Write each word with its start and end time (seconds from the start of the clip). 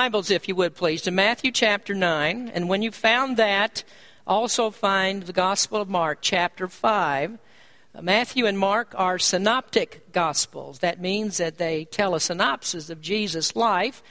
Bibles, 0.00 0.30
if 0.30 0.48
you 0.48 0.54
would 0.54 0.74
please, 0.74 1.02
to 1.02 1.10
Matthew 1.10 1.52
chapter 1.52 1.92
9. 1.92 2.52
And 2.54 2.70
when 2.70 2.80
you've 2.80 2.94
found 2.94 3.36
that, 3.36 3.84
also 4.26 4.70
find 4.70 5.24
the 5.24 5.34
Gospel 5.34 5.78
of 5.78 5.90
Mark 5.90 6.20
chapter 6.22 6.68
5. 6.68 7.38
Matthew 8.00 8.46
and 8.46 8.58
Mark 8.58 8.94
are 8.96 9.18
synoptic 9.18 10.10
Gospels. 10.10 10.78
That 10.78 11.02
means 11.02 11.36
that 11.36 11.58
they 11.58 11.84
tell 11.84 12.14
a 12.14 12.20
synopsis 12.20 12.88
of 12.88 13.02
Jesus' 13.02 13.54
life. 13.54 14.02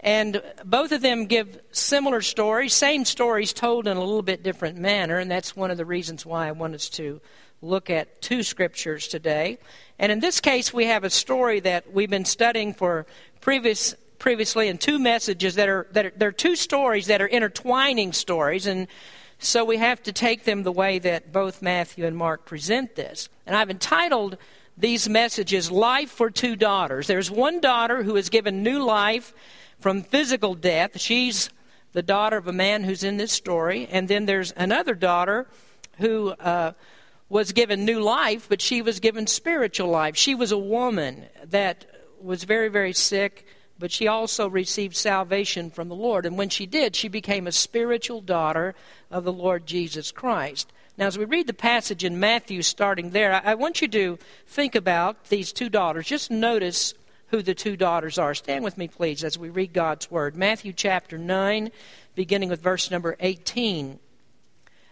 And 0.00 0.42
both 0.64 0.92
of 0.92 1.02
them 1.02 1.26
give 1.26 1.60
similar 1.72 2.22
stories, 2.22 2.72
same 2.72 3.04
stories 3.04 3.52
told 3.52 3.86
in 3.86 3.98
a 3.98 4.00
little 4.00 4.22
bit 4.22 4.42
different 4.42 4.78
manner. 4.78 5.18
And 5.18 5.30
that's 5.30 5.54
one 5.54 5.70
of 5.70 5.76
the 5.76 5.84
reasons 5.84 6.24
why 6.24 6.48
I 6.48 6.52
want 6.52 6.74
us 6.74 6.88
to 6.88 7.20
look 7.60 7.90
at 7.90 8.22
two 8.22 8.42
scriptures 8.42 9.08
today. 9.08 9.58
And 9.98 10.10
in 10.10 10.20
this 10.20 10.40
case, 10.40 10.72
we 10.72 10.86
have 10.86 11.04
a 11.04 11.10
story 11.10 11.60
that 11.60 11.92
we've 11.92 12.08
been 12.08 12.24
studying 12.24 12.72
for 12.72 13.04
previous 13.42 13.94
previously 14.24 14.68
in 14.68 14.78
two 14.78 14.98
messages 14.98 15.54
that 15.56 15.68
are 15.68 15.86
that 15.90 16.06
are, 16.06 16.12
there 16.16 16.30
are 16.30 16.32
two 16.32 16.56
stories 16.56 17.08
that 17.08 17.20
are 17.20 17.26
intertwining 17.26 18.10
stories 18.10 18.66
and 18.66 18.88
so 19.38 19.66
we 19.66 19.76
have 19.76 20.02
to 20.02 20.12
take 20.12 20.44
them 20.44 20.62
the 20.62 20.72
way 20.72 20.98
that 20.98 21.30
both 21.30 21.60
Matthew 21.60 22.06
and 22.06 22.16
Mark 22.16 22.46
present 22.46 22.94
this. 22.94 23.28
And 23.44 23.54
I've 23.54 23.68
entitled 23.68 24.38
these 24.78 25.10
messages 25.10 25.70
Life 25.70 26.10
for 26.10 26.30
Two 26.30 26.56
Daughters. 26.56 27.06
There's 27.06 27.30
one 27.30 27.60
daughter 27.60 28.02
who 28.02 28.16
is 28.16 28.30
given 28.30 28.62
new 28.62 28.82
life 28.82 29.34
from 29.78 30.02
physical 30.02 30.54
death. 30.54 30.98
She's 30.98 31.50
the 31.92 32.00
daughter 32.02 32.38
of 32.38 32.48
a 32.48 32.52
man 32.54 32.84
who's 32.84 33.04
in 33.04 33.18
this 33.18 33.32
story. 33.32 33.86
And 33.90 34.08
then 34.08 34.24
there's 34.24 34.54
another 34.56 34.94
daughter 34.94 35.46
who 35.98 36.30
uh, 36.30 36.72
was 37.28 37.52
given 37.52 37.84
new 37.84 38.00
life, 38.00 38.46
but 38.48 38.62
she 38.62 38.80
was 38.80 39.00
given 39.00 39.26
spiritual 39.26 39.90
life. 39.90 40.16
She 40.16 40.34
was 40.34 40.50
a 40.50 40.56
woman 40.56 41.26
that 41.44 41.84
was 42.22 42.44
very, 42.44 42.70
very 42.70 42.94
sick 42.94 43.44
but 43.78 43.90
she 43.90 44.06
also 44.06 44.48
received 44.48 44.96
salvation 44.96 45.70
from 45.70 45.88
the 45.88 45.94
Lord. 45.94 46.26
And 46.26 46.38
when 46.38 46.48
she 46.48 46.66
did, 46.66 46.94
she 46.94 47.08
became 47.08 47.46
a 47.46 47.52
spiritual 47.52 48.20
daughter 48.20 48.74
of 49.10 49.24
the 49.24 49.32
Lord 49.32 49.66
Jesus 49.66 50.12
Christ. 50.12 50.72
Now, 50.96 51.06
as 51.06 51.18
we 51.18 51.24
read 51.24 51.48
the 51.48 51.54
passage 51.54 52.04
in 52.04 52.20
Matthew, 52.20 52.62
starting 52.62 53.10
there, 53.10 53.42
I 53.44 53.54
want 53.54 53.82
you 53.82 53.88
to 53.88 54.18
think 54.46 54.76
about 54.76 55.24
these 55.24 55.52
two 55.52 55.68
daughters. 55.68 56.06
Just 56.06 56.30
notice 56.30 56.94
who 57.28 57.42
the 57.42 57.54
two 57.54 57.76
daughters 57.76 58.16
are. 58.16 58.32
Stand 58.32 58.62
with 58.62 58.78
me, 58.78 58.86
please, 58.86 59.24
as 59.24 59.36
we 59.36 59.48
read 59.48 59.72
God's 59.72 60.08
Word. 60.08 60.36
Matthew 60.36 60.72
chapter 60.72 61.18
9, 61.18 61.72
beginning 62.14 62.48
with 62.48 62.62
verse 62.62 62.92
number 62.92 63.16
18. 63.18 63.98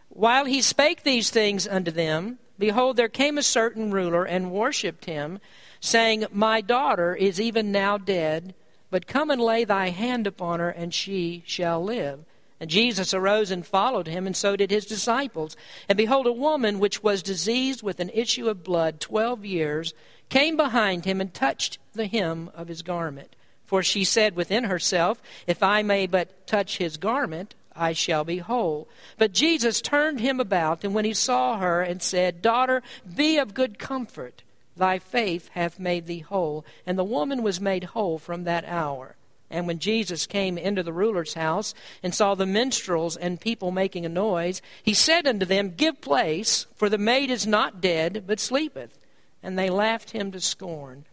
While 0.08 0.46
he 0.46 0.60
spake 0.60 1.04
these 1.04 1.30
things 1.30 1.68
unto 1.68 1.92
them, 1.92 2.40
behold, 2.58 2.96
there 2.96 3.08
came 3.08 3.38
a 3.38 3.42
certain 3.42 3.92
ruler 3.92 4.24
and 4.24 4.50
worshipped 4.50 5.04
him, 5.04 5.38
saying, 5.78 6.26
My 6.32 6.60
daughter 6.60 7.14
is 7.14 7.40
even 7.40 7.70
now 7.70 7.96
dead 7.96 8.54
but 8.92 9.06
come 9.06 9.30
and 9.30 9.40
lay 9.40 9.64
thy 9.64 9.88
hand 9.88 10.26
upon 10.26 10.60
her, 10.60 10.68
and 10.68 10.92
she 10.92 11.42
shall 11.46 11.82
live. 11.82 12.26
And 12.60 12.68
Jesus 12.68 13.14
arose 13.14 13.50
and 13.50 13.66
followed 13.66 14.06
him, 14.06 14.26
and 14.26 14.36
so 14.36 14.54
did 14.54 14.70
his 14.70 14.84
disciples. 14.84 15.56
And 15.88 15.96
behold, 15.96 16.26
a 16.26 16.32
woman 16.32 16.78
which 16.78 17.02
was 17.02 17.22
diseased 17.22 17.82
with 17.82 18.00
an 18.00 18.10
issue 18.10 18.50
of 18.50 18.62
blood 18.62 19.00
twelve 19.00 19.46
years 19.46 19.94
came 20.28 20.58
behind 20.58 21.06
him 21.06 21.22
and 21.22 21.32
touched 21.32 21.78
the 21.94 22.06
hem 22.06 22.50
of 22.54 22.68
his 22.68 22.82
garment. 22.82 23.34
For 23.64 23.82
she 23.82 24.04
said 24.04 24.36
within 24.36 24.64
herself, 24.64 25.22
If 25.46 25.62
I 25.62 25.82
may 25.82 26.06
but 26.06 26.46
touch 26.46 26.76
his 26.76 26.98
garment, 26.98 27.54
I 27.74 27.94
shall 27.94 28.24
be 28.24 28.38
whole. 28.38 28.88
But 29.16 29.32
Jesus 29.32 29.80
turned 29.80 30.20
him 30.20 30.38
about, 30.38 30.84
and 30.84 30.92
when 30.92 31.06
he 31.06 31.14
saw 31.14 31.56
her, 31.56 31.80
and 31.80 32.02
said, 32.02 32.42
Daughter, 32.42 32.82
be 33.16 33.38
of 33.38 33.54
good 33.54 33.78
comfort 33.78 34.42
Thy 34.76 34.98
faith 34.98 35.48
hath 35.52 35.78
made 35.78 36.06
thee 36.06 36.20
whole. 36.20 36.64
And 36.86 36.98
the 36.98 37.04
woman 37.04 37.42
was 37.42 37.60
made 37.60 37.84
whole 37.84 38.18
from 38.18 38.44
that 38.44 38.64
hour. 38.64 39.16
And 39.50 39.66
when 39.66 39.78
Jesus 39.78 40.26
came 40.26 40.56
into 40.56 40.82
the 40.82 40.94
ruler's 40.94 41.34
house 41.34 41.74
and 42.02 42.14
saw 42.14 42.34
the 42.34 42.46
minstrels 42.46 43.18
and 43.18 43.38
people 43.38 43.70
making 43.70 44.06
a 44.06 44.08
noise, 44.08 44.62
he 44.82 44.94
said 44.94 45.26
unto 45.26 45.44
them, 45.44 45.74
Give 45.76 46.00
place, 46.00 46.66
for 46.74 46.88
the 46.88 46.96
maid 46.96 47.30
is 47.30 47.46
not 47.46 47.80
dead, 47.80 48.24
but 48.26 48.40
sleepeth. 48.40 48.98
And 49.42 49.58
they 49.58 49.68
laughed 49.68 50.12
him 50.12 50.32
to 50.32 50.40
scorn. 50.40 51.04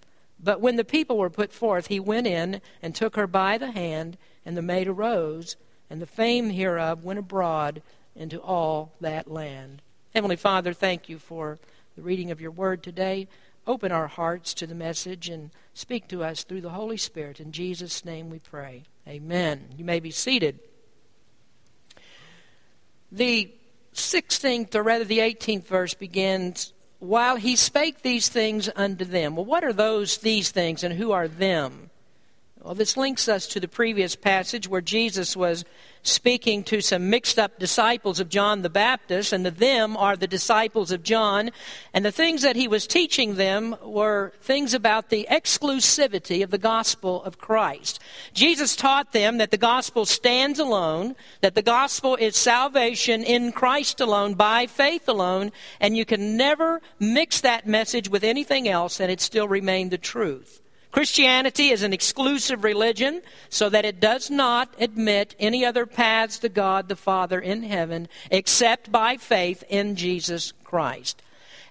But 0.41 0.61
when 0.61 0.77
the 0.77 0.85
people 0.85 1.17
were 1.17 1.29
put 1.29 1.51
forth, 1.51 1.87
he 1.87 1.99
went 1.99 2.27
in 2.27 2.61
and 2.81 2.95
took 2.95 3.17
her 3.17 3.27
by 3.27 3.57
the 3.57 3.71
hand, 3.71 4.17
and 4.45 4.55
the 4.55 4.61
maid 4.61 4.87
arose, 4.87 5.57
and 5.89 6.01
the 6.01 6.07
fame 6.07 6.51
hereof 6.51 7.03
went 7.03 7.19
abroad 7.19 7.81
into 8.15 8.39
all 8.41 8.93
that 9.01 9.29
land. 9.29 9.81
Heavenly 10.13 10.37
Father, 10.37 10.71
thank 10.71 11.09
you 11.09 11.19
for 11.19 11.59
the 11.97 12.01
reading 12.01 12.31
of 12.31 12.39
your 12.39 12.51
word 12.51 12.83
today. 12.83 13.27
Open 13.69 13.91
our 13.91 14.07
hearts 14.07 14.55
to 14.55 14.65
the 14.65 14.73
message 14.73 15.29
and 15.29 15.51
speak 15.75 16.07
to 16.07 16.23
us 16.23 16.43
through 16.43 16.61
the 16.61 16.71
Holy 16.71 16.97
Spirit. 16.97 17.39
In 17.39 17.51
Jesus' 17.51 18.03
name 18.03 18.31
we 18.31 18.39
pray. 18.39 18.81
Amen. 19.07 19.67
You 19.77 19.85
may 19.85 19.99
be 19.99 20.09
seated. 20.09 20.57
The 23.11 23.53
16th, 23.93 24.73
or 24.73 24.81
rather 24.81 25.05
the 25.05 25.19
18th 25.19 25.67
verse 25.67 25.93
begins, 25.93 26.73
While 26.97 27.35
he 27.35 27.55
spake 27.55 28.01
these 28.01 28.27
things 28.27 28.71
unto 28.75 29.05
them. 29.05 29.35
Well, 29.35 29.45
what 29.45 29.63
are 29.63 29.71
those, 29.71 30.17
these 30.17 30.49
things, 30.49 30.83
and 30.83 30.95
who 30.95 31.11
are 31.11 31.27
them? 31.27 31.88
Well, 32.61 32.75
this 32.75 32.97
links 32.97 33.29
us 33.29 33.47
to 33.47 33.61
the 33.61 33.69
previous 33.69 34.17
passage 34.17 34.67
where 34.67 34.81
Jesus 34.81 35.33
was 35.33 35.63
speaking 36.03 36.61
to 36.65 36.81
some 36.81 37.09
mixed 37.09 37.39
up 37.39 37.57
disciples 37.57 38.19
of 38.19 38.27
John 38.27 38.63
the 38.63 38.69
Baptist, 38.69 39.31
and 39.31 39.45
the 39.45 39.51
them 39.51 39.95
are 39.95 40.17
the 40.17 40.27
disciples 40.27 40.91
of 40.91 41.01
John. 41.01 41.51
And 41.93 42.03
the 42.03 42.11
things 42.11 42.41
that 42.41 42.57
he 42.57 42.67
was 42.67 42.85
teaching 42.85 43.35
them 43.35 43.77
were 43.81 44.33
things 44.41 44.73
about 44.73 45.07
the 45.07 45.25
exclusivity 45.31 46.43
of 46.43 46.51
the 46.51 46.57
gospel 46.57 47.23
of 47.23 47.37
Christ. 47.37 47.99
Jesus 48.33 48.75
taught 48.75 49.13
them 49.13 49.37
that 49.37 49.51
the 49.51 49.57
gospel 49.57 50.05
stands 50.05 50.59
alone, 50.59 51.15
that 51.39 51.55
the 51.55 51.61
gospel 51.61 52.17
is 52.17 52.35
salvation 52.35 53.23
in 53.23 53.53
Christ 53.53 54.01
alone, 54.01 54.33
by 54.33 54.67
faith 54.67 55.07
alone, 55.07 55.53
and 55.79 55.95
you 55.95 56.03
can 56.03 56.35
never 56.35 56.81
mix 56.99 57.39
that 57.39 57.67
message 57.67 58.09
with 58.09 58.25
anything 58.25 58.67
else, 58.67 58.99
and 58.99 59.09
it 59.09 59.21
still 59.21 59.47
remain 59.47 59.89
the 59.89 59.97
truth. 59.97 60.59
Christianity 60.91 61.69
is 61.69 61.83
an 61.83 61.93
exclusive 61.93 62.63
religion 62.63 63.21
so 63.49 63.69
that 63.69 63.85
it 63.85 63.99
does 63.99 64.29
not 64.31 64.73
admit 64.79 65.35
any 65.39 65.63
other 65.63 65.85
paths 65.85 66.39
to 66.39 66.49
God 66.49 66.87
the 66.87 66.95
Father 66.95 67.39
in 67.39 67.63
heaven 67.63 68.07
except 68.31 68.91
by 68.91 69.17
faith 69.17 69.63
in 69.69 69.95
Jesus 69.95 70.53
Christ. 70.63 71.21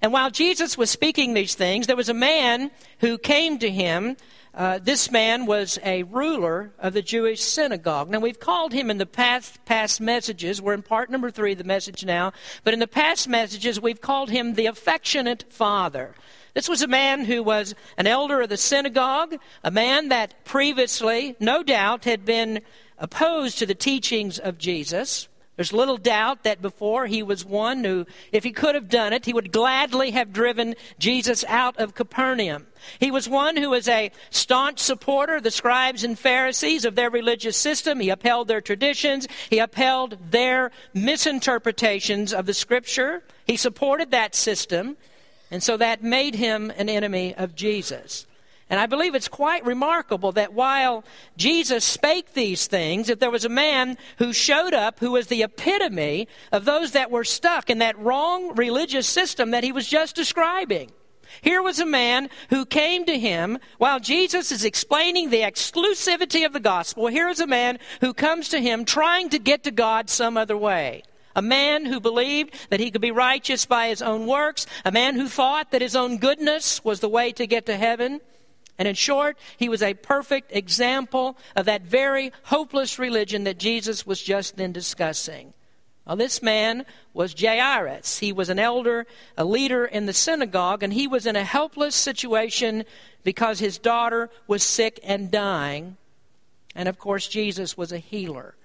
And 0.00 0.12
while 0.12 0.30
Jesus 0.30 0.78
was 0.78 0.90
speaking 0.90 1.34
these 1.34 1.56
things, 1.56 1.86
there 1.86 1.96
was 1.96 2.08
a 2.08 2.14
man 2.14 2.70
who 3.00 3.18
came 3.18 3.58
to 3.58 3.70
him. 3.70 4.16
Uh, 4.54 4.78
this 4.78 5.10
man 5.10 5.46
was 5.46 5.78
a 5.84 6.04
ruler 6.04 6.70
of 6.78 6.94
the 6.94 7.02
Jewish 7.02 7.42
synagogue. 7.42 8.08
Now, 8.08 8.20
we've 8.20 8.40
called 8.40 8.72
him 8.72 8.90
in 8.90 8.98
the 8.98 9.06
past, 9.06 9.64
past 9.64 10.00
messages. 10.00 10.62
We're 10.62 10.74
in 10.74 10.82
part 10.82 11.10
number 11.10 11.30
three 11.30 11.52
of 11.52 11.58
the 11.58 11.64
message 11.64 12.04
now. 12.04 12.32
But 12.62 12.74
in 12.74 12.80
the 12.80 12.86
past 12.86 13.28
messages, 13.28 13.80
we've 13.80 14.00
called 14.00 14.30
him 14.30 14.54
the 14.54 14.66
affectionate 14.66 15.44
father. 15.50 16.14
This 16.54 16.69
was 16.69 16.82
a 16.82 16.88
man 16.88 17.25
who 17.25 17.42
was 17.42 17.75
an 17.97 18.06
elder 18.06 18.41
of 18.41 18.48
the 18.48 18.56
synagogue, 18.56 19.36
a 19.62 19.70
man 19.70 20.09
that 20.09 20.44
previously, 20.44 21.36
no 21.38 21.62
doubt, 21.62 22.04
had 22.04 22.25
been 22.25 22.60
opposed 22.98 23.59
to 23.59 23.66
the 23.66 23.75
teachings 23.75 24.38
of 24.38 24.58
Jesus. 24.58 25.28
There's 25.58 25.72
little 25.72 25.97
doubt 25.97 26.44
that 26.44 26.62
before 26.62 27.06
he 27.06 27.20
was 27.20 27.44
one 27.44 27.82
who, 27.82 28.06
if 28.31 28.44
he 28.44 28.53
could 28.53 28.76
have 28.76 28.88
done 28.88 29.12
it, 29.12 29.25
he 29.25 29.32
would 29.32 29.50
gladly 29.50 30.12
have 30.12 30.32
driven 30.32 30.76
Jesus 31.00 31.44
out 31.48 31.76
of 31.78 31.97
Capernaum. 31.97 32.69
He 33.00 33.10
was 33.10 33.28
one 33.28 33.56
who 33.56 33.70
was 33.70 33.88
a 33.88 34.12
staunch 34.31 34.78
supporter 34.78 35.34
of 35.34 35.42
the 35.42 35.50
scribes 35.50 36.04
and 36.04 36.16
Pharisees 36.16 36.84
of 36.84 36.94
their 36.94 37.10
religious 37.10 37.56
system. 37.56 37.98
He 37.98 38.08
upheld 38.08 38.47
their 38.47 38.60
traditions. 38.60 39.26
He 39.50 39.58
upheld 39.58 40.31
their 40.31 40.70
misinterpretations 40.94 42.32
of 42.32 42.47
the 42.47 42.54
scripture. 42.54 43.25
He 43.44 43.56
supported 43.56 44.12
that 44.12 44.37
system. 44.37 44.97
And 45.50 45.62
so 45.62 45.76
that 45.76 46.03
made 46.03 46.34
him 46.34 46.70
an 46.76 46.88
enemy 46.88 47.34
of 47.34 47.54
Jesus. 47.54 48.26
And 48.70 48.78
I 48.78 48.86
believe 48.86 49.14
it's 49.14 49.28
quite 49.28 49.64
remarkable 49.64 50.32
that 50.32 50.53
while 50.53 51.03
Jesus 51.38 51.84
spake 51.84 52.34
these 52.34 52.66
things, 52.66 53.09
if 53.09 53.19
there 53.19 53.31
was 53.31 53.47
a 53.47 53.50
man 53.50 53.96
who 54.19 54.32
showed 54.34 54.75
up 54.75 55.00
who 55.00 55.12
was 55.12 55.28
the 55.28 55.43
epitome 55.43 56.28
of 56.52 56.67
those 56.67 56.93
that 56.93 57.11
were 57.11 57.25
stuck 57.25 57.70
in 57.70 57.78
that 57.78 57.99
wrong 57.99 58.55
religious 58.56 59.06
system 59.06 59.52
that 59.52 59.64
he 59.64 59.72
was 59.72 59.88
just 59.88 60.14
describing. 60.14 60.90
Here 61.40 61.62
was 61.62 61.78
a 61.78 61.87
man 61.87 62.28
who 62.50 62.67
came 62.67 63.05
to 63.06 63.19
him 63.19 63.58
while 63.78 64.00
Jesus 64.00 64.52
is 64.52 64.64
explaining 64.64 65.31
the 65.31 65.43
exclusivity 65.43 66.44
of 66.44 66.52
the 66.52 66.61
gospel. 66.61 67.06
Here 67.06 67.28
is 67.28 67.40
a 67.40 67.46
man 67.46 67.78
who 68.00 68.12
comes 68.12 68.49
to 68.50 68.61
him 68.61 68.84
trying 68.84 69.31
to 69.31 69.38
get 69.38 69.62
to 69.64 69.70
God 69.70 70.11
some 70.11 70.37
other 70.37 70.56
way. 70.56 71.02
A 71.38 71.43
man 71.43 71.87
who 71.87 72.00
believed 72.00 72.52
that 72.69 72.81
he 72.81 72.90
could 72.90 73.00
be 73.00 73.12
righteous 73.12 73.64
by 73.64 73.90
his 73.90 74.02
own 74.02 74.26
works. 74.26 74.67
A 74.85 74.90
man 74.90 75.14
who 75.14 75.29
thought 75.29 75.70
that 75.70 75.82
his 75.82 75.94
own 75.94 76.19
goodness 76.19 76.82
was 76.82 76.99
the 76.99 77.08
way 77.08 77.31
to 77.31 77.46
get 77.46 77.64
to 77.67 77.76
heaven. 77.76 78.20
And 78.76 78.88
in 78.88 78.96
short, 78.96 79.38
he 79.56 79.69
was 79.69 79.81
a 79.81 79.94
perfect 79.94 80.50
example 80.50 81.38
of 81.55 81.67
that 81.67 81.82
very 81.82 82.32
hopeless 82.43 82.99
religion 82.99 83.44
that 83.44 83.56
Jesus 83.56 84.05
was 84.05 84.20
just 84.20 84.56
then 84.56 84.73
discussing. 84.73 85.55
Well, 86.05 86.17
this 86.17 86.43
man 86.43 86.85
was 87.14 87.41
Jairus. 87.41 88.19
He 88.19 88.32
was 88.32 88.49
an 88.49 88.58
elder, 88.58 89.06
a 89.37 89.44
leader 89.44 89.84
in 89.84 90.06
the 90.06 90.12
synagogue, 90.12 90.82
and 90.82 90.93
he 90.93 91.06
was 91.06 91.25
in 91.25 91.37
a 91.37 91.44
helpless 91.44 91.94
situation 91.94 92.84
because 93.23 93.61
his 93.61 93.79
daughter 93.79 94.29
was 94.49 94.64
sick 94.64 94.99
and 95.05 95.31
dying. 95.31 95.99
And 96.75 96.88
of 96.88 96.99
course, 96.99 97.29
Jesus 97.29 97.76
was 97.76 97.93
a 97.93 97.99
healer. 97.99 98.56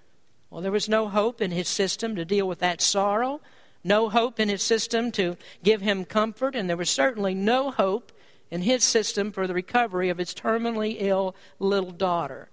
Well, 0.53 0.61
there 0.61 0.71
was 0.71 0.87
no 0.87 1.09
hope 1.09 1.41
in 1.41 1.49
his 1.49 1.67
system 1.67 2.15
to 2.15 2.23
deal 2.23 2.47
with 2.47 2.59
that 2.59 2.79
sorrow, 2.79 3.41
no 3.83 4.07
hope 4.07 4.39
in 4.39 4.49
his 4.49 4.61
system 4.61 5.11
to 5.13 5.35
give 5.63 5.81
him 5.81 6.05
comfort, 6.05 6.53
and 6.53 6.69
there 6.69 6.77
was 6.77 6.91
certainly 6.91 7.33
no 7.33 7.71
hope 7.71 8.11
in 8.51 8.61
his 8.61 8.83
system 8.83 9.31
for 9.31 9.47
the 9.47 9.55
recovery 9.55 10.09
of 10.09 10.19
his 10.19 10.31
terminally 10.31 10.97
ill 10.99 11.35
little 11.57 11.89
daughter. 11.89 12.49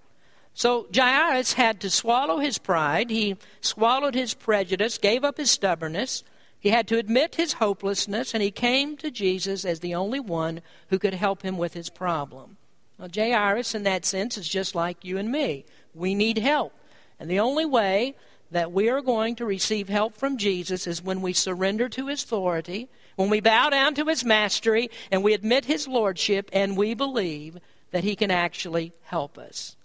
So 0.54 0.86
Jairus 0.96 1.52
had 1.52 1.78
to 1.82 1.90
swallow 1.90 2.38
his 2.38 2.56
pride. 2.56 3.10
He 3.10 3.36
swallowed 3.60 4.14
his 4.14 4.32
prejudice, 4.32 4.96
gave 4.96 5.22
up 5.22 5.36
his 5.36 5.50
stubbornness. 5.50 6.24
He 6.58 6.70
had 6.70 6.88
to 6.88 6.96
admit 6.96 7.34
his 7.34 7.52
hopelessness, 7.52 8.32
and 8.32 8.42
he 8.42 8.50
came 8.50 8.96
to 8.96 9.10
Jesus 9.10 9.66
as 9.66 9.80
the 9.80 9.94
only 9.94 10.20
one 10.20 10.62
who 10.88 10.98
could 10.98 11.12
help 11.12 11.42
him 11.42 11.58
with 11.58 11.74
his 11.74 11.90
problem. 11.90 12.56
Now, 12.98 13.08
Jairus, 13.14 13.74
in 13.74 13.82
that 13.82 14.06
sense, 14.06 14.38
is 14.38 14.48
just 14.48 14.74
like 14.74 15.04
you 15.04 15.18
and 15.18 15.30
me. 15.30 15.66
We 15.94 16.14
need 16.14 16.38
help. 16.38 16.72
And 17.20 17.30
the 17.30 17.38
only 17.38 17.66
way 17.66 18.16
that 18.50 18.72
we 18.72 18.88
are 18.88 19.02
going 19.02 19.36
to 19.36 19.44
receive 19.44 19.88
help 19.88 20.14
from 20.14 20.38
Jesus 20.38 20.86
is 20.86 21.02
when 21.02 21.20
we 21.20 21.32
surrender 21.32 21.88
to 21.90 22.08
his 22.08 22.24
authority, 22.24 22.88
when 23.14 23.30
we 23.30 23.40
bow 23.40 23.70
down 23.70 23.94
to 23.94 24.06
his 24.06 24.24
mastery, 24.24 24.90
and 25.12 25.22
we 25.22 25.34
admit 25.34 25.66
his 25.66 25.86
lordship, 25.86 26.50
and 26.52 26.76
we 26.76 26.94
believe 26.94 27.58
that 27.90 28.02
he 28.02 28.16
can 28.16 28.30
actually 28.30 28.92
help 29.02 29.38
us. 29.38 29.76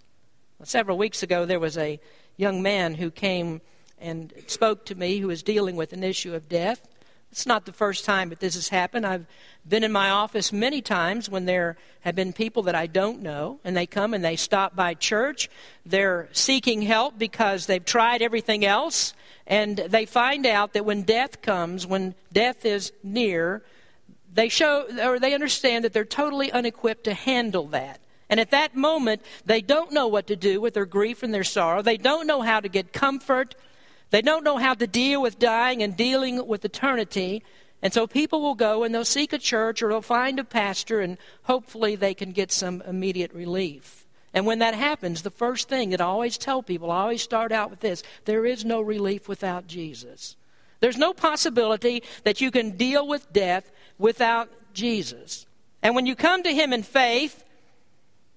Well, 0.58 0.66
several 0.66 0.96
weeks 0.96 1.22
ago, 1.22 1.44
there 1.44 1.60
was 1.60 1.76
a 1.76 2.00
young 2.36 2.62
man 2.62 2.94
who 2.94 3.10
came 3.10 3.60
and 3.98 4.32
spoke 4.46 4.86
to 4.86 4.94
me 4.94 5.18
who 5.18 5.28
was 5.28 5.42
dealing 5.42 5.76
with 5.76 5.92
an 5.92 6.02
issue 6.02 6.34
of 6.34 6.48
death. 6.48 6.88
It's 7.36 7.44
not 7.44 7.66
the 7.66 7.72
first 7.74 8.06
time 8.06 8.30
that 8.30 8.40
this 8.40 8.54
has 8.54 8.70
happened. 8.70 9.04
I've 9.04 9.26
been 9.68 9.84
in 9.84 9.92
my 9.92 10.08
office 10.08 10.54
many 10.54 10.80
times 10.80 11.28
when 11.28 11.44
there 11.44 11.76
have 12.00 12.14
been 12.14 12.32
people 12.32 12.62
that 12.62 12.74
I 12.74 12.86
don't 12.86 13.20
know, 13.20 13.60
and 13.62 13.76
they 13.76 13.84
come 13.84 14.14
and 14.14 14.24
they 14.24 14.36
stop 14.36 14.74
by 14.74 14.94
church. 14.94 15.50
They're 15.84 16.30
seeking 16.32 16.80
help 16.80 17.18
because 17.18 17.66
they've 17.66 17.84
tried 17.84 18.22
everything 18.22 18.64
else, 18.64 19.12
and 19.46 19.76
they 19.76 20.06
find 20.06 20.46
out 20.46 20.72
that 20.72 20.86
when 20.86 21.02
death 21.02 21.42
comes, 21.42 21.86
when 21.86 22.14
death 22.32 22.64
is 22.64 22.90
near, 23.02 23.62
they 24.32 24.48
show 24.48 24.86
or 24.98 25.18
they 25.18 25.34
understand 25.34 25.84
that 25.84 25.92
they're 25.92 26.06
totally 26.06 26.50
unequipped 26.50 27.04
to 27.04 27.12
handle 27.12 27.66
that. 27.66 28.00
And 28.30 28.40
at 28.40 28.50
that 28.52 28.74
moment, 28.74 29.20
they 29.44 29.60
don't 29.60 29.92
know 29.92 30.06
what 30.06 30.28
to 30.28 30.36
do 30.36 30.58
with 30.58 30.72
their 30.72 30.86
grief 30.86 31.22
and 31.22 31.34
their 31.34 31.44
sorrow. 31.44 31.82
They 31.82 31.98
don't 31.98 32.26
know 32.26 32.40
how 32.40 32.60
to 32.60 32.68
get 32.70 32.94
comfort 32.94 33.54
they 34.10 34.22
don't 34.22 34.44
know 34.44 34.58
how 34.58 34.74
to 34.74 34.86
deal 34.86 35.20
with 35.20 35.38
dying 35.38 35.82
and 35.82 35.96
dealing 35.96 36.46
with 36.46 36.64
eternity. 36.64 37.42
And 37.82 37.92
so 37.92 38.06
people 38.06 38.40
will 38.40 38.54
go 38.54 38.84
and 38.84 38.94
they'll 38.94 39.04
seek 39.04 39.32
a 39.32 39.38
church 39.38 39.82
or 39.82 39.88
they'll 39.88 40.02
find 40.02 40.38
a 40.38 40.44
pastor 40.44 41.00
and 41.00 41.18
hopefully 41.44 41.96
they 41.96 42.14
can 42.14 42.32
get 42.32 42.52
some 42.52 42.82
immediate 42.82 43.32
relief. 43.32 44.06
And 44.32 44.44
when 44.44 44.58
that 44.58 44.74
happens, 44.74 45.22
the 45.22 45.30
first 45.30 45.68
thing 45.68 45.90
that 45.90 46.00
I 46.00 46.04
always 46.04 46.36
tell 46.36 46.62
people, 46.62 46.90
I 46.90 47.02
always 47.02 47.22
start 47.22 47.52
out 47.52 47.70
with 47.70 47.80
this 47.80 48.02
there 48.26 48.44
is 48.44 48.64
no 48.64 48.80
relief 48.80 49.28
without 49.28 49.66
Jesus. 49.66 50.36
There's 50.80 50.98
no 50.98 51.12
possibility 51.12 52.02
that 52.24 52.40
you 52.40 52.50
can 52.50 52.76
deal 52.76 53.06
with 53.06 53.32
death 53.32 53.70
without 53.98 54.50
Jesus. 54.74 55.46
And 55.82 55.94
when 55.94 56.06
you 56.06 56.14
come 56.14 56.42
to 56.42 56.52
Him 56.52 56.72
in 56.72 56.82
faith, 56.82 57.44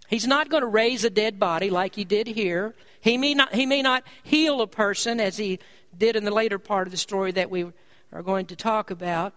He's 0.07 0.25
not 0.25 0.49
going 0.49 0.61
to 0.61 0.67
raise 0.67 1.03
a 1.03 1.09
dead 1.09 1.39
body 1.39 1.69
like 1.69 1.95
He 1.95 2.05
did 2.05 2.27
here. 2.27 2.73
He 3.01 3.17
may 3.17 3.33
not, 3.33 3.53
he 3.53 3.65
may 3.65 3.81
not 3.81 4.03
heal 4.23 4.61
a 4.61 4.67
person 4.67 5.19
as 5.19 5.37
he 5.37 5.59
did 5.97 6.15
in 6.15 6.25
the 6.25 6.31
later 6.31 6.59
part 6.59 6.87
of 6.87 6.91
the 6.91 6.97
story 6.97 7.31
that 7.31 7.49
we 7.49 7.71
are 8.11 8.23
going 8.23 8.45
to 8.47 8.55
talk 8.55 8.91
about. 8.91 9.33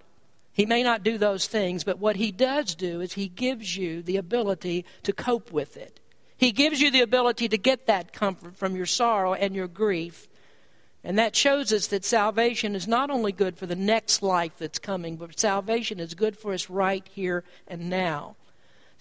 He 0.53 0.67
may 0.67 0.83
not 0.83 1.03
do 1.03 1.17
those 1.17 1.47
things, 1.47 1.85
but 1.85 1.99
what 1.99 2.17
he 2.17 2.31
does 2.31 2.75
do 2.75 3.01
is 3.01 3.15
he 3.15 3.29
gives 3.29 3.77
you 3.77 4.03
the 4.03 4.17
ability 4.17 4.85
to 5.03 5.13
cope 5.13 5.51
with 5.51 5.77
it. 5.77 6.01
He 6.37 6.53
gives 6.53 6.81
you 6.81 6.91
the 6.91 7.01
ability 7.01 7.49
to 7.49 7.57
get 7.57 7.87
that 7.87 8.13
comfort 8.13 8.57
from 8.57 8.77
your 8.77 8.87
sorrow 8.87 9.33
and 9.33 9.55
your 9.55 9.69
grief. 9.69 10.29
And 11.05 11.19
that 11.19 11.35
shows 11.35 11.73
us 11.73 11.87
that 11.89 12.05
salvation 12.05 12.77
is 12.77 12.87
not 12.87 13.11
only 13.11 13.33
good 13.33 13.57
for 13.57 13.67
the 13.67 13.77
next 13.77 14.23
life 14.23 14.53
that's 14.59 14.79
coming, 14.79 15.17
but 15.17 15.39
salvation 15.39 16.01
is 16.01 16.15
good 16.15 16.37
for 16.37 16.53
us 16.53 16.69
right 16.69 17.09
here 17.13 17.45
and 17.67 17.89
now. 17.89 18.37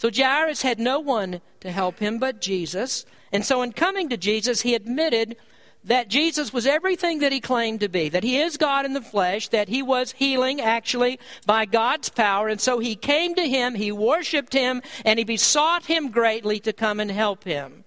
So 0.01 0.09
Jairus 0.12 0.63
had 0.63 0.80
no 0.80 1.00
one 1.00 1.42
to 1.59 1.71
help 1.71 2.00
him 2.00 2.18
but 2.18 2.42
Jesus. 2.42 3.06
And 3.31 3.45
so, 3.45 3.62
in 3.62 3.71
coming 3.71 4.09
to 4.09 4.18
Jesus, 4.18 4.62
he 4.62 4.74
admitted 4.74 5.38
that 5.83 6.07
Jesus 6.07 6.51
was 6.51 6.65
everything 6.65 7.19
that 7.19 7.31
he 7.31 7.39
claimed 7.39 7.81
to 7.81 7.88
be, 7.88 8.09
that 8.09 8.24
he 8.24 8.39
is 8.39 8.57
God 8.57 8.83
in 8.83 8.94
the 8.94 9.01
flesh, 9.03 9.50
that 9.50 9.69
he 9.69 9.83
was 9.83 10.13
healing 10.13 10.59
actually 10.59 11.19
by 11.45 11.65
God's 11.65 12.09
power. 12.09 12.48
And 12.48 12.59
so 12.59 12.80
he 12.80 12.95
came 12.95 13.36
to 13.36 13.48
him, 13.48 13.75
he 13.75 13.92
worshiped 13.92 14.53
him, 14.53 14.81
and 15.06 15.19
he 15.19 15.24
besought 15.24 15.86
him 15.86 16.09
greatly 16.09 16.59
to 16.62 16.74
come 16.74 17.00
and 17.00 17.12
help 17.12 17.44
him. 17.44 17.83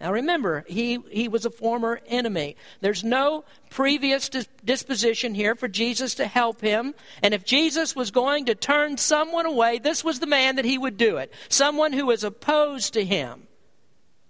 Now 0.00 0.12
remember, 0.12 0.64
he, 0.68 0.98
he 1.10 1.28
was 1.28 1.46
a 1.46 1.50
former 1.50 2.00
enemy. 2.06 2.56
There's 2.80 3.04
no 3.04 3.44
previous 3.70 4.28
disposition 4.28 5.34
here 5.34 5.54
for 5.54 5.68
Jesus 5.68 6.14
to 6.16 6.26
help 6.26 6.60
him. 6.60 6.94
And 7.22 7.32
if 7.32 7.44
Jesus 7.44 7.94
was 7.94 8.10
going 8.10 8.46
to 8.46 8.54
turn 8.54 8.98
someone 8.98 9.46
away, 9.46 9.78
this 9.78 10.04
was 10.04 10.20
the 10.20 10.26
man 10.26 10.56
that 10.56 10.64
he 10.64 10.78
would 10.78 10.96
do 10.96 11.16
it. 11.16 11.32
Someone 11.48 11.92
who 11.92 12.06
was 12.06 12.24
opposed 12.24 12.92
to 12.94 13.04
him. 13.04 13.46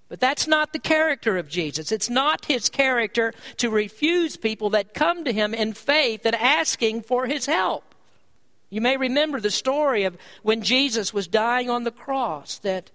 But 0.08 0.20
that's 0.20 0.46
not 0.46 0.72
the 0.72 0.78
character 0.78 1.38
of 1.38 1.48
Jesus. 1.48 1.90
It's 1.90 2.10
not 2.10 2.44
his 2.44 2.68
character 2.68 3.32
to 3.56 3.70
refuse 3.70 4.36
people 4.36 4.70
that 4.70 4.94
come 4.94 5.24
to 5.24 5.32
him 5.32 5.54
in 5.54 5.72
faith 5.72 6.26
and 6.26 6.36
asking 6.36 7.02
for 7.02 7.26
his 7.26 7.46
help. 7.46 7.94
You 8.70 8.80
may 8.80 8.96
remember 8.96 9.40
the 9.40 9.50
story 9.50 10.04
of 10.04 10.18
when 10.42 10.62
Jesus 10.62 11.14
was 11.14 11.26
dying 11.26 11.70
on 11.70 11.84
the 11.84 11.90
cross, 11.90 12.58
that 12.58 12.90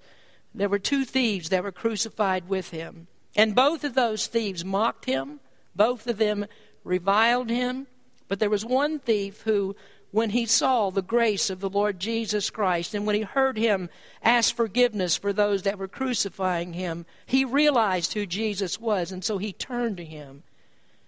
there 0.60 0.70
were 0.70 0.80
two 0.80 1.06
thieves 1.06 1.50
that 1.50 1.64
were 1.64 1.72
crucified 1.72 2.50
with 2.50 2.72
him. 2.72 3.08
And 3.36 3.56
both 3.56 3.84
of 3.84 3.94
those 3.94 4.28
thieves 4.28 4.66
mocked 4.66 5.06
him, 5.06 5.40
both 5.76 6.08
of 6.08 6.18
them 6.18 6.46
reviled 6.84 7.50
him. 7.50 7.88
But 8.28 8.40
there 8.40 8.50
was 8.50 8.66
one 8.66 9.00
thief 9.00 9.42
who 9.42 9.76
when 10.12 10.32
he 10.32 10.46
saw 10.46 10.90
the 10.90 11.02
grace 11.02 11.50
of 11.50 11.60
the 11.60 11.70
Lord 11.70 12.00
Jesus 12.00 12.50
Christ 12.50 12.96
and 12.96 13.06
when 13.06 13.16
he 13.16 13.22
heard 13.22 13.58
him 13.58 13.90
ask 14.24 14.56
forgiveness 14.56 15.16
for 15.16 15.32
those 15.32 15.64
that 15.64 15.78
were 15.78 15.88
crucifying 15.88 16.74
him, 16.74 17.06
he 17.26 17.46
realized 17.46 18.14
who 18.14 18.26
Jesus 18.26 18.80
was, 18.80 19.12
and 19.12 19.24
so 19.24 19.38
he 19.38 19.54
turned 19.54 19.98
to 19.98 20.06
him. 20.06 20.44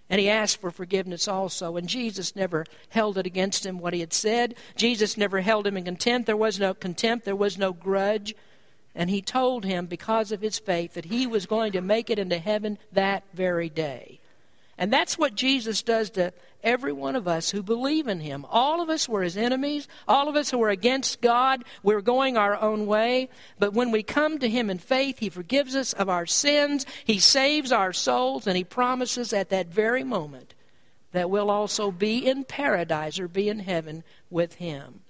And 0.10 0.20
he 0.20 0.30
asked 0.30 0.60
for 0.60 0.72
forgiveness 0.72 1.28
also. 1.28 1.78
And 1.78 1.88
Jesus 1.88 2.36
never 2.36 2.66
held 2.90 3.18
it 3.18 3.26
against 3.26 3.66
him 3.66 3.80
what 3.80 3.94
he 3.94 4.02
had 4.02 4.12
said. 4.12 4.56
Jesus 4.76 5.16
never 5.16 5.40
held 5.40 5.66
him 5.66 5.78
in 5.78 5.86
contempt. 5.86 6.26
There 6.26 6.36
was 6.36 6.60
no 6.60 6.74
contempt, 6.74 7.24
there 7.24 7.36
was 7.36 7.58
no 7.58 7.72
grudge. 7.72 8.36
And 8.94 9.10
he 9.10 9.22
told 9.22 9.64
him, 9.64 9.86
because 9.86 10.32
of 10.32 10.42
his 10.42 10.60
faith, 10.60 10.96
that 10.96 11.06
he 11.06 11.26
was 11.26 11.46
going 11.46 11.72
to 11.74 11.82
make 11.82 12.10
it 12.10 12.20
into 12.20 12.38
heaven 12.38 12.78
that 12.92 13.24
very 13.34 13.70
day. 13.70 14.20
And 14.78 14.92
that's 14.92 15.18
what 15.18 15.36
Jesus 15.36 15.82
does 15.82 16.10
to 16.12 16.34
every 16.64 16.92
one 16.92 17.16
of 17.16 17.28
us 17.28 17.52
who 17.52 17.62
believe 17.62 18.08
in 18.08 18.20
him. 18.20 18.46
All 18.50 18.82
of 18.82 18.90
us 18.90 19.08
were 19.08 19.22
his 19.22 19.38
enemies. 19.38 19.88
All 20.08 20.28
of 20.28 20.36
us 20.36 20.50
who 20.50 20.58
were 20.58 20.70
against 20.70 21.22
God, 21.22 21.64
we 21.84 21.94
we're 21.94 22.02
going 22.02 22.36
our 22.36 22.60
own 22.60 22.86
way. 22.86 23.30
But 23.60 23.74
when 23.74 23.92
we 23.92 24.04
come 24.04 24.40
to 24.40 24.50
him 24.50 24.70
in 24.70 24.80
faith, 24.80 25.20
he 25.20 25.30
forgives 25.30 25.76
us 25.76 25.94
of 25.94 26.10
our 26.10 26.26
sins, 26.26 26.86
he 27.06 27.20
saves 27.20 27.72
our 27.72 27.94
souls, 27.94 28.48
and 28.48 28.58
he 28.58 28.64
promises 28.64 29.34
at 29.34 29.50
that 29.50 29.68
very 29.68 30.04
moment 30.04 30.54
that 31.12 31.30
we'll 31.30 31.52
also 31.52 31.92
be 31.92 32.26
in 32.26 32.44
paradise 32.44 33.20
or 33.20 33.28
be 33.28 33.50
in 33.50 33.60
heaven 33.60 34.04
with 34.30 34.56
him. 34.56 35.02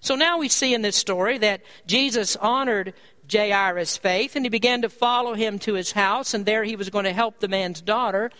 So 0.00 0.14
now 0.14 0.38
we 0.38 0.48
see 0.48 0.72
in 0.72 0.82
this 0.82 0.96
story 0.96 1.38
that 1.38 1.62
Jesus 1.86 2.36
honored 2.36 2.94
Jairus' 3.30 3.96
faith 3.96 4.36
and 4.36 4.44
he 4.44 4.48
began 4.48 4.82
to 4.82 4.88
follow 4.88 5.34
him 5.34 5.58
to 5.60 5.74
his 5.74 5.92
house, 5.92 6.34
and 6.34 6.46
there 6.46 6.64
he 6.64 6.76
was 6.76 6.90
going 6.90 7.04
to 7.04 7.12
help 7.12 7.38
the 7.38 7.48
man's 7.48 7.80
daughter. 7.80 8.30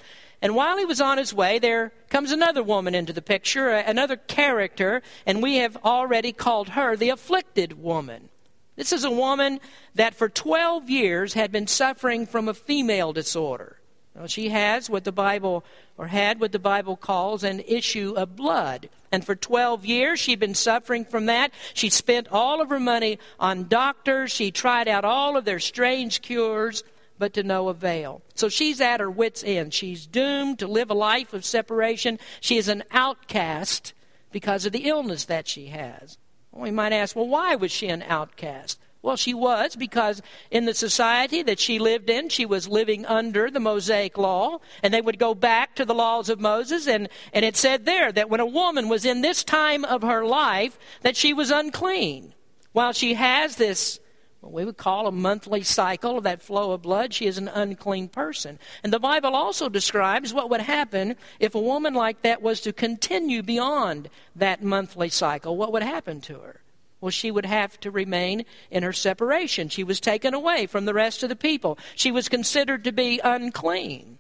And 0.43 0.55
while 0.55 0.79
he 0.79 0.85
was 0.85 1.01
on 1.01 1.19
his 1.19 1.35
way, 1.35 1.59
there 1.59 1.93
comes 2.09 2.33
another 2.33 2.63
woman 2.63 2.95
into 2.95 3.13
the 3.13 3.23
picture, 3.23 3.69
another 3.69 4.17
character, 4.17 5.03
and 5.27 5.43
we 5.43 5.57
have 5.57 5.77
already 5.85 6.33
called 6.33 6.71
her 6.71 6.97
the 6.97 7.11
afflicted 7.11 7.83
woman. 7.83 8.31
This 8.77 8.93
is 8.93 9.05
a 9.05 9.11
woman 9.11 9.61
that 9.95 10.15
for 10.15 10.29
12 10.29 10.89
years 10.89 11.35
had 11.35 11.53
been 11.53 11.67
suffering 11.67 12.27
from 12.27 12.49
a 12.49 12.55
female 12.55 13.13
disorder. 13.13 13.80
She 14.27 14.51
has 14.51 14.91
what 14.91 15.05
the 15.05 15.13
Bible, 15.13 15.65
or 15.97 16.09
had 16.09 16.41
what 16.41 16.53
the 16.53 16.59
Bible 16.59 16.97
calls 16.97 17.43
an 17.43 17.61
issue 17.61 18.15
of 18.17 18.37
blood. 18.37 18.89
And 19.13 19.25
for 19.25 19.35
12 19.35 19.87
years, 19.87 20.21
she'd 20.21 20.41
been 20.41 20.55
suffering 20.55 21.05
from 21.05 21.27
that. 21.27 21.53
She 21.75 21.89
spent 21.91 22.29
all 22.31 22.61
of 22.61 22.69
her 22.69 22.81
money 22.81 23.19
on 23.39 23.69
doctors. 23.69 24.31
She 24.31 24.51
tried 24.51 24.89
out 24.89 25.05
all 25.05 25.37
of 25.37 25.45
their 25.45 25.61
strange 25.61 26.23
cures 26.23 26.85
but 27.19 27.35
to 27.35 27.43
no 27.43 27.69
avail. 27.69 28.23
So 28.35 28.49
she's 28.49 28.81
at 28.81 28.99
her 28.99 29.11
wits' 29.11 29.45
end. 29.45 29.75
She's 29.75 30.07
doomed 30.07 30.59
to 30.59 30.67
live 30.67 30.91
a 30.91 30.95
life 30.95 31.35
of 31.35 31.45
separation. 31.45 32.19
She 32.41 32.57
is 32.57 32.67
an 32.67 32.83
outcast 32.91 33.93
because 34.33 34.65
of 34.65 34.73
the 34.73 34.89
illness 34.89 35.27
that 35.27 35.47
she 35.47 35.67
has. 35.67 36.17
Well, 36.51 36.63
we 36.63 36.71
might 36.71 36.95
ask, 36.95 37.15
well, 37.15 37.29
why 37.29 37.57
was 37.57 37.71
she 37.71 37.89
an 37.89 38.03
outcast? 38.03 38.79
Well, 39.03 39.17
she 39.17 39.33
was 39.33 39.77
because 39.77 40.21
in 40.51 40.67
the 40.67 40.75
society 40.75 41.43
that 41.45 41.59
she 41.59 41.79
lived 41.79 42.11
in, 42.11 42.29
she 42.29 42.45
was 42.45 42.69
living 42.69 43.07
under 43.07 43.51
the 43.51 43.61
Mosaic 43.61 44.19
law, 44.19 44.59
and 44.83 44.93
they 44.93 45.01
would 45.01 45.19
go 45.19 45.35
back 45.35 45.75
to 45.77 45.87
the 45.87 45.95
laws 45.95 46.29
of 46.29 46.39
Moses, 46.39 46.87
and, 46.87 47.09
and 47.33 47.45
it 47.45 47.57
said 47.57 47.87
there 47.87 48.13
that 48.13 48.29
when 48.29 48.41
a 48.41 48.47
woman 48.47 48.89
was 48.89 49.07
in 49.07 49.23
this 49.23 49.43
time 49.43 49.87
of 49.87 50.03
her 50.03 50.27
life, 50.27 50.79
that 51.01 51.17
she 51.17 51.33
was 51.33 51.51
unclean. 51.51 52.35
While 52.73 52.93
she 52.93 53.15
has 53.15 53.57
this 53.57 54.01
what 54.41 54.53
we 54.53 54.65
would 54.65 54.79
call 54.79 55.07
a 55.07 55.13
monthly 55.13 55.63
cycle 55.63 56.17
of 56.17 56.25
that 56.25 56.41
flow 56.41 56.73
of 56.73 56.83
blood, 56.83 57.13
she 57.13 57.27
is 57.27 57.37
an 57.37 57.49
unclean 57.49 58.09
person. 58.09 58.59
And 58.83 58.93
the 58.93 58.99
Bible 58.99 59.37
also 59.37 59.69
describes 59.69 60.33
what 60.33 60.49
would 60.49 60.63
happen 60.63 61.17
if 61.39 61.55
a 61.55 61.61
woman 61.61 61.93
like 61.93 62.23
that 62.23 62.41
was 62.41 62.63
to 62.63 62.73
continue 62.73 63.43
beyond 63.43 64.09
that 64.35 64.63
monthly 64.63 65.11
cycle. 65.11 65.57
What 65.57 65.73
would 65.73 65.83
happen 65.83 66.23
to 66.23 66.39
her? 66.39 66.60
Well, 67.01 67.11
she 67.11 67.31
would 67.31 67.47
have 67.47 67.81
to 67.81 67.91
remain 67.91 68.45
in 68.71 68.83
her 68.83 68.93
separation. 68.93 69.69
She 69.69 69.85
was 69.85 70.01
taken 70.01 70.35
away 70.35 70.67
from 70.67 70.85
the 70.85 70.95
rest 70.95 71.23
of 71.23 71.29
the 71.29 71.37
people. 71.37 71.79
She 71.95 72.11
was 72.11 72.29
considered 72.29 72.85
to 72.85 72.93
be 72.93 73.21
unclean. 73.25 74.19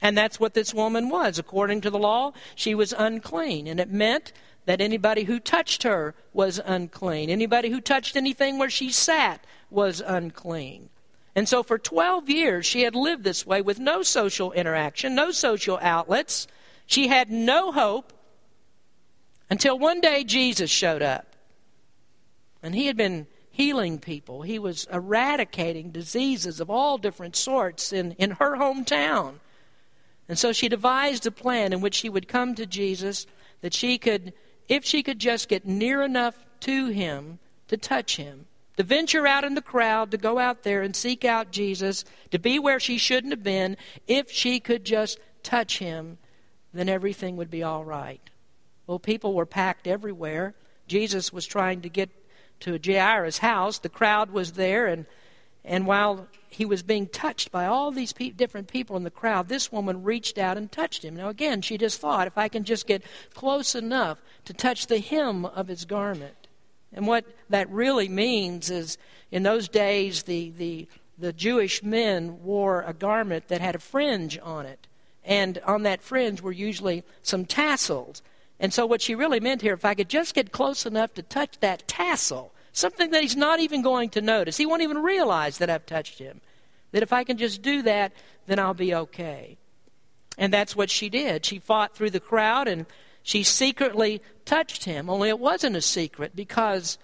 And 0.00 0.16
that's 0.16 0.40
what 0.40 0.54
this 0.54 0.72
woman 0.74 1.08
was. 1.08 1.38
According 1.38 1.82
to 1.82 1.90
the 1.90 1.98
law, 1.98 2.32
she 2.54 2.74
was 2.74 2.94
unclean. 2.96 3.66
And 3.66 3.80
it 3.80 3.90
meant 3.90 4.32
that 4.64 4.80
anybody 4.80 5.24
who 5.24 5.40
touched 5.40 5.82
her 5.82 6.14
was 6.32 6.60
unclean. 6.64 7.30
Anybody 7.30 7.70
who 7.70 7.80
touched 7.80 8.16
anything 8.16 8.58
where 8.58 8.70
she 8.70 8.90
sat 8.90 9.46
was 9.70 10.02
unclean. 10.04 10.90
And 11.34 11.48
so 11.48 11.62
for 11.62 11.78
12 11.78 12.30
years, 12.30 12.64
she 12.64 12.82
had 12.82 12.94
lived 12.94 13.24
this 13.24 13.46
way 13.46 13.60
with 13.60 13.78
no 13.78 14.02
social 14.02 14.52
interaction, 14.52 15.14
no 15.14 15.30
social 15.30 15.78
outlets. 15.82 16.46
She 16.86 17.08
had 17.08 17.30
no 17.30 17.72
hope 17.72 18.12
until 19.50 19.78
one 19.78 20.00
day 20.00 20.24
Jesus 20.24 20.70
showed 20.70 21.02
up. 21.02 21.25
And 22.66 22.74
he 22.74 22.86
had 22.86 22.96
been 22.96 23.28
healing 23.48 24.00
people, 24.00 24.42
he 24.42 24.58
was 24.58 24.88
eradicating 24.92 25.92
diseases 25.92 26.58
of 26.58 26.68
all 26.68 26.98
different 26.98 27.36
sorts 27.36 27.92
in, 27.92 28.10
in 28.18 28.32
her 28.32 28.56
hometown. 28.56 29.34
And 30.28 30.36
so 30.36 30.52
she 30.52 30.68
devised 30.68 31.24
a 31.26 31.30
plan 31.30 31.72
in 31.72 31.80
which 31.80 31.94
she 31.94 32.08
would 32.08 32.26
come 32.26 32.56
to 32.56 32.66
Jesus 32.66 33.24
that 33.60 33.72
she 33.72 33.98
could 33.98 34.32
if 34.68 34.84
she 34.84 35.04
could 35.04 35.20
just 35.20 35.48
get 35.48 35.64
near 35.64 36.02
enough 36.02 36.44
to 36.62 36.88
him 36.88 37.38
to 37.68 37.76
touch 37.76 38.16
him, 38.16 38.46
to 38.78 38.82
venture 38.82 39.28
out 39.28 39.44
in 39.44 39.54
the 39.54 39.62
crowd, 39.62 40.10
to 40.10 40.16
go 40.16 40.40
out 40.40 40.64
there 40.64 40.82
and 40.82 40.96
seek 40.96 41.24
out 41.24 41.52
Jesus, 41.52 42.04
to 42.32 42.38
be 42.40 42.58
where 42.58 42.80
she 42.80 42.98
shouldn't 42.98 43.32
have 43.32 43.44
been, 43.44 43.76
if 44.08 44.28
she 44.28 44.58
could 44.58 44.84
just 44.84 45.20
touch 45.44 45.78
him, 45.78 46.18
then 46.74 46.88
everything 46.88 47.36
would 47.36 47.48
be 47.48 47.62
all 47.62 47.84
right. 47.84 48.28
Well, 48.88 48.98
people 48.98 49.34
were 49.34 49.46
packed 49.46 49.86
everywhere. 49.86 50.56
Jesus 50.88 51.32
was 51.32 51.46
trying 51.46 51.82
to 51.82 51.88
get 51.88 52.10
to 52.60 52.78
Jairus' 52.84 53.38
house. 53.38 53.78
The 53.78 53.88
crowd 53.88 54.30
was 54.30 54.52
there, 54.52 54.86
and, 54.86 55.06
and 55.64 55.86
while 55.86 56.26
he 56.48 56.64
was 56.64 56.82
being 56.82 57.06
touched 57.06 57.52
by 57.52 57.66
all 57.66 57.90
these 57.90 58.12
pe- 58.12 58.30
different 58.30 58.68
people 58.68 58.96
in 58.96 59.04
the 59.04 59.10
crowd, 59.10 59.48
this 59.48 59.70
woman 59.70 60.02
reached 60.02 60.38
out 60.38 60.56
and 60.56 60.72
touched 60.72 61.04
him. 61.04 61.16
Now, 61.16 61.28
again, 61.28 61.60
she 61.60 61.76
just 61.76 62.00
thought, 62.00 62.26
if 62.26 62.38
I 62.38 62.48
can 62.48 62.64
just 62.64 62.86
get 62.86 63.02
close 63.34 63.74
enough 63.74 64.18
to 64.46 64.54
touch 64.54 64.86
the 64.86 64.98
hem 64.98 65.44
of 65.44 65.68
his 65.68 65.84
garment. 65.84 66.48
And 66.92 67.06
what 67.06 67.26
that 67.50 67.68
really 67.70 68.08
means 68.08 68.70
is, 68.70 68.96
in 69.30 69.42
those 69.42 69.68
days, 69.68 70.22
the, 70.22 70.50
the, 70.56 70.88
the 71.18 71.32
Jewish 71.32 71.82
men 71.82 72.42
wore 72.42 72.82
a 72.82 72.94
garment 72.94 73.48
that 73.48 73.60
had 73.60 73.74
a 73.74 73.80
fringe 73.80 74.38
on 74.42 74.64
it. 74.64 74.86
And 75.24 75.58
on 75.66 75.82
that 75.82 76.00
fringe 76.00 76.40
were 76.40 76.52
usually 76.52 77.02
some 77.22 77.44
tassels. 77.44 78.22
And 78.58 78.72
so, 78.72 78.86
what 78.86 79.02
she 79.02 79.14
really 79.14 79.40
meant 79.40 79.62
here, 79.62 79.74
if 79.74 79.84
I 79.84 79.94
could 79.94 80.08
just 80.08 80.34
get 80.34 80.52
close 80.52 80.86
enough 80.86 81.14
to 81.14 81.22
touch 81.22 81.58
that 81.60 81.86
tassel, 81.86 82.52
something 82.72 83.10
that 83.10 83.22
he's 83.22 83.36
not 83.36 83.60
even 83.60 83.82
going 83.82 84.10
to 84.10 84.20
notice, 84.20 84.56
he 84.56 84.66
won't 84.66 84.82
even 84.82 85.02
realize 85.02 85.58
that 85.58 85.70
I've 85.70 85.86
touched 85.86 86.18
him. 86.18 86.40
That 86.92 87.02
if 87.02 87.12
I 87.12 87.24
can 87.24 87.36
just 87.36 87.62
do 87.62 87.82
that, 87.82 88.12
then 88.46 88.58
I'll 88.58 88.74
be 88.74 88.94
okay. 88.94 89.58
And 90.38 90.52
that's 90.52 90.76
what 90.76 90.90
she 90.90 91.08
did. 91.08 91.44
She 91.44 91.58
fought 91.58 91.94
through 91.94 92.10
the 92.10 92.20
crowd 92.20 92.68
and 92.68 92.86
she 93.22 93.42
secretly 93.42 94.22
touched 94.44 94.84
him. 94.84 95.10
Only 95.10 95.28
it 95.28 95.38
wasn't 95.38 95.76
a 95.76 95.82
secret 95.82 96.36
because 96.36 96.98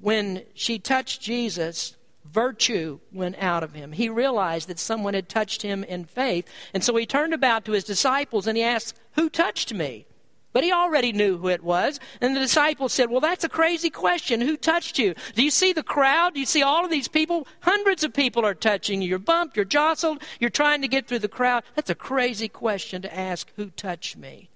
when 0.00 0.42
she 0.54 0.78
touched 0.78 1.20
Jesus, 1.20 1.96
virtue 2.24 3.00
went 3.12 3.36
out 3.38 3.62
of 3.62 3.72
him. 3.72 3.92
He 3.92 4.08
realized 4.08 4.68
that 4.68 4.78
someone 4.78 5.14
had 5.14 5.28
touched 5.28 5.62
him 5.62 5.84
in 5.84 6.04
faith. 6.04 6.46
And 6.74 6.82
so 6.82 6.94
he 6.96 7.06
turned 7.06 7.34
about 7.34 7.64
to 7.64 7.72
his 7.72 7.84
disciples 7.84 8.46
and 8.46 8.56
he 8.56 8.62
asked, 8.62 8.98
Who 9.12 9.30
touched 9.30 9.72
me? 9.72 10.06
But 10.52 10.64
he 10.64 10.72
already 10.72 11.12
knew 11.12 11.38
who 11.38 11.48
it 11.48 11.62
was. 11.62 11.98
And 12.20 12.36
the 12.36 12.40
disciples 12.40 12.92
said, 12.92 13.10
Well, 13.10 13.20
that's 13.20 13.44
a 13.44 13.48
crazy 13.48 13.88
question. 13.88 14.40
Who 14.40 14.56
touched 14.56 14.98
you? 14.98 15.14
Do 15.34 15.42
you 15.42 15.50
see 15.50 15.72
the 15.72 15.82
crowd? 15.82 16.34
Do 16.34 16.40
you 16.40 16.46
see 16.46 16.62
all 16.62 16.84
of 16.84 16.90
these 16.90 17.08
people? 17.08 17.46
Hundreds 17.60 18.04
of 18.04 18.12
people 18.12 18.44
are 18.44 18.54
touching 18.54 19.00
you. 19.00 19.08
You're 19.08 19.18
bumped, 19.18 19.56
you're 19.56 19.64
jostled, 19.64 20.22
you're 20.40 20.50
trying 20.50 20.82
to 20.82 20.88
get 20.88 21.06
through 21.06 21.20
the 21.20 21.28
crowd. 21.28 21.62
That's 21.74 21.90
a 21.90 21.94
crazy 21.94 22.48
question 22.48 23.00
to 23.02 23.16
ask, 23.16 23.50
Who 23.56 23.70
touched 23.70 24.16
me? 24.16 24.50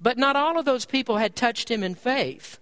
But 0.00 0.18
not 0.18 0.36
all 0.36 0.58
of 0.58 0.66
those 0.66 0.84
people 0.84 1.16
had 1.16 1.34
touched 1.34 1.70
him 1.70 1.82
in 1.82 1.94
faith. 1.94 2.58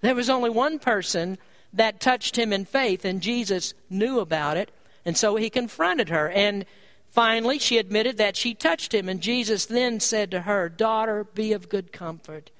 There 0.00 0.14
was 0.14 0.30
only 0.30 0.50
one 0.50 0.78
person 0.78 1.38
that 1.72 2.00
touched 2.00 2.36
him 2.36 2.52
in 2.52 2.64
faith, 2.64 3.04
and 3.04 3.20
Jesus 3.20 3.74
knew 3.88 4.18
about 4.18 4.56
it. 4.56 4.72
And 5.04 5.16
so 5.16 5.36
he 5.36 5.50
confronted 5.50 6.08
her. 6.08 6.28
And 6.28 6.64
Finally, 7.10 7.58
she 7.58 7.76
admitted 7.76 8.16
that 8.18 8.36
she 8.36 8.54
touched 8.54 8.94
him, 8.94 9.08
and 9.08 9.20
Jesus 9.20 9.66
then 9.66 9.98
said 9.98 10.30
to 10.30 10.42
her, 10.42 10.68
Daughter, 10.68 11.24
be 11.24 11.52
of 11.52 11.68
good 11.68 11.92
comfort. 11.92 12.50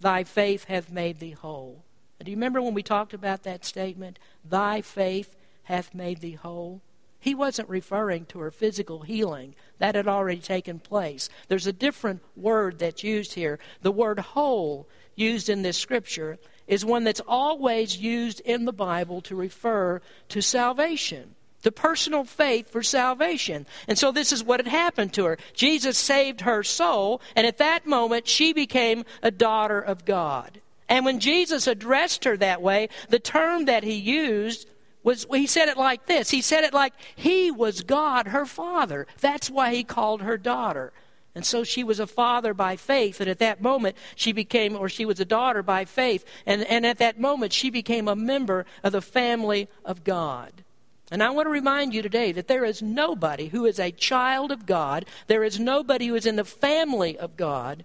Thy 0.00 0.24
faith 0.24 0.64
hath 0.64 0.90
made 0.90 1.20
thee 1.20 1.32
whole. 1.32 1.84
do 2.22 2.30
you 2.30 2.36
remember 2.36 2.62
when 2.62 2.72
we 2.72 2.82
talked 2.82 3.12
about 3.12 3.42
that 3.42 3.64
statement? 3.64 4.18
Thy 4.42 4.80
faith 4.80 5.36
hath 5.64 5.94
made 5.94 6.20
thee 6.20 6.32
whole. 6.32 6.80
He 7.18 7.34
wasn't 7.34 7.68
referring 7.68 8.24
to 8.26 8.38
her 8.38 8.50
physical 8.50 9.02
healing. 9.02 9.54
That 9.78 9.94
had 9.94 10.08
already 10.08 10.40
taken 10.40 10.78
place. 10.78 11.28
There's 11.48 11.66
a 11.66 11.72
different 11.72 12.22
word 12.34 12.78
that's 12.78 13.04
used 13.04 13.34
here. 13.34 13.58
The 13.82 13.92
word 13.92 14.18
whole, 14.18 14.88
used 15.14 15.50
in 15.50 15.60
this 15.60 15.76
scripture, 15.76 16.38
is 16.66 16.82
one 16.82 17.04
that's 17.04 17.20
always 17.28 17.98
used 17.98 18.40
in 18.40 18.64
the 18.64 18.72
Bible 18.72 19.20
to 19.22 19.36
refer 19.36 20.00
to 20.30 20.40
salvation 20.40 21.34
the 21.62 21.72
personal 21.72 22.24
faith 22.24 22.70
for 22.70 22.82
salvation. 22.82 23.66
And 23.86 23.98
so 23.98 24.12
this 24.12 24.32
is 24.32 24.42
what 24.42 24.60
had 24.60 24.68
happened 24.68 25.12
to 25.14 25.24
her. 25.24 25.38
Jesus 25.52 25.98
saved 25.98 26.42
her 26.42 26.62
soul, 26.62 27.20
and 27.36 27.46
at 27.46 27.58
that 27.58 27.86
moment 27.86 28.26
she 28.26 28.52
became 28.52 29.04
a 29.22 29.30
daughter 29.30 29.80
of 29.80 30.04
God. 30.04 30.60
And 30.88 31.04
when 31.04 31.20
Jesus 31.20 31.66
addressed 31.66 32.24
her 32.24 32.36
that 32.38 32.62
way, 32.62 32.88
the 33.08 33.20
term 33.20 33.66
that 33.66 33.84
he 33.84 33.94
used 33.94 34.66
was 35.02 35.26
he 35.32 35.46
said 35.46 35.68
it 35.68 35.76
like 35.76 36.06
this. 36.06 36.30
He 36.30 36.42
said 36.42 36.64
it 36.64 36.74
like 36.74 36.92
he 37.14 37.50
was 37.50 37.82
God, 37.82 38.28
her 38.28 38.44
father. 38.44 39.06
That's 39.20 39.48
why 39.48 39.72
he 39.74 39.84
called 39.84 40.22
her 40.22 40.36
daughter. 40.36 40.92
And 41.34 41.46
so 41.46 41.62
she 41.62 41.84
was 41.84 42.00
a 42.00 42.08
father 42.08 42.52
by 42.52 42.74
faith, 42.74 43.20
and 43.20 43.30
at 43.30 43.38
that 43.38 43.62
moment 43.62 43.96
she 44.16 44.32
became, 44.32 44.76
or 44.76 44.88
she 44.88 45.06
was 45.06 45.20
a 45.20 45.24
daughter 45.24 45.62
by 45.62 45.84
faith, 45.84 46.24
and, 46.44 46.64
and 46.64 46.84
at 46.84 46.98
that 46.98 47.20
moment 47.20 47.52
she 47.52 47.70
became 47.70 48.08
a 48.08 48.16
member 48.16 48.66
of 48.82 48.92
the 48.92 49.00
family 49.00 49.68
of 49.84 50.02
God. 50.02 50.64
And 51.10 51.22
I 51.22 51.30
want 51.30 51.46
to 51.46 51.50
remind 51.50 51.92
you 51.92 52.02
today 52.02 52.32
that 52.32 52.46
there 52.46 52.64
is 52.64 52.82
nobody 52.82 53.48
who 53.48 53.66
is 53.66 53.80
a 53.80 53.90
child 53.90 54.52
of 54.52 54.66
God, 54.66 55.06
there 55.26 55.42
is 55.42 55.58
nobody 55.58 56.06
who 56.06 56.14
is 56.14 56.26
in 56.26 56.36
the 56.36 56.44
family 56.44 57.18
of 57.18 57.36
God 57.36 57.84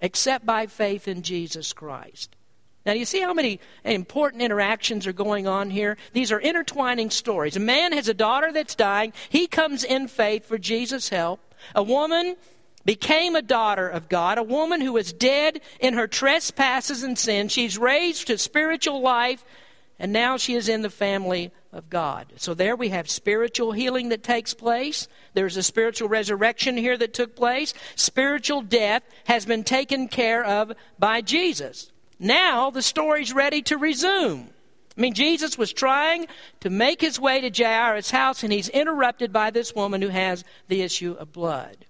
except 0.00 0.46
by 0.46 0.66
faith 0.66 1.08
in 1.08 1.22
Jesus 1.22 1.72
Christ. 1.72 2.36
Now, 2.86 2.92
you 2.92 3.04
see 3.04 3.20
how 3.20 3.34
many 3.34 3.60
important 3.84 4.42
interactions 4.42 5.06
are 5.06 5.12
going 5.12 5.46
on 5.46 5.70
here? 5.70 5.96
These 6.12 6.32
are 6.32 6.40
intertwining 6.40 7.10
stories. 7.10 7.56
A 7.56 7.60
man 7.60 7.92
has 7.92 8.08
a 8.08 8.14
daughter 8.14 8.52
that's 8.52 8.74
dying. 8.74 9.12
He 9.28 9.46
comes 9.46 9.84
in 9.84 10.08
faith 10.08 10.46
for 10.46 10.56
Jesus' 10.56 11.08
help. 11.08 11.40
A 11.74 11.82
woman 11.82 12.36
became 12.84 13.36
a 13.36 13.42
daughter 13.42 13.88
of 13.88 14.08
God, 14.08 14.38
a 14.38 14.42
woman 14.42 14.80
who 14.80 14.94
was 14.94 15.12
dead 15.12 15.60
in 15.80 15.94
her 15.94 16.06
trespasses 16.06 17.02
and 17.02 17.18
sins. 17.18 17.52
She's 17.52 17.76
raised 17.76 18.28
to 18.28 18.38
spiritual 18.38 19.02
life 19.02 19.44
and 19.98 20.12
now 20.12 20.36
she 20.36 20.54
is 20.54 20.68
in 20.68 20.82
the 20.82 20.90
family 20.90 21.50
of 21.72 21.90
God. 21.90 22.32
So 22.36 22.54
there 22.54 22.76
we 22.76 22.90
have 22.90 23.10
spiritual 23.10 23.72
healing 23.72 24.08
that 24.10 24.22
takes 24.22 24.54
place. 24.54 25.08
There's 25.34 25.56
a 25.56 25.62
spiritual 25.62 26.08
resurrection 26.08 26.76
here 26.76 26.96
that 26.96 27.14
took 27.14 27.34
place. 27.34 27.74
Spiritual 27.96 28.62
death 28.62 29.02
has 29.24 29.44
been 29.44 29.64
taken 29.64 30.08
care 30.08 30.44
of 30.44 30.72
by 30.98 31.20
Jesus. 31.20 31.90
Now 32.18 32.70
the 32.70 32.82
story's 32.82 33.32
ready 33.32 33.62
to 33.62 33.76
resume. 33.76 34.50
I 34.96 35.00
mean, 35.00 35.14
Jesus 35.14 35.56
was 35.56 35.72
trying 35.72 36.26
to 36.60 36.70
make 36.70 37.00
his 37.00 37.20
way 37.20 37.40
to 37.40 37.50
Jairus' 37.50 38.10
house, 38.10 38.42
and 38.42 38.52
he's 38.52 38.68
interrupted 38.68 39.32
by 39.32 39.50
this 39.50 39.72
woman 39.72 40.02
who 40.02 40.08
has 40.08 40.42
the 40.66 40.82
issue 40.82 41.12
of 41.12 41.32
blood. 41.32 41.86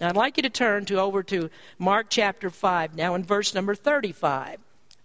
Now, 0.00 0.10
I'd 0.10 0.16
like 0.16 0.36
you 0.36 0.44
to 0.44 0.50
turn 0.50 0.84
to 0.86 1.00
over 1.00 1.24
to 1.24 1.50
Mark 1.78 2.06
chapter 2.10 2.50
5 2.50 2.94
now 2.94 3.16
in 3.16 3.24
verse 3.24 3.54
number 3.54 3.74
35. 3.74 4.58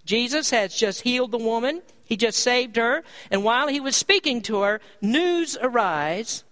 Jesus 0.06 0.52
has 0.52 0.76
just 0.76 1.02
healed 1.02 1.32
the 1.32 1.40
woman. 1.40 1.82
He 2.10 2.18
just 2.18 2.40
saved 2.40 2.76
her. 2.76 3.04
And 3.30 3.44
while 3.44 3.68
he 3.68 3.80
was 3.80 3.96
speaking 3.96 4.42
to 4.44 4.62
her, 4.62 4.82
news 5.00 5.58
arrives. 5.62 6.44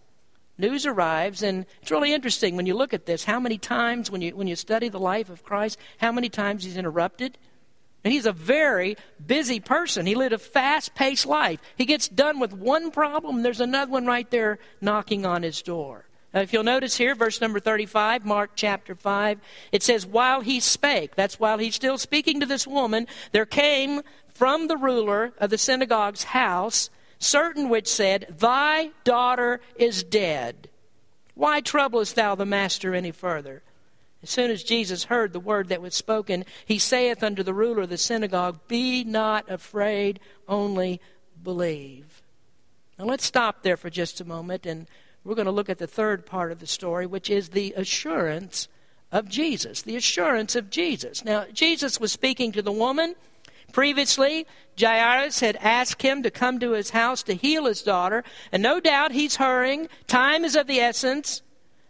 News 0.59 0.87
arrives, 0.87 1.43
and 1.43 1.67
it's 1.81 1.91
really 1.91 2.13
interesting 2.13 2.55
when 2.55 2.65
you 2.65 2.73
look 2.73 2.91
at 2.91 3.05
this 3.05 3.25
how 3.25 3.39
many 3.39 3.59
times, 3.59 4.09
when 4.09 4.21
you, 4.21 4.35
when 4.35 4.47
you 4.47 4.55
study 4.55 4.89
the 4.89 4.99
life 4.99 5.29
of 5.29 5.43
Christ, 5.43 5.77
how 5.99 6.11
many 6.11 6.29
times 6.29 6.63
he's 6.63 6.77
interrupted. 6.77 7.37
And 8.03 8.13
he's 8.13 8.25
a 8.25 8.31
very 8.31 8.95
busy 9.23 9.59
person. 9.59 10.05
He 10.05 10.15
lived 10.15 10.33
a 10.33 10.39
fast 10.39 10.95
paced 10.95 11.25
life. 11.25 11.59
He 11.75 11.85
gets 11.85 12.07
done 12.07 12.39
with 12.39 12.53
one 12.53 12.89
problem, 12.89 13.43
there's 13.43 13.59
another 13.59 13.91
one 13.91 14.05
right 14.05 14.29
there 14.31 14.59
knocking 14.81 15.25
on 15.25 15.43
his 15.43 15.61
door. 15.61 16.05
Now, 16.33 16.41
if 16.41 16.51
you'll 16.53 16.63
notice 16.63 16.97
here, 16.97 17.15
verse 17.15 17.39
number 17.39 17.59
35, 17.59 18.25
Mark 18.25 18.51
chapter 18.55 18.95
5, 18.95 19.39
it 19.71 19.81
says, 19.81 20.05
While 20.05 20.41
he 20.41 20.59
spake, 20.59 21.15
that's 21.15 21.39
while 21.39 21.57
he's 21.57 21.75
still 21.75 21.97
speaking 21.97 22.39
to 22.41 22.45
this 22.45 22.67
woman, 22.67 23.07
there 23.31 23.45
came 23.45 24.01
from 24.37 24.67
the 24.67 24.77
ruler 24.77 25.33
of 25.39 25.49
the 25.49 25.57
synagogue's 25.57 26.25
house 26.25 26.91
certain 27.17 27.69
which 27.69 27.87
said, 27.87 28.35
Thy 28.37 28.91
daughter 29.03 29.59
is 29.77 30.03
dead. 30.03 30.69
Why 31.33 31.59
troublest 31.59 32.15
thou 32.15 32.35
the 32.35 32.45
master 32.45 32.93
any 32.93 33.11
further? 33.11 33.63
As 34.21 34.29
soon 34.29 34.51
as 34.51 34.63
Jesus 34.63 35.05
heard 35.05 35.33
the 35.33 35.39
word 35.39 35.69
that 35.69 35.81
was 35.81 35.95
spoken, 35.95 36.45
he 36.65 36.77
saith 36.77 37.23
unto 37.23 37.41
the 37.41 37.53
ruler 37.53 37.81
of 37.81 37.89
the 37.89 37.97
synagogue, 37.97 38.59
Be 38.67 39.03
not 39.03 39.49
afraid, 39.49 40.19
only 40.47 41.01
believe. 41.43 42.21
Now 42.99 43.05
let's 43.05 43.25
stop 43.25 43.63
there 43.63 43.77
for 43.77 43.89
just 43.89 44.21
a 44.21 44.25
moment, 44.25 44.67
and 44.67 44.87
we're 45.23 45.35
going 45.35 45.45
to 45.45 45.51
look 45.51 45.69
at 45.69 45.79
the 45.79 45.87
third 45.87 46.27
part 46.27 46.51
of 46.51 46.59
the 46.59 46.67
story, 46.67 47.07
which 47.07 47.29
is 47.29 47.49
the 47.49 47.73
assurance 47.75 48.67
of 49.11 49.29
Jesus. 49.29 49.81
The 49.81 49.95
assurance 49.95 50.55
of 50.55 50.69
Jesus. 50.69 51.25
Now, 51.25 51.45
Jesus 51.51 51.99
was 51.99 52.11
speaking 52.11 52.51
to 52.51 52.61
the 52.61 52.71
woman. 52.71 53.15
Previously, 53.71 54.47
Jairus 54.79 55.39
had 55.39 55.57
asked 55.57 56.01
him 56.01 56.23
to 56.23 56.31
come 56.31 56.59
to 56.59 56.71
his 56.71 56.91
house 56.91 57.23
to 57.23 57.35
heal 57.35 57.65
his 57.65 57.81
daughter, 57.81 58.23
and 58.51 58.63
no 58.63 58.79
doubt 58.79 59.11
he's 59.11 59.37
hurrying. 59.37 59.89
Time 60.07 60.45
is 60.45 60.55
of 60.55 60.67
the 60.67 60.79
essence. 60.79 61.41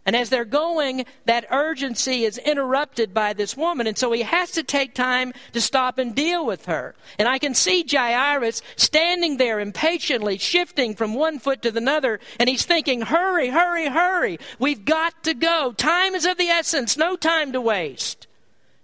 And 0.08 0.16
as 0.16 0.30
they're 0.30 0.46
going, 0.46 1.04
that 1.26 1.44
urgency 1.50 2.24
is 2.24 2.38
interrupted 2.38 3.12
by 3.12 3.34
this 3.34 3.54
woman. 3.58 3.86
And 3.86 3.98
so 3.98 4.10
he 4.12 4.22
has 4.22 4.50
to 4.52 4.62
take 4.62 4.94
time 4.94 5.34
to 5.52 5.60
stop 5.60 5.98
and 5.98 6.14
deal 6.14 6.46
with 6.46 6.64
her. 6.64 6.94
And 7.18 7.28
I 7.28 7.38
can 7.38 7.52
see 7.52 7.84
Jairus 7.86 8.62
standing 8.76 9.36
there 9.36 9.60
impatiently, 9.60 10.38
shifting 10.38 10.94
from 10.94 11.12
one 11.12 11.38
foot 11.38 11.60
to 11.60 11.70
the 11.70 11.90
other. 11.90 12.20
And 12.40 12.48
he's 12.48 12.64
thinking, 12.64 13.02
hurry, 13.02 13.50
hurry, 13.50 13.88
hurry. 13.88 14.38
We've 14.58 14.86
got 14.86 15.22
to 15.24 15.34
go. 15.34 15.74
Time 15.76 16.14
is 16.14 16.24
of 16.24 16.38
the 16.38 16.48
essence. 16.48 16.96
No 16.96 17.14
time 17.14 17.52
to 17.52 17.60
waste. 17.60 18.26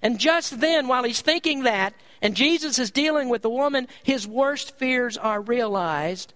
And 0.03 0.19
just 0.19 0.61
then, 0.61 0.89
while 0.89 1.05
he's 1.05 1.23
thinking 1.23 1.63
that, 1.63 1.95
and 2.25 2.35
Jesus 2.35 2.79
is 2.79 2.91
dealing 2.91 3.29
with 3.29 3.43
the 3.43 3.51
woman, 3.51 3.87
his 4.03 4.27
worst 4.27 4.77
fears 4.79 5.19
are 5.19 5.43
realized 5.43 6.33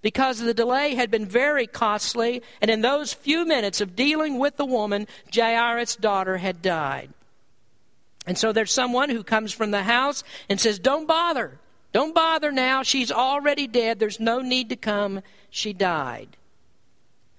because 0.00 0.38
the 0.38 0.54
delay 0.54 0.94
had 0.94 1.10
been 1.10 1.26
very 1.26 1.66
costly, 1.66 2.44
and 2.62 2.70
in 2.70 2.80
those 2.80 3.12
few 3.12 3.44
minutes 3.44 3.80
of 3.80 3.96
dealing 3.96 4.38
with 4.38 4.56
the 4.56 4.64
woman, 4.64 5.08
Jairus' 5.34 5.96
daughter 5.96 6.36
had 6.36 6.62
died. 6.62 7.10
And 8.24 8.38
so 8.38 8.52
there's 8.52 8.72
someone 8.72 9.10
who 9.10 9.24
comes 9.24 9.52
from 9.52 9.72
the 9.72 9.82
house 9.82 10.22
and 10.48 10.60
says, 10.60 10.78
Don't 10.78 11.08
bother. 11.08 11.58
Don't 11.92 12.14
bother 12.14 12.52
now. 12.52 12.84
She's 12.84 13.10
already 13.10 13.66
dead. 13.66 13.98
There's 13.98 14.20
no 14.20 14.38
need 14.38 14.68
to 14.68 14.76
come. 14.76 15.22
She 15.50 15.72
died. 15.72 16.36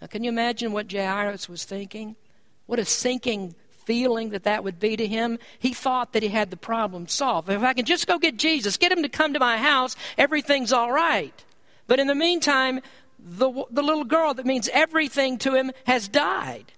Now, 0.02 0.08
can 0.08 0.26
you 0.26 0.30
imagine 0.30 0.74
what 0.74 0.92
Jairus 0.92 1.48
was 1.48 1.64
thinking? 1.64 2.18
What 2.66 2.80
a 2.80 2.86
sinking 2.86 3.56
feeling 3.88 4.32
that 4.32 4.44
that 4.44 4.66
would 4.66 4.82
be 4.82 4.98
to 4.98 5.08
him. 5.08 5.40
He 5.58 5.74
thought 5.74 6.12
that 6.12 6.22
he 6.22 6.28
had 6.28 6.52
the 6.52 6.58
problem 6.58 7.08
solved. 7.08 7.50
If 7.50 7.64
I 7.64 7.72
can 7.72 7.86
just 7.86 8.06
go 8.06 8.20
get 8.20 8.36
Jesus, 8.36 8.76
get 8.76 8.92
him 8.92 9.02
to 9.02 9.10
come 9.10 9.32
to 9.32 9.40
my 9.40 9.58
house, 9.58 9.96
everything's 10.18 10.74
all 10.74 10.92
right. 10.92 11.46
But 11.88 12.02
in 12.02 12.08
the 12.08 12.14
meantime, 12.14 12.82
the, 13.18 13.50
the 13.72 13.82
little 13.82 14.04
girl 14.04 14.34
that 14.34 14.46
means 14.46 14.70
everything 14.74 15.38
to 15.40 15.56
him 15.56 15.72
has 15.86 16.10
died. 16.10 16.74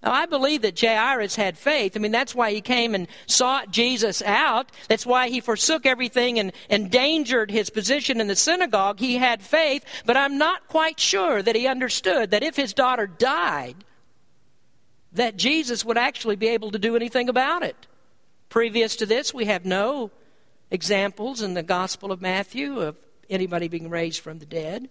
Now, 0.00 0.12
I 0.12 0.26
believe 0.26 0.62
that 0.62 0.80
Jairus 0.80 1.34
had 1.34 1.58
faith. 1.58 1.96
I 1.96 1.98
mean, 1.98 2.12
that's 2.12 2.36
why 2.36 2.52
he 2.52 2.60
came 2.60 2.94
and 2.94 3.08
sought 3.26 3.72
Jesus 3.72 4.22
out. 4.22 4.70
That's 4.86 5.04
why 5.04 5.30
he 5.30 5.40
forsook 5.40 5.86
everything 5.86 6.38
and 6.38 6.52
endangered 6.70 7.50
his 7.50 7.68
position 7.68 8.20
in 8.20 8.28
the 8.28 8.36
synagogue. 8.36 9.00
He 9.00 9.16
had 9.16 9.42
faith, 9.42 9.84
but 10.06 10.16
I'm 10.16 10.38
not 10.38 10.68
quite 10.68 11.00
sure 11.00 11.42
that 11.42 11.56
he 11.56 11.66
understood 11.66 12.30
that 12.30 12.44
if 12.44 12.54
his 12.54 12.72
daughter 12.72 13.08
died, 13.08 13.76
that 15.14 15.36
Jesus 15.36 15.84
would 15.84 15.98
actually 15.98 16.36
be 16.36 16.48
able 16.48 16.70
to 16.70 16.78
do 16.78 16.96
anything 16.96 17.28
about 17.28 17.62
it. 17.62 17.86
Previous 18.48 18.96
to 18.96 19.06
this, 19.06 19.32
we 19.32 19.46
have 19.46 19.64
no 19.64 20.10
examples 20.70 21.40
in 21.40 21.54
the 21.54 21.62
Gospel 21.62 22.12
of 22.12 22.20
Matthew 22.20 22.80
of 22.80 22.96
anybody 23.30 23.68
being 23.68 23.88
raised 23.88 24.20
from 24.20 24.38
the 24.38 24.46
dead. 24.46 24.88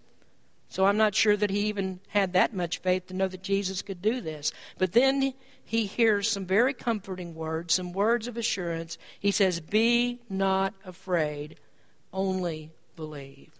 So 0.69 0.85
I'm 0.85 0.97
not 0.97 1.13
sure 1.13 1.37
that 1.37 1.51
he 1.51 1.67
even 1.67 1.99
had 2.07 2.33
that 2.33 2.53
much 2.53 2.79
faith 2.79 3.07
to 3.07 3.13
know 3.13 3.27
that 3.27 3.43
Jesus 3.43 3.81
could 3.81 4.01
do 4.01 4.21
this. 4.21 4.51
But 4.77 4.93
then 4.93 5.33
he 5.63 5.85
hears 5.85 6.29
some 6.29 6.45
very 6.45 6.73
comforting 6.73 7.35
words, 7.35 7.75
some 7.75 7.93
words 7.93 8.27
of 8.27 8.37
assurance. 8.37 8.97
He 9.19 9.29
says, 9.29 9.59
Be 9.59 10.19
not 10.29 10.73
afraid, 10.83 11.59
only 12.11 12.71
believe. 12.95 13.51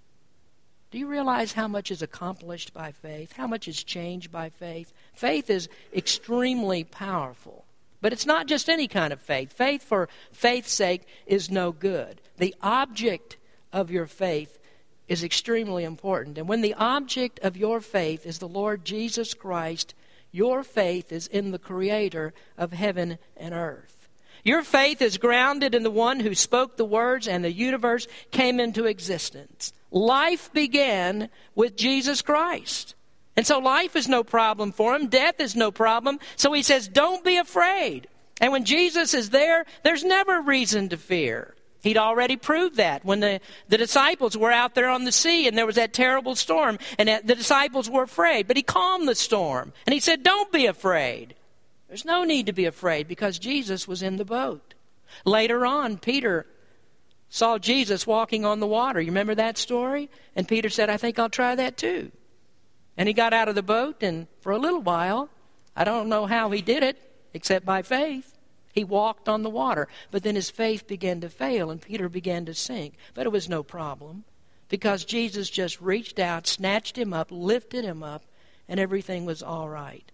Do 0.90 0.98
you 0.98 1.08
realize 1.08 1.54
how 1.54 1.68
much 1.68 1.92
is 1.92 2.02
accomplished 2.02 2.74
by 2.74 2.92
faith? 2.92 3.34
How 3.34 3.48
much 3.48 3.68
is 3.68 3.84
changed 3.84 4.32
by 4.32 4.50
faith? 4.50 4.94
Faith 5.13 5.49
is 5.49 5.69
extremely 5.93 6.84
powerful. 6.84 7.65
But 8.02 8.12
it's 8.12 8.26
not 8.26 8.47
just 8.47 8.69
any 8.69 8.88
kind 8.88 9.13
of 9.13 9.21
faith. 9.21 9.54
Faith 9.54 9.82
for 9.82 10.10
faith's 10.32 10.73
sake 10.73 11.04
is 11.26 11.49
no 11.49 11.71
good. 11.71 12.19
The 12.38 12.54
object 12.62 13.38
of 13.71 13.89
your 13.89 14.08
faith 14.08 14.60
is 15.08 15.23
extremely 15.23 15.84
important. 15.84 16.38
And 16.38 16.47
when 16.47 16.62
the 16.62 16.73
object 16.73 17.39
of 17.39 17.56
your 17.56 17.80
faith 17.80 18.26
is 18.26 18.39
the 18.39 18.47
Lord 18.47 18.84
Jesus 18.84 19.34
Christ, 19.34 19.93
your 20.32 20.63
faith 20.63 21.12
is 21.12 21.28
in 21.28 21.52
the 21.52 21.60
Creator 21.60 22.34
of 22.58 22.73
heaven 22.73 23.19
and 23.38 23.54
earth. 23.54 24.10
Your 24.43 24.63
faith 24.63 25.02
is 25.02 25.17
grounded 25.17 25.73
in 25.73 25.84
the 25.84 25.91
one 25.91 26.19
who 26.19 26.36
spoke 26.36 26.76
the 26.76 26.84
words 26.84 27.28
and 27.28 27.43
the 27.43 27.52
universe 27.52 28.08
came 28.32 28.60
into 28.60 28.86
existence. 28.86 29.71
Life 29.91 30.52
began 30.52 31.30
with 31.56 31.78
Jesus 31.78 32.21
Christ. 32.21 32.95
And 33.36 33.48
so 33.48 33.60
life 33.60 33.96
is 33.96 34.08
no 34.08 34.24
problem 34.24 34.72
for 34.72 34.96
him. 34.96 35.08
Death 35.08 35.39
is 35.39 35.56
no 35.56 35.72
problem. 35.72 36.19
So 36.36 36.54
he 36.54 36.62
says, 36.62 36.88
don't 36.88 37.24
be 37.24 37.38
afraid. 37.38 38.08
And 38.39 38.52
when 38.52 38.65
Jesus 38.65 39.13
is 39.13 39.32
there, 39.32 39.65
there's 39.84 40.04
never 40.04 40.41
reason 40.41 40.89
to 40.89 40.98
fear. 40.98 41.56
He'd 41.82 41.98
already 41.98 42.38
proved 42.38 42.78
that 42.78 43.04
when 43.04 43.19
the, 43.19 43.41
the 43.67 43.78
disciples 43.78 44.38
were 44.38 44.52
out 44.52 44.74
there 44.74 44.89
on 44.89 45.04
the 45.04 45.12
sea 45.12 45.48
and 45.48 45.58
there 45.58 45.65
was 45.65 45.76
that 45.76 45.93
terrible 45.93 46.36
storm 46.36 46.80
and 46.98 47.10
the 47.26 47.36
disciples 47.36 47.89
were 47.89 48.04
afraid. 48.04 48.48
But 48.48 48.56
he 48.56 48.63
calmed 48.63 49.08
the 49.08 49.15
storm 49.15 49.74
and 49.86 49.93
he 49.93 50.00
said, 50.00 50.24
Don't 50.24 50.52
be 50.52 50.65
afraid. 50.65 51.36
There's 51.89 52.06
no 52.06 52.24
need 52.24 52.46
to 52.46 52.54
be 52.54 52.65
afraid 52.65 53.08
because 53.08 53.38
Jesus 53.38 53.88
was 53.88 54.02
in 54.02 54.15
the 54.15 54.26
boat. 54.26 54.74
Later 55.26 55.65
on, 55.65 55.98
Peter 55.98 56.46
saw 57.30 57.58
Jesus 57.58 58.08
walking 58.08 58.46
on 58.46 58.60
the 58.60 58.67
water. 58.67 59.02
You 59.02 59.08
remember 59.08 59.36
that 59.36 59.58
story? 59.58 60.10
And 60.36 60.48
Peter 60.48 60.69
said, 60.69 60.89
I 60.89 60.98
think 60.98 61.19
I'll 61.19 61.30
try 61.30 61.54
that 61.56 61.78
too. 61.78 62.12
And 62.98 63.08
he 63.08 63.14
got 63.14 63.34
out 63.34 63.50
of 63.50 63.56
the 63.56 63.64
boat 63.64 64.04
and 64.04 64.28
for 64.42 64.52
a 64.52 64.58
little 64.58 64.82
while, 64.82 65.30
I 65.76 65.84
don't 65.84 66.10
know 66.10 66.26
how 66.26 66.52
he 66.52 66.62
did 66.62 66.84
it 66.84 66.98
except 67.34 67.66
by 67.66 67.82
faith. 67.82 68.38
He 68.74 68.84
walked 68.84 69.30
on 69.30 69.44
the 69.44 69.50
water. 69.50 69.88
But 70.12 70.24
then 70.24 70.36
his 70.36 70.50
faith 70.50 70.88
began 70.88 71.22
to 71.22 71.30
fail 71.30 71.70
and 71.70 71.82
Peter 71.82 72.10
began 72.10 72.46
to 72.46 72.54
sink. 72.54 72.96
But 73.14 73.26
it 73.26 73.32
was 73.32 73.50
no 73.50 73.64
problem 73.64 74.24
because 74.70 75.06
Jesus 75.06 75.50
just 75.50 75.80
reached 75.82 76.20
out, 76.20 76.48
snatched 76.48 76.98
him 76.98 77.14
up, 77.14 77.28
lifted 77.30 77.86
him 77.86 78.02
up, 78.02 78.24
and 78.68 78.80
everything 78.80 79.26
was 79.26 79.44
all 79.44 79.70
right. 79.70 80.12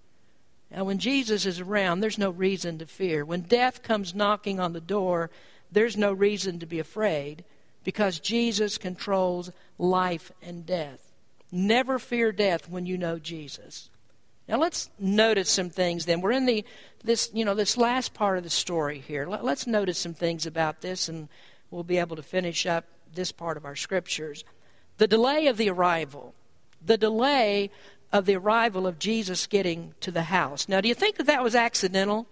Now, 0.71 0.83
when 0.83 0.99
Jesus 0.99 1.45
is 1.45 1.59
around, 1.59 1.99
there's 1.99 2.17
no 2.17 2.29
reason 2.29 2.77
to 2.77 2.85
fear. 2.85 3.25
When 3.25 3.41
death 3.41 3.81
comes 3.81 4.13
knocking 4.13 4.59
on 4.59 4.73
the 4.73 4.81
door, 4.81 5.31
there's 5.71 5.97
no 5.97 6.11
reason 6.11 6.59
to 6.59 6.65
be 6.65 6.79
afraid 6.79 7.43
because 7.83 8.19
Jesus 8.19 8.77
controls 8.77 9.51
life 9.77 10.31
and 10.41 10.65
death. 10.65 11.08
Never 11.51 11.99
fear 11.99 12.31
death 12.31 12.69
when 12.69 12.85
you 12.85 12.97
know 12.97 13.19
Jesus. 13.19 13.89
Now 14.47 14.57
let's 14.57 14.89
notice 14.99 15.49
some 15.49 15.69
things 15.69 16.05
then. 16.05 16.21
We're 16.21 16.31
in 16.31 16.45
the 16.45 16.65
this 17.03 17.29
you 17.33 17.45
know 17.45 17.53
this 17.53 17.77
last 17.77 18.13
part 18.13 18.37
of 18.37 18.43
the 18.43 18.49
story 18.49 18.99
here. 18.99 19.27
Let, 19.27 19.43
let's 19.43 19.67
notice 19.67 19.97
some 19.97 20.13
things 20.13 20.45
about 20.45 20.81
this 20.81 21.07
and 21.07 21.29
we'll 21.71 21.83
be 21.83 21.97
able 21.97 22.15
to 22.15 22.23
finish 22.23 22.65
up 22.65 22.85
this 23.13 23.31
part 23.31 23.57
of 23.57 23.65
our 23.65 23.75
scriptures. 23.75 24.43
The 24.97 25.07
delay 25.07 25.47
of 25.47 25.57
the 25.57 25.69
arrival. 25.69 26.33
The 26.83 26.97
delay 26.97 27.69
of 28.11 28.25
the 28.25 28.35
arrival 28.35 28.87
of 28.87 28.99
Jesus 28.99 29.47
getting 29.47 29.93
to 30.01 30.11
the 30.11 30.23
house. 30.23 30.67
Now, 30.67 30.81
do 30.81 30.87
you 30.87 30.95
think 30.95 31.17
that 31.17 31.27
that 31.27 31.43
was 31.43 31.55
accidental? 31.55 32.27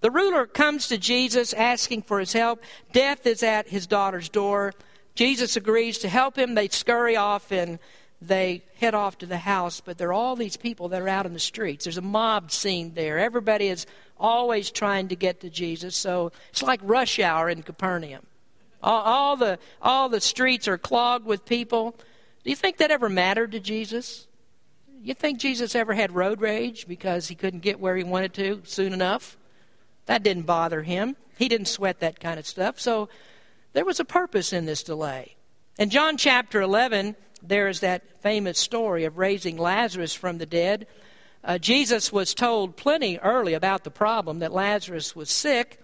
The 0.00 0.10
ruler 0.10 0.46
comes 0.46 0.88
to 0.88 0.98
Jesus 0.98 1.52
asking 1.52 2.02
for 2.02 2.18
his 2.18 2.32
help. 2.32 2.62
Death 2.92 3.26
is 3.26 3.42
at 3.42 3.68
his 3.68 3.86
daughter's 3.86 4.28
door. 4.28 4.74
Jesus 5.14 5.56
agrees 5.56 5.98
to 5.98 6.08
help 6.08 6.36
him. 6.36 6.54
They 6.54 6.68
scurry 6.68 7.16
off 7.16 7.52
and 7.52 7.78
they 8.26 8.62
head 8.78 8.94
off 8.94 9.18
to 9.18 9.26
the 9.26 9.38
house, 9.38 9.80
but 9.80 9.98
there 9.98 10.08
are 10.08 10.12
all 10.12 10.36
these 10.36 10.56
people 10.56 10.88
that 10.88 11.02
are 11.02 11.08
out 11.08 11.26
in 11.26 11.32
the 11.32 11.38
streets. 11.38 11.84
There's 11.84 11.98
a 11.98 12.02
mob 12.02 12.52
scene 12.52 12.94
there. 12.94 13.18
Everybody 13.18 13.68
is 13.68 13.86
always 14.18 14.70
trying 14.70 15.08
to 15.08 15.16
get 15.16 15.40
to 15.40 15.50
Jesus, 15.50 15.96
so 15.96 16.32
it's 16.50 16.62
like 16.62 16.80
rush 16.82 17.18
hour 17.18 17.48
in 17.48 17.62
Capernaum. 17.62 18.26
All, 18.82 19.02
all 19.02 19.36
the, 19.36 19.58
all 19.80 20.08
the 20.08 20.20
streets 20.20 20.66
are 20.68 20.78
clogged 20.78 21.26
with 21.26 21.44
people. 21.44 21.96
Do 22.44 22.50
you 22.50 22.56
think 22.56 22.78
that 22.78 22.90
ever 22.90 23.08
mattered 23.08 23.52
to 23.52 23.60
Jesus? 23.60 24.26
You 25.02 25.14
think 25.14 25.38
Jesus 25.38 25.74
ever 25.74 25.94
had 25.94 26.12
road 26.12 26.40
rage 26.40 26.86
because 26.86 27.28
he 27.28 27.34
couldn't 27.34 27.60
get 27.60 27.80
where 27.80 27.96
he 27.96 28.04
wanted 28.04 28.34
to 28.34 28.62
soon 28.64 28.92
enough? 28.92 29.36
That 30.06 30.22
didn't 30.22 30.46
bother 30.46 30.82
him. 30.82 31.16
He 31.38 31.48
didn't 31.48 31.68
sweat 31.68 32.00
that 32.00 32.20
kind 32.20 32.38
of 32.38 32.46
stuff. 32.46 32.78
So 32.78 33.08
there 33.72 33.84
was 33.84 34.00
a 34.00 34.04
purpose 34.04 34.52
in 34.52 34.66
this 34.66 34.82
delay. 34.82 35.36
In 35.78 35.90
John 35.90 36.16
chapter 36.16 36.60
11, 36.60 37.16
there 37.42 37.68
is 37.68 37.80
that 37.80 38.22
famous 38.22 38.58
story 38.58 39.04
of 39.04 39.18
raising 39.18 39.56
Lazarus 39.56 40.14
from 40.14 40.38
the 40.38 40.46
dead. 40.46 40.86
Uh, 41.44 41.58
Jesus 41.58 42.12
was 42.12 42.34
told 42.34 42.76
plenty 42.76 43.18
early 43.18 43.54
about 43.54 43.84
the 43.84 43.90
problem 43.90 44.38
that 44.38 44.52
Lazarus 44.52 45.16
was 45.16 45.30
sick. 45.30 45.82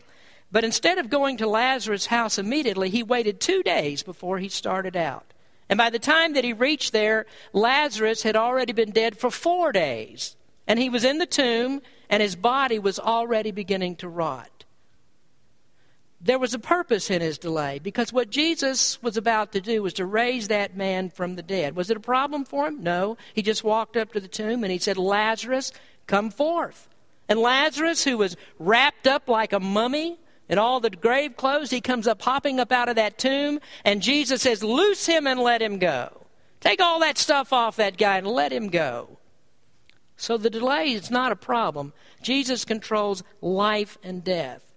But 0.51 0.64
instead 0.64 0.99
of 0.99 1.11
going 1.11 1.37
to 1.38 1.47
Lazarus' 1.47 2.07
house 2.07 2.38
immediately, 2.38 2.88
he 2.90 3.03
waited 3.03 3.40
two 3.40 3.62
days 3.62 4.03
before 4.03 4.38
he 4.38 4.49
started 4.49 4.97
out. 4.97 5.27
And 5.68 5.77
by 5.77 5.90
the 5.90 5.99
time 5.99 6.33
that 6.33 6.44
he 6.44 6.53
reached 6.55 6.92
there, 6.92 7.27
Lazarus 7.53 8.23
had 8.23 8.37
already 8.37 8.73
been 8.73 8.90
dead 8.90 9.18
for 9.18 9.31
four 9.31 9.73
days. 9.73 10.37
And 10.66 10.79
he 10.79 10.88
was 10.88 11.05
in 11.05 11.18
the 11.18 11.27
tomb, 11.27 11.83
and 12.09 12.23
his 12.23 12.37
body 12.37 12.79
was 12.79 12.99
already 12.99 13.51
beginning 13.51 13.97
to 13.97 14.09
rot. 14.09 14.58
There 16.20 16.38
was 16.38 16.52
a 16.52 16.59
purpose 16.59 17.11
in 17.11 17.20
his 17.20 17.38
delay 17.38 17.78
because 17.78 18.12
what 18.12 18.31
Jesus 18.31 19.00
was 19.02 19.16
about 19.16 19.52
to 19.52 19.61
do 19.61 19.83
was 19.83 19.92
to 19.94 20.04
raise 20.04 20.48
that 20.48 20.76
man 20.76 21.11
from 21.11 21.37
the 21.37 21.42
dead. 21.42 21.76
Was 21.76 21.90
it 21.90 21.96
a 21.96 22.00
problem 22.00 22.44
for 22.44 22.66
him? 22.66 22.83
No. 22.83 23.16
He 23.35 23.42
just 23.42 23.62
walked 23.62 23.96
up 23.96 24.12
to 24.12 24.20
the 24.20 24.28
tomb 24.28 24.64
and 24.64 24.72
he 24.72 24.78
said, 24.78 24.98
Lazarus, 24.98 25.72
come 26.09 26.31
forth. 26.31 26.88
And 27.28 27.38
Lazarus, 27.38 28.04
who 28.04 28.18
was 28.18 28.37
wrapped 28.59 29.07
up 29.07 29.28
like 29.28 29.52
a 29.52 29.61
mummy, 29.61 30.18
in 30.48 30.59
all 30.59 30.81
the 30.81 30.90
grave 30.90 31.37
clothes, 31.37 31.70
he 31.70 31.81
comes 31.81 32.09
up 32.09 32.22
hopping 32.22 32.59
up 32.59 32.72
out 32.72 32.88
of 32.88 32.96
that 32.96 33.18
tomb, 33.18 33.61
and 33.85 34.00
Jesus 34.00 34.42
says, 34.42 34.64
Loose 34.64 35.07
him 35.07 35.26
and 35.26 35.40
let 35.40 35.61
him 35.61 35.78
go. 35.78 36.26
Take 36.61 36.81
all 36.81 37.00
that 37.00 37.18
stuff 37.18 37.52
off 37.52 37.76
that 37.76 37.98
guy 37.98 38.18
and 38.18 38.26
let 38.26 38.52
him 38.52 38.68
go. 38.68 39.18
So 40.16 40.37
the 40.37 40.50
delay 40.50 40.92
is 40.92 41.11
not 41.11 41.31
a 41.31 41.37
problem. 41.37 41.92
Jesus 42.22 42.64
controls 42.64 43.22
life 43.40 43.98
and 44.02 44.24
death. 44.24 44.67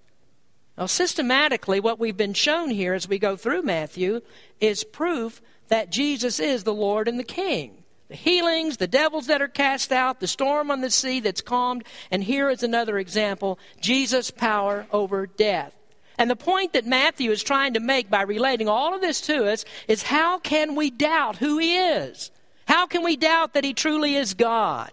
Now, 0.78 0.86
systematically, 0.86 1.80
what 1.80 2.00
we've 2.00 2.18
been 2.18 2.34
shown 2.34 2.70
here 2.70 2.94
as 2.94 3.08
we 3.08 3.20
go 3.20 3.36
through 3.36 3.62
Matthew 3.64 4.22
is 4.60 4.84
proof 4.84 5.42
that 5.68 5.92
Jesus 5.92 6.40
is 6.40 6.64
the 6.64 6.74
Lord 6.74 7.08
and 7.08 7.20
the 7.20 7.24
King 7.24 7.82
the 8.12 8.18
healings, 8.18 8.76
the 8.76 8.88
devils 8.88 9.28
that 9.28 9.42
are 9.42 9.48
cast 9.48 9.90
out, 9.90 10.20
the 10.20 10.28
storm 10.28 10.70
on 10.70 10.82
the 10.82 10.90
sea 10.90 11.22
that's 11.22 11.40
calmed. 11.40 11.86
And 12.12 12.22
here 12.22 12.50
is 12.50 12.62
another 12.62 13.00
example 13.00 13.58
Jesus' 13.80 14.32
power 14.32 14.86
over 14.92 15.26
death. 15.26 15.74
And 16.18 16.30
the 16.30 16.36
point 16.36 16.74
that 16.74 16.86
Matthew 16.86 17.32
is 17.32 17.42
trying 17.42 17.74
to 17.74 17.80
make 17.80 18.10
by 18.10 18.24
relating 18.24 18.68
all 18.68 18.94
of 18.94 19.00
this 19.00 19.22
to 19.22 19.46
us 19.46 19.64
is 19.88 20.04
how 20.04 20.40
can 20.40 20.76
we 20.76 20.92
doubt 20.92 21.38
who 21.38 21.58
he 21.58 21.78
is? 21.78 22.32
How 22.68 22.86
can 22.86 23.02
we 23.02 23.16
doubt 23.16 23.54
that 23.54 23.64
he 23.64 23.74
truly 23.74 24.18
is 24.18 24.34
God? 24.34 24.92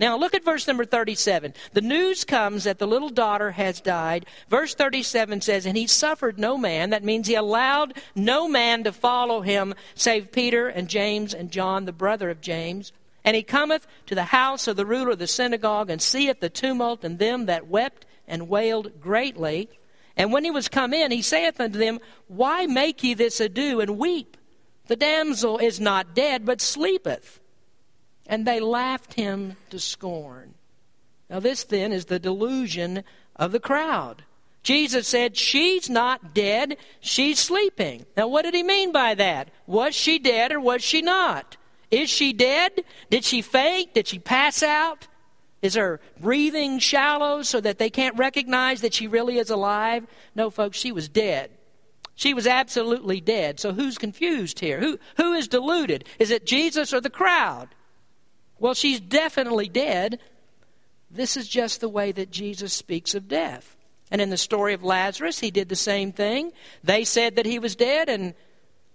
Now, 0.00 0.16
look 0.18 0.34
at 0.34 0.44
verse 0.44 0.66
number 0.66 0.84
37. 0.84 1.54
The 1.72 1.80
news 1.80 2.24
comes 2.24 2.64
that 2.64 2.78
the 2.78 2.86
little 2.86 3.10
daughter 3.10 3.52
has 3.52 3.80
died. 3.80 4.26
Verse 4.48 4.74
37 4.74 5.40
says, 5.40 5.66
And 5.66 5.76
he 5.76 5.86
suffered 5.86 6.36
no 6.38 6.58
man. 6.58 6.90
That 6.90 7.04
means 7.04 7.28
he 7.28 7.36
allowed 7.36 7.94
no 8.16 8.48
man 8.48 8.82
to 8.84 8.92
follow 8.92 9.42
him, 9.42 9.74
save 9.94 10.32
Peter 10.32 10.66
and 10.66 10.88
James 10.88 11.32
and 11.32 11.50
John, 11.50 11.84
the 11.84 11.92
brother 11.92 12.28
of 12.28 12.40
James. 12.40 12.92
And 13.24 13.36
he 13.36 13.44
cometh 13.44 13.86
to 14.06 14.16
the 14.16 14.24
house 14.24 14.66
of 14.66 14.76
the 14.76 14.84
ruler 14.84 15.10
of 15.10 15.20
the 15.20 15.28
synagogue, 15.28 15.90
and 15.90 16.02
seeth 16.02 16.40
the 16.40 16.50
tumult 16.50 17.04
and 17.04 17.20
them 17.20 17.46
that 17.46 17.68
wept 17.68 18.04
and 18.26 18.48
wailed 18.48 19.00
greatly. 19.00 19.68
And 20.16 20.32
when 20.32 20.44
he 20.44 20.50
was 20.50 20.68
come 20.68 20.92
in, 20.92 21.12
he 21.12 21.22
saith 21.22 21.60
unto 21.60 21.78
them, 21.78 22.00
Why 22.26 22.66
make 22.66 23.02
ye 23.04 23.14
this 23.14 23.38
ado 23.38 23.80
and 23.80 23.96
weep? 23.96 24.36
The 24.88 24.96
damsel 24.96 25.58
is 25.58 25.80
not 25.80 26.14
dead, 26.14 26.44
but 26.44 26.60
sleepeth 26.60 27.40
and 28.26 28.46
they 28.46 28.60
laughed 28.60 29.14
him 29.14 29.56
to 29.70 29.78
scorn. 29.78 30.54
Now, 31.28 31.40
this 31.40 31.64
then 31.64 31.92
is 31.92 32.06
the 32.06 32.18
delusion 32.18 33.04
of 33.36 33.52
the 33.52 33.60
crowd. 33.60 34.24
Jesus 34.62 35.06
said, 35.06 35.36
She's 35.36 35.90
not 35.90 36.34
dead, 36.34 36.76
she's 37.00 37.38
sleeping. 37.38 38.06
Now, 38.16 38.28
what 38.28 38.42
did 38.42 38.54
he 38.54 38.62
mean 38.62 38.92
by 38.92 39.14
that? 39.14 39.50
Was 39.66 39.94
she 39.94 40.18
dead 40.18 40.52
or 40.52 40.60
was 40.60 40.82
she 40.82 41.02
not? 41.02 41.56
Is 41.90 42.10
she 42.10 42.32
dead? 42.32 42.72
Did 43.10 43.24
she 43.24 43.42
faint? 43.42 43.94
Did 43.94 44.08
she 44.08 44.18
pass 44.18 44.62
out? 44.62 45.06
Is 45.62 45.74
her 45.74 46.00
breathing 46.20 46.78
shallow 46.78 47.42
so 47.42 47.60
that 47.60 47.78
they 47.78 47.88
can't 47.88 48.18
recognize 48.18 48.80
that 48.80 48.94
she 48.94 49.06
really 49.06 49.38
is 49.38 49.50
alive? 49.50 50.06
No, 50.34 50.50
folks, 50.50 50.76
she 50.78 50.92
was 50.92 51.08
dead. 51.08 51.50
She 52.14 52.34
was 52.34 52.46
absolutely 52.46 53.20
dead. 53.20 53.58
So 53.60 53.72
who's 53.72 53.98
confused 53.98 54.60
here? 54.60 54.80
Who, 54.80 54.98
who 55.16 55.32
is 55.32 55.48
deluded? 55.48 56.04
Is 56.18 56.30
it 56.30 56.46
Jesus 56.46 56.92
or 56.92 57.00
the 57.00 57.10
crowd? 57.10 57.68
Well, 58.64 58.72
she's 58.72 58.98
definitely 58.98 59.68
dead. 59.68 60.20
This 61.10 61.36
is 61.36 61.46
just 61.46 61.82
the 61.82 61.88
way 61.88 62.12
that 62.12 62.30
Jesus 62.30 62.72
speaks 62.72 63.14
of 63.14 63.28
death. 63.28 63.76
And 64.10 64.22
in 64.22 64.30
the 64.30 64.38
story 64.38 64.72
of 64.72 64.82
Lazarus, 64.82 65.40
he 65.40 65.50
did 65.50 65.68
the 65.68 65.76
same 65.76 66.12
thing. 66.12 66.50
They 66.82 67.04
said 67.04 67.36
that 67.36 67.44
he 67.44 67.58
was 67.58 67.76
dead, 67.76 68.08
and 68.08 68.32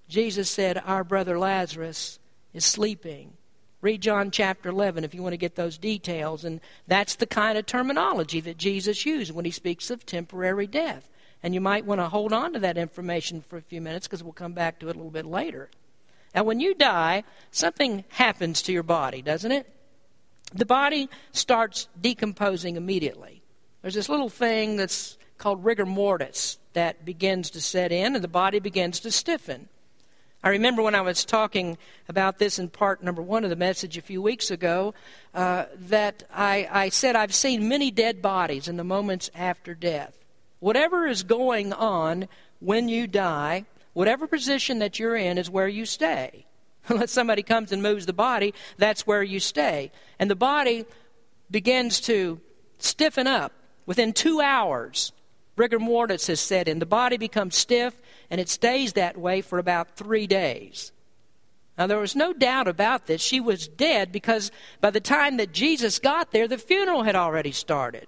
Jesus 0.07 0.49
said, 0.49 0.81
Our 0.83 1.03
brother 1.03 1.37
Lazarus 1.37 2.17
is 2.51 2.65
sleeping. 2.65 3.33
Read 3.81 4.01
John 4.01 4.31
chapter 4.31 4.69
11 4.69 5.03
if 5.03 5.13
you 5.13 5.21
want 5.21 5.33
to 5.33 5.37
get 5.37 5.53
those 5.53 5.77
details. 5.77 6.43
And 6.43 6.61
that's 6.87 7.13
the 7.13 7.27
kind 7.27 7.55
of 7.55 7.67
terminology 7.67 8.39
that 8.39 8.57
Jesus 8.57 9.05
used 9.05 9.31
when 9.31 9.45
he 9.45 9.51
speaks 9.51 9.91
of 9.91 10.03
temporary 10.03 10.65
death. 10.65 11.11
And 11.43 11.53
you 11.53 11.61
might 11.61 11.85
want 11.85 12.01
to 12.01 12.09
hold 12.09 12.33
on 12.33 12.53
to 12.53 12.59
that 12.61 12.79
information 12.79 13.41
for 13.41 13.57
a 13.57 13.61
few 13.61 13.81
minutes 13.81 14.07
because 14.07 14.23
we'll 14.23 14.33
come 14.33 14.53
back 14.53 14.79
to 14.79 14.87
it 14.87 14.95
a 14.95 14.97
little 14.97 15.11
bit 15.11 15.27
later. 15.27 15.69
Now, 16.35 16.43
when 16.43 16.59
you 16.59 16.75
die, 16.75 17.23
something 17.51 18.03
happens 18.09 18.61
to 18.63 18.71
your 18.71 18.83
body, 18.83 19.21
doesn't 19.21 19.51
it? 19.51 19.67
The 20.53 20.65
body 20.65 21.09
starts 21.31 21.87
decomposing 21.99 22.75
immediately. 22.75 23.41
There's 23.81 23.95
this 23.95 24.09
little 24.09 24.29
thing 24.29 24.75
that's 24.75 25.17
called 25.37 25.63
rigor 25.63 25.85
mortis 25.85 26.57
that 26.73 27.05
begins 27.05 27.49
to 27.51 27.61
set 27.61 27.91
in, 27.91 28.15
and 28.15 28.23
the 28.23 28.27
body 28.27 28.59
begins 28.59 28.99
to 29.01 29.11
stiffen. 29.11 29.69
I 30.43 30.49
remember 30.49 30.81
when 30.81 30.95
I 30.95 31.01
was 31.01 31.25
talking 31.25 31.77
about 32.07 32.39
this 32.39 32.59
in 32.59 32.69
part 32.69 33.03
number 33.03 33.21
one 33.21 33.43
of 33.43 33.49
the 33.49 33.55
message 33.55 33.97
a 33.97 34.01
few 34.01 34.21
weeks 34.21 34.49
ago, 34.49 34.93
uh, 35.33 35.65
that 35.75 36.23
I, 36.33 36.67
I 36.71 36.89
said 36.89 37.15
I've 37.15 37.33
seen 37.33 37.67
many 37.67 37.91
dead 37.91 38.21
bodies 38.21 38.67
in 38.67 38.77
the 38.77 38.83
moments 38.83 39.29
after 39.35 39.73
death. 39.73 40.17
Whatever 40.59 41.07
is 41.07 41.23
going 41.23 41.73
on 41.73 42.29
when 42.59 42.87
you 42.87 43.05
die, 43.05 43.65
Whatever 43.93 44.27
position 44.27 44.79
that 44.79 44.99
you're 44.99 45.15
in 45.15 45.37
is 45.37 45.49
where 45.49 45.67
you 45.67 45.85
stay. 45.85 46.45
Unless 46.87 47.11
somebody 47.11 47.43
comes 47.43 47.71
and 47.71 47.83
moves 47.83 48.05
the 48.05 48.13
body, 48.13 48.53
that's 48.77 49.05
where 49.05 49.23
you 49.23 49.39
stay. 49.39 49.91
And 50.17 50.29
the 50.29 50.35
body 50.35 50.85
begins 51.51 51.99
to 52.01 52.39
stiffen 52.77 53.27
up 53.27 53.51
within 53.85 54.13
two 54.13 54.41
hours. 54.41 55.11
Rigor 55.55 55.79
mortis 55.79 56.27
has 56.27 56.39
set 56.39 56.67
in. 56.67 56.79
The 56.79 56.85
body 56.85 57.17
becomes 57.17 57.57
stiff, 57.57 58.01
and 58.29 58.39
it 58.39 58.49
stays 58.49 58.93
that 58.93 59.17
way 59.17 59.41
for 59.41 59.59
about 59.59 59.95
three 59.95 60.25
days. 60.25 60.91
Now, 61.77 61.87
there 61.87 61.99
was 61.99 62.15
no 62.15 62.33
doubt 62.33 62.67
about 62.67 63.07
this. 63.07 63.21
She 63.21 63.39
was 63.39 63.67
dead 63.67 64.11
because 64.11 64.51
by 64.81 64.89
the 64.89 64.99
time 64.99 65.37
that 65.37 65.53
Jesus 65.53 65.97
got 65.97 66.31
there, 66.31 66.47
the 66.47 66.57
funeral 66.57 67.03
had 67.03 67.15
already 67.15 67.51
started. 67.51 68.07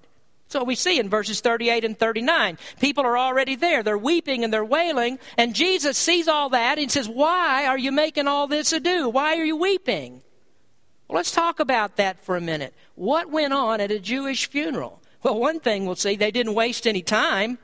So 0.51 0.65
we 0.65 0.75
see 0.75 0.99
in 0.99 1.07
verses 1.07 1.39
38 1.39 1.85
and 1.85 1.97
39. 1.97 2.57
People 2.81 3.05
are 3.05 3.17
already 3.17 3.55
there. 3.55 3.83
They're 3.83 3.97
weeping 3.97 4.43
and 4.43 4.51
they're 4.51 4.65
wailing. 4.65 5.17
And 5.37 5.55
Jesus 5.55 5.97
sees 5.97 6.27
all 6.27 6.49
that 6.49 6.77
and 6.77 6.91
says, 6.91 7.07
Why 7.07 7.65
are 7.67 7.77
you 7.77 7.89
making 7.89 8.27
all 8.27 8.47
this 8.47 8.73
ado? 8.73 9.07
Why 9.07 9.37
are 9.37 9.45
you 9.45 9.55
weeping? 9.55 10.23
Well, 11.07 11.15
let's 11.15 11.31
talk 11.31 11.61
about 11.61 11.95
that 11.95 12.19
for 12.19 12.35
a 12.35 12.41
minute. 12.41 12.73
What 12.95 13.31
went 13.31 13.53
on 13.53 13.79
at 13.79 13.91
a 13.91 13.99
Jewish 13.99 14.49
funeral? 14.49 15.01
Well, 15.23 15.39
one 15.39 15.61
thing 15.61 15.85
we'll 15.85 15.95
see, 15.95 16.17
they 16.17 16.31
didn't 16.31 16.53
waste 16.53 16.85
any 16.85 17.01
time. 17.01 17.57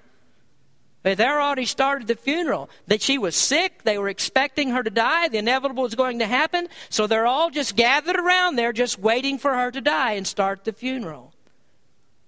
They 1.03 1.15
already 1.25 1.65
started 1.65 2.07
the 2.07 2.15
funeral. 2.15 2.69
That 2.87 3.01
she 3.01 3.17
was 3.17 3.35
sick. 3.35 3.83
They 3.83 3.97
were 3.97 4.07
expecting 4.07 4.69
her 4.69 4.81
to 4.81 4.89
die. 4.89 5.27
The 5.27 5.39
inevitable 5.39 5.83
was 5.83 5.95
going 5.95 6.19
to 6.19 6.25
happen. 6.25 6.69
So 6.89 7.05
they're 7.05 7.27
all 7.27 7.49
just 7.49 7.75
gathered 7.75 8.15
around 8.15 8.55
there, 8.55 8.71
just 8.71 8.97
waiting 8.97 9.37
for 9.37 9.53
her 9.53 9.71
to 9.71 9.81
die 9.81 10.13
and 10.13 10.25
start 10.25 10.63
the 10.63 10.71
funeral. 10.71 11.33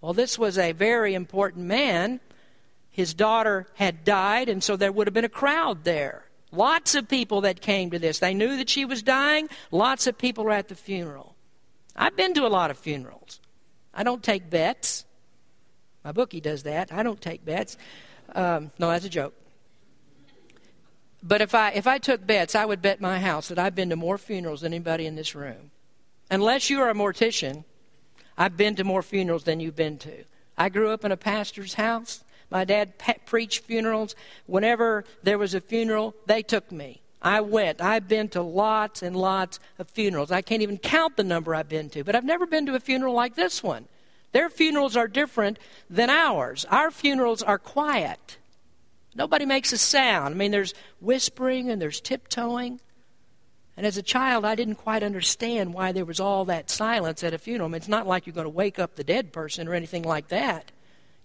Well, 0.02 0.14
this 0.14 0.40
was 0.40 0.58
a 0.58 0.72
very 0.72 1.14
important 1.14 1.66
man. 1.66 2.20
His 2.90 3.14
daughter 3.14 3.68
had 3.76 4.04
died, 4.04 4.50
and 4.50 4.64
so 4.64 4.76
there 4.76 4.92
would 4.92 5.08
have 5.08 5.14
been 5.14 5.26
a 5.26 5.30
crowd 5.30 5.84
there. 5.84 6.26
Lots 6.52 6.96
of 6.96 7.08
people 7.08 7.42
that 7.42 7.62
came 7.62 7.92
to 7.92 8.00
this. 8.00 8.20
They 8.20 8.34
knew 8.34 8.58
that 8.58 8.70
she 8.70 8.86
was 8.86 9.04
dying. 9.04 9.50
Lots 9.72 10.08
of 10.08 10.18
people 10.18 10.44
were 10.44 10.52
at 10.52 10.68
the 10.68 10.76
funeral. 10.76 11.36
I've 11.96 12.16
been 12.16 12.34
to 12.36 12.46
a 12.46 12.50
lot 12.50 12.72
of 12.72 12.78
funerals. 12.78 13.40
I 13.94 14.04
don't 14.04 14.24
take 14.24 14.50
bets. 14.50 15.06
My 16.04 16.12
bookie 16.12 16.42
does 16.42 16.64
that. 16.64 16.92
I 16.92 17.04
don't 17.04 17.22
take 17.22 17.44
bets. 17.44 17.78
Um, 18.34 18.72
no, 18.80 18.90
that's 18.90 19.06
a 19.06 19.10
joke. 19.10 19.34
But 21.22 21.42
if 21.42 21.54
I 21.54 21.72
if 21.72 21.86
I 21.86 21.98
took 21.98 22.26
bets, 22.26 22.56
I 22.56 22.64
would 22.64 22.82
bet 22.82 23.02
my 23.02 23.20
house 23.20 23.50
that 23.50 23.60
I've 23.60 23.76
been 23.76 23.90
to 23.90 23.96
more 23.96 24.18
funerals 24.18 24.62
than 24.62 24.74
anybody 24.74 25.06
in 25.06 25.16
this 25.16 25.36
room. 25.36 25.72
Unless 26.32 26.70
you 26.70 26.80
are 26.80 26.90
a 26.90 26.94
mortician, 26.94 27.66
I've 28.40 28.56
been 28.56 28.76
to 28.78 28.86
more 28.86 29.04
funerals 29.04 29.44
than 29.44 29.60
you've 29.60 29.76
been 29.76 29.98
to. 30.00 30.24
I 30.58 30.70
grew 30.70 30.92
up 30.92 31.04
in 31.04 31.12
a 31.12 31.18
pastor's 31.18 31.74
house. 31.74 32.24
My 32.50 32.64
dad 32.64 32.94
preached 33.26 33.66
funerals. 33.66 34.16
Whenever 34.48 35.04
there 35.22 35.38
was 35.38 35.54
a 35.54 35.62
funeral, 35.62 36.16
they 36.26 36.42
took 36.42 36.72
me. 36.72 37.02
I 37.22 37.42
went. 37.42 37.82
I've 37.82 38.08
been 38.08 38.30
to 38.30 38.42
lots 38.42 39.04
and 39.04 39.14
lots 39.14 39.60
of 39.78 39.90
funerals. 39.90 40.32
I 40.32 40.42
can't 40.42 40.62
even 40.62 40.78
count 40.78 41.18
the 41.18 41.24
number 41.24 41.54
I've 41.54 41.68
been 41.68 41.90
to, 41.90 42.04
but 42.06 42.16
I've 42.16 42.24
never 42.24 42.46
been 42.46 42.66
to 42.68 42.76
a 42.76 42.80
funeral 42.80 43.14
like 43.14 43.36
this 43.36 43.62
one. 43.62 43.86
Their 44.32 44.50
funerals 44.50 44.96
are 44.96 45.10
different 45.10 45.60
than 45.90 46.10
ours. 46.10 46.66
Our 46.70 46.92
funerals 46.92 47.44
are 47.44 47.58
quiet. 47.58 48.38
Nobody 49.16 49.46
makes 49.46 49.74
a 49.74 49.78
sound. 49.78 50.34
I 50.34 50.38
mean, 50.38 50.52
there's 50.52 50.74
whispering 51.02 51.70
and 51.70 51.82
there's 51.82 52.00
tiptoeing. 52.00 52.80
And 53.80 53.88
as 53.88 53.96
a 53.96 54.04
child, 54.04 54.44
I 54.44 54.56
didn't 54.56 54.76
quite 54.76 55.04
understand 55.04 55.74
why 55.74 55.94
there 55.94 56.04
was 56.04 56.20
all 56.20 56.44
that 56.44 56.70
silence 56.70 57.24
at 57.24 57.34
a 57.34 57.38
funeral. 57.38 57.70
I 57.70 57.72
mean, 57.72 57.78
it's 57.78 57.88
not 57.88 58.06
like 58.06 58.26
you're 58.28 58.34
going 58.34 58.44
to 58.44 58.50
wake 58.50 58.78
up 58.78 58.98
the 58.98 59.06
dead 59.06 59.32
person 59.32 59.70
or 59.70 59.74
anything 59.74 60.04
like 60.04 60.28
that. 60.28 60.70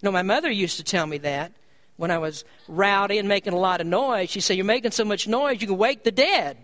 You 0.01 0.07
know, 0.07 0.12
my 0.12 0.23
mother 0.23 0.49
used 0.53 0.77
to 0.77 0.85
tell 0.85 1.05
me 1.05 1.19
that. 1.19 1.51
when 1.97 2.12
I 2.12 2.19
was 2.19 2.45
rowdy 2.69 3.19
and 3.19 3.29
making 3.29 3.55
a 3.55 3.59
lot 3.59 3.81
of 3.81 3.88
noise. 3.88 4.31
She 4.31 4.38
said, 4.38 4.57
You're 4.57 4.67
making 4.67 4.93
so 4.93 5.05
much 5.05 5.27
noise, 5.27 5.62
you 5.62 5.67
can 5.67 5.77
wake 5.77 6.05
the 6.05 6.12
dead. 6.12 6.59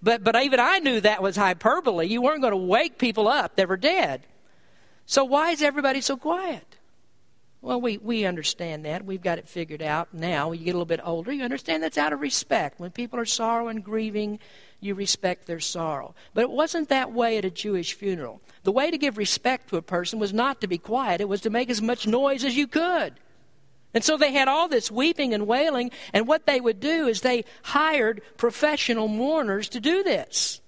But, 0.00 0.22
but 0.22 0.40
even 0.40 0.60
I 0.60 0.78
knew 0.78 1.00
that 1.00 1.20
was 1.20 1.34
hyperbole. 1.34 2.06
You 2.06 2.22
weren't 2.22 2.40
going 2.40 2.52
to 2.52 2.56
wake 2.56 2.96
people 2.96 3.26
up 3.26 3.56
that 3.56 3.68
were 3.68 3.76
dead. 3.76 4.22
So 5.04 5.24
why 5.24 5.50
is 5.50 5.62
everybody 5.62 6.00
so 6.00 6.16
quiet? 6.16 6.77
Well, 7.60 7.80
we, 7.80 7.98
we 7.98 8.24
understand 8.24 8.84
that. 8.84 9.04
We've 9.04 9.20
got 9.20 9.38
it 9.38 9.48
figured 9.48 9.82
out 9.82 10.14
now. 10.14 10.48
When 10.48 10.60
you 10.60 10.64
get 10.64 10.72
a 10.72 10.78
little 10.78 10.86
bit 10.86 11.00
older, 11.02 11.32
you 11.32 11.42
understand 11.42 11.82
that's 11.82 11.98
out 11.98 12.12
of 12.12 12.20
respect. 12.20 12.78
When 12.78 12.92
people 12.92 13.18
are 13.18 13.24
sorrowing, 13.24 13.80
grieving, 13.80 14.38
you 14.80 14.94
respect 14.94 15.46
their 15.46 15.58
sorrow. 15.58 16.14
But 16.34 16.42
it 16.42 16.50
wasn't 16.50 16.88
that 16.88 17.12
way 17.12 17.36
at 17.36 17.44
a 17.44 17.50
Jewish 17.50 17.94
funeral. 17.94 18.40
The 18.62 18.70
way 18.70 18.92
to 18.92 18.98
give 18.98 19.18
respect 19.18 19.70
to 19.70 19.76
a 19.76 19.82
person 19.82 20.20
was 20.20 20.32
not 20.32 20.60
to 20.60 20.68
be 20.68 20.78
quiet, 20.78 21.20
it 21.20 21.28
was 21.28 21.40
to 21.42 21.50
make 21.50 21.68
as 21.68 21.82
much 21.82 22.06
noise 22.06 22.44
as 22.44 22.56
you 22.56 22.68
could. 22.68 23.14
And 23.92 24.04
so 24.04 24.16
they 24.16 24.32
had 24.32 24.48
all 24.48 24.68
this 24.68 24.90
weeping 24.90 25.34
and 25.34 25.46
wailing, 25.46 25.90
and 26.12 26.28
what 26.28 26.46
they 26.46 26.60
would 26.60 26.78
do 26.78 27.08
is 27.08 27.22
they 27.22 27.44
hired 27.62 28.20
professional 28.36 29.08
mourners 29.08 29.68
to 29.70 29.80
do 29.80 30.02
this. 30.04 30.60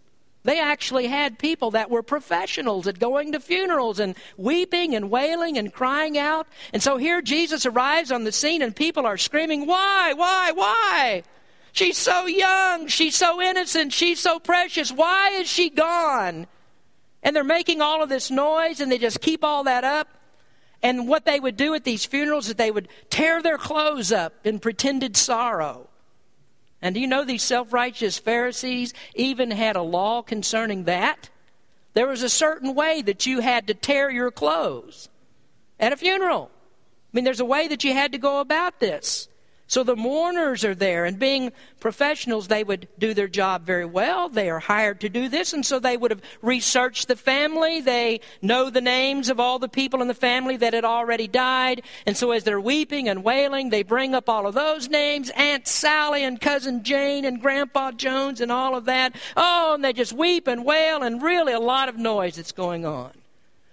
They 0.42 0.58
actually 0.58 1.06
had 1.06 1.38
people 1.38 1.72
that 1.72 1.90
were 1.90 2.02
professionals 2.02 2.86
at 2.86 2.98
going 2.98 3.32
to 3.32 3.40
funerals 3.40 3.98
and 3.98 4.14
weeping 4.38 4.94
and 4.94 5.10
wailing 5.10 5.58
and 5.58 5.72
crying 5.72 6.16
out. 6.16 6.46
And 6.72 6.82
so 6.82 6.96
here 6.96 7.20
Jesus 7.20 7.66
arrives 7.66 8.10
on 8.10 8.24
the 8.24 8.32
scene 8.32 8.62
and 8.62 8.74
people 8.74 9.04
are 9.04 9.18
screaming, 9.18 9.66
Why? 9.66 10.14
Why? 10.14 10.52
Why? 10.52 11.22
She's 11.72 11.98
so 11.98 12.26
young. 12.26 12.88
She's 12.88 13.14
so 13.14 13.40
innocent. 13.40 13.92
She's 13.92 14.18
so 14.18 14.38
precious. 14.38 14.90
Why 14.90 15.30
is 15.30 15.48
she 15.48 15.68
gone? 15.68 16.46
And 17.22 17.36
they're 17.36 17.44
making 17.44 17.82
all 17.82 18.02
of 18.02 18.08
this 18.08 18.30
noise 18.30 18.80
and 18.80 18.90
they 18.90 18.98
just 18.98 19.20
keep 19.20 19.44
all 19.44 19.64
that 19.64 19.84
up. 19.84 20.08
And 20.82 21.06
what 21.06 21.26
they 21.26 21.38
would 21.38 21.58
do 21.58 21.74
at 21.74 21.84
these 21.84 22.06
funerals 22.06 22.48
is 22.48 22.54
they 22.54 22.70
would 22.70 22.88
tear 23.10 23.42
their 23.42 23.58
clothes 23.58 24.10
up 24.10 24.46
in 24.46 24.58
pretended 24.58 25.18
sorrow. 25.18 25.89
And 26.82 26.94
do 26.94 27.00
you 27.00 27.06
know 27.06 27.24
these 27.24 27.42
self 27.42 27.72
righteous 27.72 28.18
Pharisees 28.18 28.94
even 29.14 29.50
had 29.50 29.76
a 29.76 29.82
law 29.82 30.22
concerning 30.22 30.84
that? 30.84 31.28
There 31.94 32.06
was 32.06 32.22
a 32.22 32.28
certain 32.28 32.74
way 32.74 33.02
that 33.02 33.26
you 33.26 33.40
had 33.40 33.66
to 33.66 33.74
tear 33.74 34.10
your 34.10 34.30
clothes 34.30 35.08
at 35.78 35.92
a 35.92 35.96
funeral. 35.96 36.50
I 36.52 37.16
mean, 37.16 37.24
there's 37.24 37.40
a 37.40 37.44
way 37.44 37.66
that 37.68 37.82
you 37.82 37.92
had 37.92 38.12
to 38.12 38.18
go 38.18 38.40
about 38.40 38.78
this. 38.78 39.28
So 39.70 39.84
the 39.84 39.94
mourners 39.94 40.64
are 40.64 40.74
there, 40.74 41.04
and 41.04 41.16
being 41.16 41.52
professionals, 41.78 42.48
they 42.48 42.64
would 42.64 42.88
do 42.98 43.14
their 43.14 43.28
job 43.28 43.64
very 43.64 43.84
well. 43.84 44.28
They 44.28 44.50
are 44.50 44.58
hired 44.58 44.98
to 45.02 45.08
do 45.08 45.28
this, 45.28 45.52
and 45.52 45.64
so 45.64 45.78
they 45.78 45.96
would 45.96 46.10
have 46.10 46.22
researched 46.42 47.06
the 47.06 47.14
family. 47.14 47.80
They 47.80 48.18
know 48.42 48.68
the 48.68 48.80
names 48.80 49.28
of 49.28 49.38
all 49.38 49.60
the 49.60 49.68
people 49.68 50.02
in 50.02 50.08
the 50.08 50.12
family 50.12 50.56
that 50.56 50.74
had 50.74 50.84
already 50.84 51.28
died. 51.28 51.82
And 52.04 52.16
so 52.16 52.32
as 52.32 52.42
they're 52.42 52.60
weeping 52.60 53.08
and 53.08 53.22
wailing, 53.22 53.70
they 53.70 53.84
bring 53.84 54.12
up 54.12 54.28
all 54.28 54.48
of 54.48 54.54
those 54.54 54.88
names 54.88 55.30
Aunt 55.36 55.68
Sally 55.68 56.24
and 56.24 56.40
Cousin 56.40 56.82
Jane 56.82 57.24
and 57.24 57.40
Grandpa 57.40 57.92
Jones 57.92 58.40
and 58.40 58.50
all 58.50 58.74
of 58.74 58.86
that. 58.86 59.14
Oh, 59.36 59.74
and 59.74 59.84
they 59.84 59.92
just 59.92 60.12
weep 60.12 60.48
and 60.48 60.64
wail, 60.64 61.04
and 61.04 61.22
really 61.22 61.52
a 61.52 61.60
lot 61.60 61.88
of 61.88 61.96
noise 61.96 62.34
that's 62.34 62.50
going 62.50 62.84
on. 62.84 63.12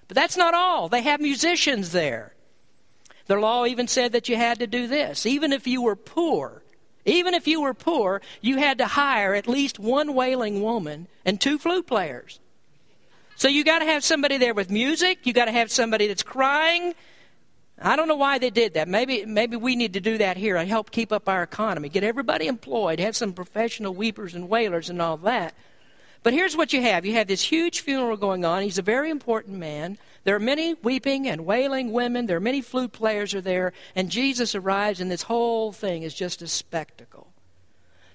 But 0.07 0.13
that's 0.13 0.37
not 0.37 0.53
all. 0.53 0.89
They 0.89 1.01
have 1.01 1.19
musicians 1.19 1.91
there. 1.91 2.33
The 3.27 3.35
law 3.35 3.65
even 3.65 3.87
said 3.87 4.13
that 4.13 4.29
you 4.29 4.35
had 4.35 4.59
to 4.59 4.67
do 4.67 4.87
this. 4.87 5.25
Even 5.25 5.53
if 5.53 5.67
you 5.67 5.81
were 5.81 5.95
poor, 5.95 6.63
even 7.05 7.33
if 7.33 7.47
you 7.47 7.61
were 7.61 7.73
poor, 7.73 8.21
you 8.41 8.57
had 8.57 8.77
to 8.79 8.85
hire 8.85 9.33
at 9.33 9.47
least 9.47 9.79
one 9.79 10.13
wailing 10.13 10.61
woman 10.61 11.07
and 11.25 11.39
two 11.39 11.57
flute 11.57 11.87
players. 11.87 12.39
So 13.35 13.47
you 13.47 13.63
got 13.63 13.79
to 13.79 13.85
have 13.85 14.03
somebody 14.03 14.37
there 14.37 14.53
with 14.53 14.71
music. 14.71 15.25
You 15.25 15.33
got 15.33 15.45
to 15.45 15.51
have 15.51 15.71
somebody 15.71 16.07
that's 16.07 16.23
crying. 16.23 16.95
I 17.79 17.95
don't 17.95 18.07
know 18.07 18.15
why 18.15 18.39
they 18.39 18.49
did 18.49 18.73
that. 18.73 18.87
Maybe 18.87 19.25
maybe 19.25 19.55
we 19.55 19.75
need 19.75 19.93
to 19.93 19.99
do 19.99 20.17
that 20.17 20.37
here 20.37 20.55
and 20.55 20.67
help 20.67 20.89
keep 20.89 21.11
up 21.11 21.29
our 21.29 21.43
economy. 21.43 21.89
Get 21.89 22.03
everybody 22.03 22.47
employed. 22.47 22.99
Have 22.99 23.15
some 23.15 23.33
professional 23.33 23.93
weepers 23.93 24.33
and 24.33 24.49
wailers 24.49 24.89
and 24.89 25.01
all 25.01 25.17
that. 25.17 25.53
But 26.23 26.33
here's 26.33 26.57
what 26.57 26.73
you 26.73 26.81
have. 26.81 27.05
You 27.05 27.13
have 27.13 27.27
this 27.27 27.43
huge 27.43 27.81
funeral 27.81 28.17
going 28.17 28.43
on. 28.43 28.63
He's 28.63 28.79
a 28.79 28.81
very 28.81 29.11
important 29.11 29.57
man. 29.57 29.99
There 30.27 30.35
are 30.35 30.39
many 30.39 30.73
weeping 30.73 31.25
and 31.25 31.45
wailing 31.45 31.93
women. 31.93 32.25
There 32.25 32.35
are 32.35 32.41
many 32.41 32.59
flute 32.59 32.91
players 32.91 33.33
are 33.33 33.39
there. 33.39 33.71
And 33.95 34.09
Jesus 34.09 34.55
arrives, 34.55 34.99
and 34.99 35.09
this 35.09 35.21
whole 35.21 35.71
thing 35.71 36.03
is 36.03 36.13
just 36.13 36.41
a 36.41 36.49
spectacle. 36.49 37.31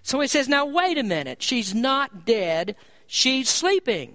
So 0.02 0.20
he 0.20 0.28
says, 0.28 0.46
Now, 0.46 0.66
wait 0.66 0.98
a 0.98 1.02
minute. 1.02 1.42
She's 1.42 1.74
not 1.74 2.26
dead. 2.26 2.76
She's 3.06 3.48
sleeping. 3.48 4.14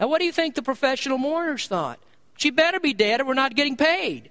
Now, 0.00 0.08
what 0.08 0.18
do 0.18 0.24
you 0.24 0.32
think 0.32 0.56
the 0.56 0.62
professional 0.62 1.18
mourners 1.18 1.68
thought? 1.68 2.00
She 2.36 2.50
better 2.50 2.80
be 2.80 2.94
dead 2.94 3.20
or 3.20 3.26
we're 3.26 3.34
not 3.34 3.54
getting 3.54 3.76
paid. 3.76 4.28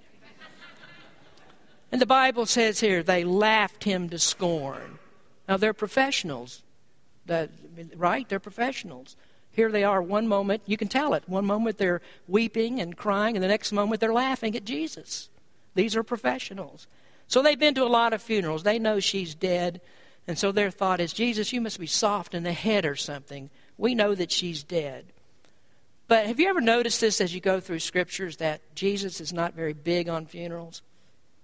and 1.90 2.02
the 2.02 2.06
Bible 2.06 2.44
says 2.44 2.80
here, 2.80 3.02
they 3.02 3.24
laughed 3.24 3.84
him 3.84 4.10
to 4.10 4.18
scorn. 4.18 4.98
Now, 5.48 5.56
they're 5.56 5.72
professionals. 5.72 6.62
right? 7.96 8.28
They're 8.28 8.38
professionals. 8.38 9.16
Here 9.58 9.72
they 9.72 9.82
are, 9.82 10.00
one 10.00 10.28
moment, 10.28 10.62
you 10.66 10.76
can 10.76 10.86
tell 10.86 11.14
it. 11.14 11.24
One 11.26 11.44
moment 11.44 11.78
they're 11.78 12.00
weeping 12.28 12.80
and 12.80 12.96
crying, 12.96 13.34
and 13.34 13.42
the 13.42 13.48
next 13.48 13.72
moment 13.72 14.00
they're 14.00 14.12
laughing 14.12 14.54
at 14.54 14.64
Jesus. 14.64 15.30
These 15.74 15.96
are 15.96 16.04
professionals. 16.04 16.86
So 17.26 17.42
they've 17.42 17.58
been 17.58 17.74
to 17.74 17.82
a 17.82 17.86
lot 17.86 18.12
of 18.12 18.22
funerals. 18.22 18.62
They 18.62 18.78
know 18.78 19.00
she's 19.00 19.34
dead. 19.34 19.80
And 20.28 20.38
so 20.38 20.52
their 20.52 20.70
thought 20.70 21.00
is, 21.00 21.12
Jesus, 21.12 21.52
you 21.52 21.60
must 21.60 21.80
be 21.80 21.88
soft 21.88 22.34
in 22.34 22.44
the 22.44 22.52
head 22.52 22.86
or 22.86 22.94
something. 22.94 23.50
We 23.76 23.96
know 23.96 24.14
that 24.14 24.30
she's 24.30 24.62
dead. 24.62 25.06
But 26.06 26.26
have 26.26 26.38
you 26.38 26.48
ever 26.48 26.60
noticed 26.60 27.00
this 27.00 27.20
as 27.20 27.34
you 27.34 27.40
go 27.40 27.58
through 27.58 27.80
scriptures 27.80 28.36
that 28.36 28.60
Jesus 28.76 29.20
is 29.20 29.32
not 29.32 29.54
very 29.54 29.72
big 29.72 30.08
on 30.08 30.26
funerals? 30.26 30.82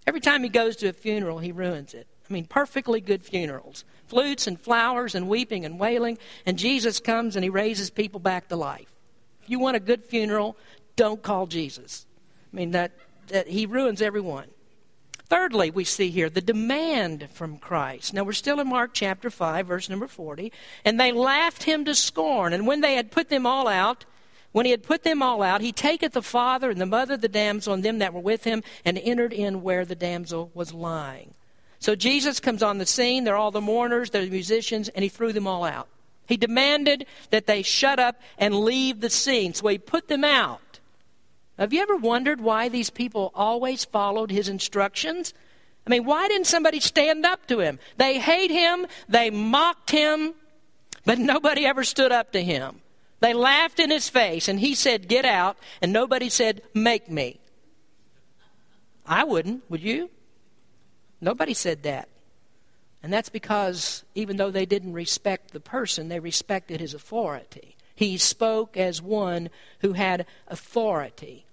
Every 0.07 0.21
time 0.21 0.45
he 0.45 0.51
goes 0.51 0.77
to 0.77 0.89
a 0.89 0.93
funeral, 0.93 1.41
he 1.41 1.51
ruins 1.51 1.95
it. 1.95 2.07
I 2.29 2.33
mean, 2.33 2.47
perfectly 2.47 3.01
good 3.01 3.25
funerals 3.25 3.85
flutes 4.07 4.47
and 4.47 4.61
flowers 4.61 5.15
and 5.15 5.29
weeping 5.29 5.65
and 5.65 5.79
wailing, 5.79 6.19
and 6.47 6.59
Jesus 6.59 7.01
comes 7.01 7.37
and 7.37 7.43
he 7.43 7.51
raises 7.51 7.91
people 7.91 8.21
back 8.21 8.49
to 8.49 8.57
life. 8.57 8.93
If 9.43 9.51
you 9.51 9.59
want 9.59 9.77
a 9.77 9.81
good 9.81 10.05
funeral, 10.05 10.57
don't 10.97 11.23
call 11.23 11.47
Jesus. 11.47 12.07
I 12.53 12.57
mean, 12.57 12.71
that, 12.73 12.93
that 13.29 13.49
he 13.49 13.67
ruins 13.67 14.01
everyone. 14.01 14.47
Thirdly, 15.27 15.71
we 15.71 15.85
see 15.85 16.11
here 16.11 16.31
the 16.31 16.41
demand 16.41 17.29
from 17.33 17.59
Christ. 17.59 18.15
Now, 18.15 18.25
we're 18.25 18.33
still 18.33 18.61
in 18.61 18.69
Mark 18.69 18.91
chapter 18.93 19.31
5, 19.31 19.67
verse 19.67 19.89
number 19.89 20.07
40. 20.07 20.53
And 20.85 21.01
they 21.01 21.13
laughed 21.13 21.65
him 21.65 21.85
to 21.87 21.95
scorn. 21.95 22.53
And 22.53 22.67
when 22.67 22.83
they 22.83 22.95
had 22.95 23.11
put 23.11 23.31
them 23.31 23.47
all 23.47 23.67
out, 23.67 24.05
when 24.53 24.67
he 24.67 24.71
had 24.71 24.85
put 24.85 25.03
them 25.03 25.23
all 25.23 25.43
out, 25.43 25.63
he 25.63 25.73
taketh 25.73 26.13
the 26.13 26.23
father 26.23 26.71
and 26.71 26.81
the 26.81 26.87
mother 26.87 27.15
of 27.15 27.23
the 27.23 27.29
damsel 27.29 27.75
and 27.75 27.83
them 27.83 27.99
that 27.99 28.15
were 28.15 28.21
with 28.21 28.45
him, 28.45 28.63
and 28.85 28.99
entered 28.99 29.33
in 29.33 29.63
where 29.63 29.85
the 29.85 29.97
damsel 29.97 30.51
was 30.55 30.73
lying. 30.73 31.35
So 31.85 31.95
Jesus 31.95 32.41
comes 32.41 32.63
on 32.63 32.79
the 32.79 32.87
scene. 32.87 33.25
They're 33.25 33.37
all 33.37 33.51
the 33.51 33.61
mourners, 33.61 34.09
they're 34.09 34.25
the 34.25 34.31
musicians, 34.31 34.89
and 34.89 35.03
he 35.03 35.11
threw 35.11 35.35
them 35.35 35.47
all 35.47 35.65
out. 35.65 35.87
He 36.27 36.39
demanded 36.39 37.05
that 37.29 37.47
they 37.47 37.61
shut 37.61 37.99
up 37.99 38.23
and 38.39 38.55
leave 38.55 39.03
the 39.03 39.11
scene. 39.11 39.53
So 39.53 39.69
he 39.69 39.77
put 39.77 40.09
them 40.09 40.25
out. 40.25 40.81
Have 41.59 41.75
you 41.75 41.83
ever 41.83 41.97
wondered 41.97 42.41
why 42.41 42.71
these 42.71 42.89
people 42.89 43.31
always 43.35 43.85
followed 43.85 44.31
his 44.31 44.49
instructions? 44.49 45.35
I 45.87 45.91
mean, 45.91 46.07
why 46.07 46.27
didn't 46.27 46.47
somebody 46.47 46.81
stand 46.81 47.27
up 47.27 47.47
to 47.49 47.61
him? 47.61 47.79
They 47.99 48.19
hate 48.19 48.51
him, 48.51 48.87
they 49.07 49.29
mocked 49.29 49.91
him, 49.91 50.33
but 51.05 51.19
nobody 51.19 51.67
ever 51.67 51.85
stood 51.85 52.13
up 52.13 52.33
to 52.33 52.43
him. 52.43 52.81
They 53.21 53.35
laughed 53.35 53.79
in 53.79 53.91
his 53.91 54.09
face, 54.09 54.49
and 54.49 54.59
he 54.59 54.75
said, 54.75 55.07
Get 55.07 55.27
out, 55.27 55.59
and 55.83 55.93
nobody 55.93 56.31
said, 56.31 56.63
Make 56.73 57.11
me. 57.11 57.41
I 59.05 59.25
wouldn't, 59.25 59.71
would 59.71 59.83
you? 59.83 60.09
Nobody 61.21 61.55
said 61.55 61.83
that. 61.85 62.09
And 63.03 63.13
that's 63.13 63.29
because 63.29 64.03
even 64.15 64.39
though 64.39 64.51
they 64.51 64.65
didn't 64.65 64.95
respect 64.95 65.53
the 65.53 65.61
person, 65.61 66.09
they 66.09 66.21
respected 66.21 66.81
his 66.81 66.95
authority. 66.95 67.77
He 67.95 68.17
spoke 68.17 68.77
as 68.77 69.01
one 69.01 69.51
who 69.81 69.93
had 69.93 70.27
authority. 70.49 71.45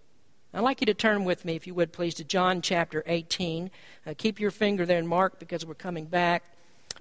I'd 0.53 0.61
like 0.61 0.81
you 0.81 0.85
to 0.85 0.93
turn 0.93 1.23
with 1.23 1.45
me, 1.45 1.55
if 1.55 1.67
you 1.67 1.73
would 1.73 1.93
please, 1.93 2.15
to 2.15 2.23
John 2.23 2.61
chapter 2.61 3.03
18. 3.05 3.71
Uh, 4.05 4.13
keep 4.17 4.39
your 4.39 4.51
finger 4.51 4.85
there 4.85 4.99
in 4.99 5.07
Mark 5.07 5.39
because 5.39 5.65
we're 5.65 5.75
coming 5.75 6.05
back. 6.05 6.43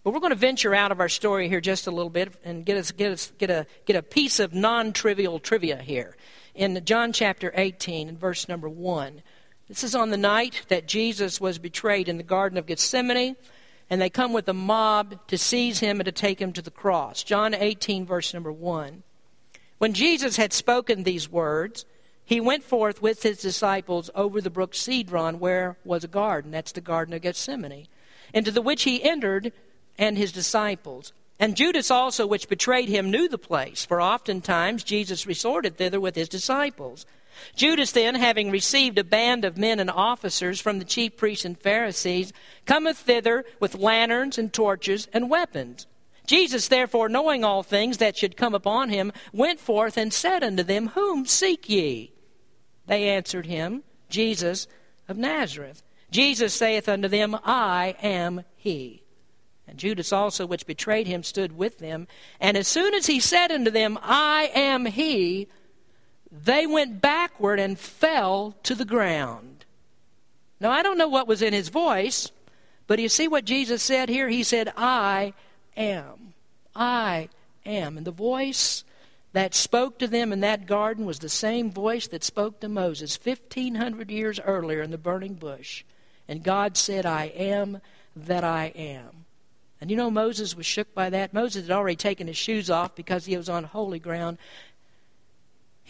But 0.04 0.12
we're 0.12 0.20
going 0.20 0.30
to 0.30 0.36
venture 0.36 0.74
out 0.74 0.92
of 0.92 1.00
our 1.00 1.08
story 1.08 1.48
here 1.48 1.60
just 1.60 1.86
a 1.86 1.90
little 1.90 2.10
bit 2.10 2.32
and 2.44 2.64
get 2.64 2.76
us 2.76 2.90
get 2.90 3.12
us 3.12 3.32
get 3.38 3.50
a 3.50 3.66
get 3.86 3.96
a 3.96 4.02
piece 4.02 4.38
of 4.40 4.54
non-trivial 4.54 5.40
trivia 5.40 5.76
here. 5.76 6.16
In 6.54 6.84
John 6.84 7.12
chapter 7.12 7.52
18 7.54 8.08
and 8.08 8.18
verse 8.18 8.48
number 8.48 8.68
1. 8.68 9.22
This 9.70 9.84
is 9.84 9.94
on 9.94 10.10
the 10.10 10.16
night 10.16 10.62
that 10.66 10.88
Jesus 10.88 11.40
was 11.40 11.60
betrayed 11.60 12.08
in 12.08 12.16
the 12.16 12.24
Garden 12.24 12.58
of 12.58 12.66
Gethsemane, 12.66 13.36
and 13.88 14.00
they 14.00 14.10
come 14.10 14.32
with 14.32 14.48
a 14.48 14.52
mob 14.52 15.24
to 15.28 15.38
seize 15.38 15.78
him 15.78 16.00
and 16.00 16.06
to 16.06 16.12
take 16.12 16.40
him 16.40 16.52
to 16.54 16.60
the 16.60 16.72
cross. 16.72 17.22
John 17.22 17.54
18, 17.54 18.04
verse 18.04 18.34
number 18.34 18.50
1. 18.50 19.04
When 19.78 19.92
Jesus 19.92 20.36
had 20.38 20.52
spoken 20.52 21.04
these 21.04 21.30
words, 21.30 21.84
he 22.24 22.40
went 22.40 22.64
forth 22.64 23.00
with 23.00 23.22
his 23.22 23.38
disciples 23.38 24.10
over 24.16 24.40
the 24.40 24.50
brook 24.50 24.74
Cedron, 24.74 25.38
where 25.38 25.76
was 25.84 26.02
a 26.02 26.08
garden. 26.08 26.50
That's 26.50 26.72
the 26.72 26.80
Garden 26.80 27.14
of 27.14 27.22
Gethsemane. 27.22 27.86
Into 28.34 28.50
the 28.50 28.62
which 28.62 28.82
he 28.82 29.04
entered, 29.04 29.52
and 29.96 30.18
his 30.18 30.32
disciples. 30.32 31.12
And 31.38 31.56
Judas 31.56 31.92
also, 31.92 32.26
which 32.26 32.48
betrayed 32.48 32.88
him, 32.88 33.08
knew 33.08 33.28
the 33.28 33.38
place, 33.38 33.84
for 33.84 34.02
oftentimes 34.02 34.82
Jesus 34.82 35.28
resorted 35.28 35.76
thither 35.76 36.00
with 36.00 36.16
his 36.16 36.28
disciples. 36.28 37.06
Judas 37.54 37.92
then, 37.92 38.14
having 38.14 38.50
received 38.50 38.98
a 38.98 39.04
band 39.04 39.44
of 39.44 39.58
men 39.58 39.80
and 39.80 39.90
officers 39.90 40.60
from 40.60 40.78
the 40.78 40.84
chief 40.84 41.16
priests 41.16 41.44
and 41.44 41.58
Pharisees, 41.58 42.32
cometh 42.66 42.98
thither 42.98 43.44
with 43.58 43.74
lanterns 43.74 44.38
and 44.38 44.52
torches 44.52 45.08
and 45.12 45.30
weapons. 45.30 45.86
Jesus, 46.26 46.68
therefore, 46.68 47.08
knowing 47.08 47.42
all 47.42 47.62
things 47.62 47.98
that 47.98 48.16
should 48.16 48.36
come 48.36 48.54
upon 48.54 48.88
him, 48.88 49.12
went 49.32 49.58
forth 49.58 49.96
and 49.96 50.12
said 50.12 50.44
unto 50.44 50.62
them, 50.62 50.88
Whom 50.88 51.26
seek 51.26 51.68
ye? 51.68 52.12
They 52.86 53.08
answered 53.08 53.46
him, 53.46 53.82
Jesus 54.08 54.66
of 55.08 55.16
Nazareth. 55.16 55.82
Jesus 56.10 56.54
saith 56.54 56.88
unto 56.88 57.08
them, 57.08 57.36
I 57.44 57.96
am 58.02 58.44
he. 58.56 59.02
And 59.66 59.78
Judas 59.78 60.12
also, 60.12 60.46
which 60.46 60.66
betrayed 60.66 61.06
him, 61.06 61.22
stood 61.22 61.56
with 61.56 61.78
them. 61.78 62.08
And 62.40 62.56
as 62.56 62.66
soon 62.66 62.92
as 62.94 63.06
he 63.06 63.20
said 63.20 63.52
unto 63.52 63.70
them, 63.70 63.98
I 64.02 64.50
am 64.54 64.86
he, 64.86 65.48
they 66.44 66.66
went 66.66 67.00
backward 67.00 67.58
and 67.58 67.78
fell 67.78 68.54
to 68.62 68.74
the 68.74 68.84
ground. 68.84 69.64
Now, 70.60 70.70
I 70.70 70.82
don't 70.82 70.98
know 70.98 71.08
what 71.08 71.28
was 71.28 71.42
in 71.42 71.52
his 71.52 71.68
voice, 71.68 72.30
but 72.86 72.98
you 72.98 73.08
see 73.08 73.28
what 73.28 73.44
Jesus 73.44 73.82
said 73.82 74.08
here? 74.08 74.28
He 74.28 74.42
said, 74.42 74.72
I 74.76 75.32
am. 75.76 76.34
I 76.74 77.28
am. 77.64 77.96
And 77.96 78.06
the 78.06 78.10
voice 78.10 78.84
that 79.32 79.54
spoke 79.54 79.98
to 79.98 80.08
them 80.08 80.32
in 80.32 80.40
that 80.40 80.66
garden 80.66 81.06
was 81.06 81.20
the 81.20 81.28
same 81.28 81.70
voice 81.70 82.08
that 82.08 82.24
spoke 82.24 82.60
to 82.60 82.68
Moses 82.68 83.18
1,500 83.22 84.10
years 84.10 84.40
earlier 84.40 84.82
in 84.82 84.90
the 84.90 84.98
burning 84.98 85.34
bush. 85.34 85.84
And 86.28 86.42
God 86.42 86.76
said, 86.76 87.06
I 87.06 87.26
am 87.26 87.80
that 88.16 88.44
I 88.44 88.72
am. 88.74 89.24
And 89.80 89.90
you 89.90 89.96
know, 89.96 90.10
Moses 90.10 90.54
was 90.54 90.66
shook 90.66 90.94
by 90.94 91.10
that. 91.10 91.32
Moses 91.32 91.66
had 91.66 91.76
already 91.76 91.96
taken 91.96 92.26
his 92.26 92.36
shoes 92.36 92.68
off 92.70 92.94
because 92.94 93.24
he 93.24 93.36
was 93.36 93.48
on 93.48 93.64
holy 93.64 93.98
ground. 93.98 94.36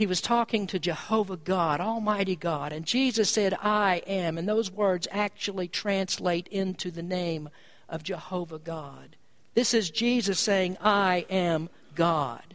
He 0.00 0.06
was 0.06 0.22
talking 0.22 0.66
to 0.68 0.78
Jehovah 0.78 1.36
God, 1.36 1.78
Almighty 1.78 2.34
God. 2.34 2.72
And 2.72 2.86
Jesus 2.86 3.28
said, 3.28 3.52
I 3.60 3.96
am. 4.06 4.38
And 4.38 4.48
those 4.48 4.70
words 4.70 5.06
actually 5.10 5.68
translate 5.68 6.48
into 6.48 6.90
the 6.90 7.02
name 7.02 7.50
of 7.86 8.02
Jehovah 8.02 8.58
God. 8.58 9.16
This 9.52 9.74
is 9.74 9.90
Jesus 9.90 10.40
saying, 10.40 10.78
I 10.80 11.26
am 11.28 11.68
God. 11.94 12.54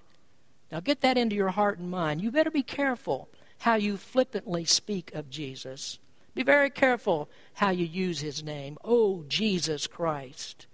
Now 0.71 0.79
get 0.79 1.01
that 1.01 1.19
into 1.19 1.36
your 1.36 1.51
heart 1.51 1.77
and 1.77 1.91
mind. 1.91 2.19
You 2.19 2.31
better 2.31 2.49
be 2.49 2.63
careful 2.63 3.29
how 3.60 3.75
you 3.75 3.95
flippantly 3.97 4.65
speak 4.65 5.13
of 5.13 5.29
Jesus. 5.29 5.99
Be 6.34 6.41
very 6.41 6.71
careful 6.71 7.29
how 7.53 7.69
you 7.69 7.86
use 7.86 8.21
his 8.21 8.43
name. 8.43 8.79
Oh, 8.84 9.23
Jesus 9.27 9.86
Christ. 9.86 10.65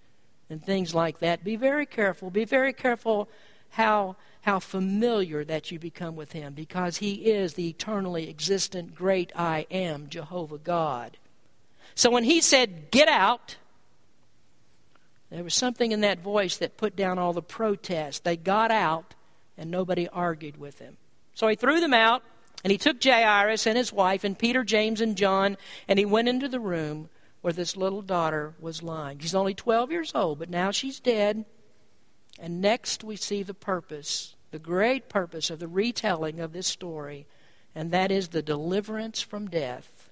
And 0.49 0.63
things 0.63 0.95
like 0.95 1.19
that. 1.19 1.43
Be 1.43 1.57
very 1.57 1.86
careful. 1.86 2.29
Be 2.29 2.45
very 2.45 2.71
careful 2.71 3.27
how, 3.71 4.15
how 4.41 4.60
familiar 4.60 5.43
that 5.43 5.71
you 5.71 5.79
become 5.79 6.15
with 6.15 6.31
him 6.34 6.53
because 6.53 6.97
he 6.97 7.13
is 7.31 7.53
the 7.53 7.69
eternally 7.69 8.29
existent 8.29 8.95
great 8.95 9.31
I 9.36 9.65
am, 9.71 10.07
Jehovah 10.10 10.57
God. 10.57 11.17
So 11.95 12.10
when 12.10 12.23
he 12.23 12.41
said, 12.41 12.91
Get 12.91 13.07
out, 13.07 13.57
there 15.29 15.43
was 15.43 15.53
something 15.53 15.91
in 15.91 16.01
that 16.01 16.19
voice 16.19 16.57
that 16.57 16.77
put 16.77 16.95
down 16.95 17.17
all 17.17 17.34
the 17.34 17.41
protest. 17.41 18.23
They 18.23 18.38
got 18.38 18.71
out, 18.71 19.13
and 19.57 19.71
nobody 19.71 20.07
argued 20.10 20.57
with 20.57 20.79
him. 20.79 20.97
So 21.34 21.47
he 21.47 21.55
threw 21.55 21.79
them 21.79 21.93
out, 21.93 22.23
and 22.63 22.71
he 22.71 22.77
took 22.77 23.01
Jairus 23.01 23.65
and 23.65 23.77
his 23.77 23.93
wife, 23.93 24.23
and 24.23 24.38
Peter, 24.38 24.63
James, 24.63 24.99
and 24.99 25.15
John, 25.15 25.57
and 25.88 25.97
he 25.97 26.05
went 26.05 26.27
into 26.27 26.49
the 26.49 26.60
room 26.60 27.10
where 27.41 27.53
this 27.53 27.77
little 27.77 28.01
daughter 28.01 28.53
was 28.60 28.84
lying. 28.84 29.19
She's 29.19 29.34
only 29.34 29.53
12 29.53 29.91
years 29.91 30.12
old, 30.13 30.39
but 30.39 30.49
now 30.49 30.71
she's 30.71 30.99
dead. 30.99 31.45
And 32.41 32.60
next 32.60 33.04
we 33.04 33.17
see 33.17 33.43
the 33.43 33.54
purpose, 33.54 34.36
the 34.49 34.58
great 34.58 35.10
purpose 35.10 35.51
of 35.51 35.60
the 35.60 35.67
retelling 35.67 36.39
of 36.39 36.54
this 36.54 36.65
story, 36.65 37.27
and 37.75 37.91
that 37.91 38.12
is 38.12 38.30
the 38.30 38.41
deliverance 38.41 39.21
from 39.21 39.47
death. 39.47 40.10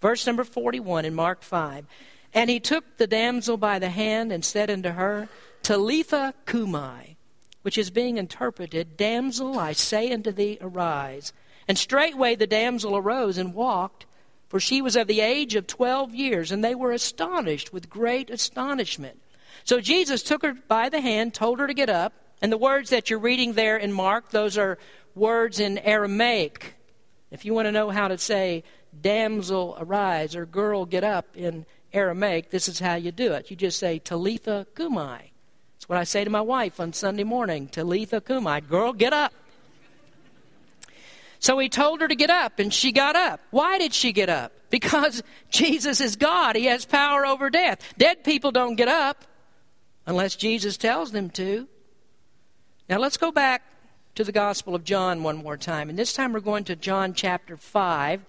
Verse 0.00 0.24
number 0.24 0.44
41 0.44 1.04
in 1.04 1.16
Mark 1.16 1.42
5. 1.42 1.84
And 2.32 2.48
he 2.48 2.60
took 2.60 2.96
the 2.96 3.08
damsel 3.08 3.56
by 3.56 3.80
the 3.80 3.90
hand 3.90 4.30
and 4.30 4.44
said 4.44 4.70
unto 4.70 4.90
her, 4.90 5.28
Talitha 5.64 6.34
cumi, 6.46 7.16
which 7.62 7.76
is 7.76 7.90
being 7.90 8.18
interpreted, 8.18 8.96
Damsel, 8.96 9.58
I 9.58 9.72
say 9.72 10.12
unto 10.12 10.30
thee, 10.30 10.58
arise. 10.60 11.32
And 11.66 11.76
straightway 11.76 12.36
the 12.36 12.46
damsel 12.46 12.96
arose 12.96 13.36
and 13.36 13.52
walked, 13.52 14.06
for 14.48 14.60
she 14.60 14.80
was 14.80 14.94
of 14.94 15.08
the 15.08 15.20
age 15.20 15.56
of 15.56 15.66
twelve 15.66 16.14
years, 16.14 16.52
and 16.52 16.62
they 16.62 16.74
were 16.76 16.92
astonished 16.92 17.72
with 17.72 17.90
great 17.90 18.30
astonishment. 18.30 19.20
So 19.64 19.80
Jesus 19.80 20.22
took 20.22 20.42
her 20.42 20.52
by 20.52 20.90
the 20.90 21.00
hand, 21.00 21.32
told 21.32 21.58
her 21.58 21.66
to 21.66 21.74
get 21.74 21.88
up, 21.88 22.12
and 22.42 22.52
the 22.52 22.58
words 22.58 22.90
that 22.90 23.08
you're 23.08 23.18
reading 23.18 23.54
there 23.54 23.78
in 23.78 23.92
Mark, 23.92 24.30
those 24.30 24.58
are 24.58 24.78
words 25.14 25.58
in 25.58 25.78
Aramaic. 25.78 26.74
If 27.30 27.46
you 27.46 27.54
want 27.54 27.66
to 27.66 27.72
know 27.72 27.88
how 27.88 28.08
to 28.08 28.18
say 28.18 28.62
damsel 29.00 29.76
arise 29.80 30.36
or 30.36 30.44
girl 30.44 30.84
get 30.84 31.02
up 31.02 31.26
in 31.34 31.64
Aramaic, 31.94 32.50
this 32.50 32.68
is 32.68 32.78
how 32.78 32.96
you 32.96 33.10
do 33.10 33.32
it. 33.32 33.50
You 33.50 33.56
just 33.56 33.78
say 33.78 33.98
Talitha 33.98 34.66
Cumi. 34.76 35.32
That's 35.74 35.88
what 35.88 35.98
I 35.98 36.04
say 36.04 36.24
to 36.24 36.30
my 36.30 36.42
wife 36.42 36.78
on 36.78 36.92
Sunday 36.92 37.24
morning. 37.24 37.66
Talitha 37.68 38.20
Cumi. 38.20 38.60
Girl, 38.60 38.92
get 38.92 39.14
up. 39.14 39.32
So 41.38 41.58
he 41.58 41.70
told 41.70 42.02
her 42.02 42.08
to 42.08 42.14
get 42.14 42.30
up, 42.30 42.58
and 42.58 42.72
she 42.72 42.92
got 42.92 43.16
up. 43.16 43.40
Why 43.50 43.78
did 43.78 43.94
she 43.94 44.12
get 44.12 44.28
up? 44.28 44.52
Because 44.68 45.22
Jesus 45.50 46.02
is 46.02 46.16
God. 46.16 46.56
He 46.56 46.66
has 46.66 46.84
power 46.84 47.24
over 47.24 47.48
death. 47.48 47.80
Dead 47.96 48.24
people 48.24 48.50
don't 48.50 48.76
get 48.76 48.88
up 48.88 49.24
unless 50.06 50.36
Jesus 50.36 50.76
tells 50.76 51.12
them 51.12 51.30
to. 51.30 51.68
Now 52.88 52.98
let's 52.98 53.16
go 53.16 53.32
back 53.32 53.62
to 54.14 54.24
the 54.24 54.32
Gospel 54.32 54.74
of 54.74 54.84
John 54.84 55.22
one 55.22 55.36
more 55.36 55.56
time. 55.56 55.88
And 55.88 55.98
this 55.98 56.12
time 56.12 56.32
we're 56.32 56.40
going 56.40 56.64
to 56.64 56.76
John 56.76 57.14
chapter 57.14 57.56
5. 57.56 58.24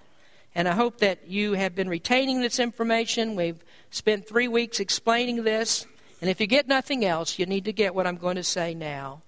And 0.55 0.67
I 0.67 0.71
hope 0.71 0.99
that 0.99 1.27
you 1.27 1.53
have 1.53 1.75
been 1.75 1.89
retaining 1.89 2.39
this 2.39 2.59
information. 2.59 3.35
We've 3.35 3.63
spent 3.91 4.27
three 4.27 4.47
weeks 4.47 4.79
explaining 4.79 5.43
this. 5.43 5.85
And 6.21 6.29
if 6.29 6.39
you 6.39 6.47
get 6.47 6.67
nothing 6.67 7.03
else, 7.03 7.37
you 7.37 7.45
need 7.45 7.65
to 7.65 7.73
get 7.73 7.93
what 7.93 8.07
I'm 8.07 8.15
going 8.15 8.37
to 8.37 8.43
say 8.43 8.73
now. 8.73 9.21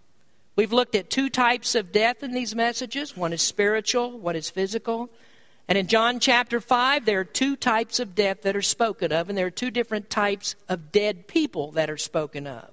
We've 0.56 0.74
looked 0.74 0.96
at 0.96 1.10
two 1.10 1.30
types 1.30 1.76
of 1.76 1.92
death 1.92 2.24
in 2.24 2.32
these 2.32 2.56
messages 2.56 3.16
one 3.16 3.34
is 3.34 3.42
spiritual, 3.42 4.18
one 4.18 4.36
is 4.36 4.50
physical. 4.50 5.10
And 5.68 5.78
in 5.78 5.88
John 5.88 6.20
chapter 6.20 6.62
5, 6.62 7.06
there 7.06 7.20
are 7.20 7.26
two 7.26 7.56
types 7.56 8.00
of 8.00 8.16
death 8.16 8.44
that 8.44 8.56
are 8.56 8.62
spoken 8.62 9.12
of, 9.12 9.28
and 9.28 9.38
there 9.38 9.48
are 9.48 9.52
two 9.52 9.72
different 9.72 10.10
types 10.10 10.56
of 10.70 10.92
dead 10.92 11.28
people 11.28 11.72
that 11.74 11.90
are 11.90 11.98
spoken 11.98 12.48
of. 12.48 12.70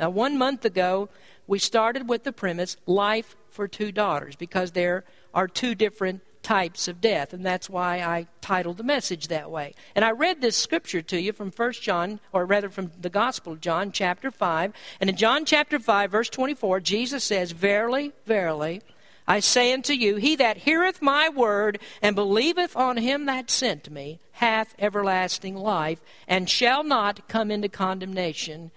Now, 0.00 0.10
one 0.10 0.38
month 0.38 0.64
ago, 0.64 1.08
we 1.46 1.58
started 1.58 2.08
with 2.08 2.24
the 2.24 2.32
premise 2.32 2.76
life 2.86 3.36
for 3.50 3.68
two 3.68 3.92
daughters 3.92 4.34
because 4.36 4.72
there 4.72 5.04
are 5.34 5.46
two 5.46 5.74
different 5.74 6.22
types 6.42 6.86
of 6.86 7.00
death, 7.00 7.32
and 7.32 7.44
that's 7.44 7.68
why 7.68 7.98
I 7.98 8.28
titled 8.40 8.76
the 8.76 8.84
message 8.84 9.28
that 9.28 9.50
way. 9.50 9.74
And 9.94 10.04
I 10.04 10.12
read 10.12 10.40
this 10.40 10.56
scripture 10.56 11.02
to 11.02 11.20
you 11.20 11.32
from 11.32 11.50
1 11.50 11.72
John, 11.72 12.20
or 12.32 12.46
rather 12.46 12.70
from 12.70 12.92
the 13.00 13.10
Gospel 13.10 13.54
of 13.54 13.60
John, 13.60 13.90
chapter 13.90 14.30
5. 14.30 14.72
And 15.00 15.10
in 15.10 15.16
John 15.16 15.44
chapter 15.44 15.78
5, 15.78 16.10
verse 16.10 16.30
24, 16.30 16.80
Jesus 16.80 17.24
says, 17.24 17.50
Verily, 17.52 18.12
verily, 18.26 18.82
I 19.28 19.40
say 19.40 19.72
unto 19.72 19.92
you, 19.92 20.16
he 20.16 20.36
that 20.36 20.58
heareth 20.58 21.02
my 21.02 21.28
word 21.28 21.80
and 22.00 22.14
believeth 22.14 22.76
on 22.76 22.96
him 22.98 23.26
that 23.26 23.50
sent 23.50 23.90
me 23.90 24.20
hath 24.32 24.74
everlasting 24.78 25.56
life, 25.56 26.00
and 26.28 26.48
shall 26.48 26.84
not 26.84 27.26
come 27.26 27.50
into 27.50 27.68
condemnation. 27.68 28.70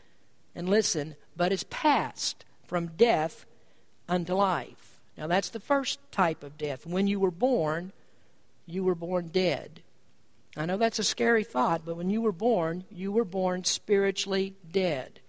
And 0.56 0.70
listen, 0.70 1.16
but 1.36 1.52
is 1.52 1.64
passed 1.66 2.46
from 2.66 2.88
death 2.88 3.46
unto 4.08 4.34
life. 4.34 5.00
Now, 5.18 5.28
that's 5.28 5.50
the 5.50 5.60
first 5.60 6.00
type 6.12 6.44
of 6.44 6.58
death. 6.58 6.86
When 6.86 7.08
you 7.08 7.20
were 7.20 7.32
born, 7.32 7.92
you 8.66 8.84
were 8.84 8.96
born 8.96 9.28
dead. 9.28 9.82
I 10.56 10.66
know 10.66 10.78
that's 10.78 11.00
a 11.00 11.04
scary 11.04 11.44
thought, 11.44 11.82
but 11.86 11.98
when 11.98 12.10
you 12.10 12.22
were 12.22 12.32
born, 12.32 12.86
you 12.90 13.12
were 13.12 13.26
born 13.26 13.66
spiritually 13.66 14.56
dead. 14.72 15.20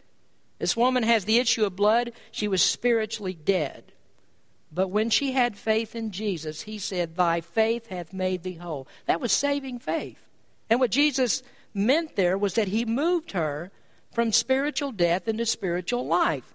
This 0.59 0.77
woman 0.77 1.03
has 1.03 1.25
the 1.25 1.39
issue 1.39 1.65
of 1.65 1.75
blood. 1.75 2.13
She 2.31 2.47
was 2.49 2.63
spiritually 2.63 3.35
dead. 3.35 3.90
But 4.73 4.89
when 4.89 5.11
she 5.11 5.33
had 5.33 5.57
faith 5.57 5.97
in 5.97 6.11
Jesus, 6.11 6.63
he 6.63 6.79
said, 6.79 7.17
Thy 7.17 7.41
faith 7.41 7.89
hath 7.89 8.13
made 8.13 8.43
thee 8.43 8.55
whole. 8.55 8.87
That 9.07 9.21
was 9.21 9.33
saving 9.33 9.81
faith. 9.81 10.27
And 10.69 10.79
what 10.79 10.91
Jesus 10.91 11.43
meant 11.75 12.17
there 12.17 12.39
was 12.39 12.55
that 12.55 12.69
he 12.69 12.85
moved 12.85 13.33
her 13.33 13.71
from 14.13 14.33
spiritual 14.33 14.93
death 14.93 15.27
into 15.27 15.47
spiritual 15.47 16.07
life 16.07 16.55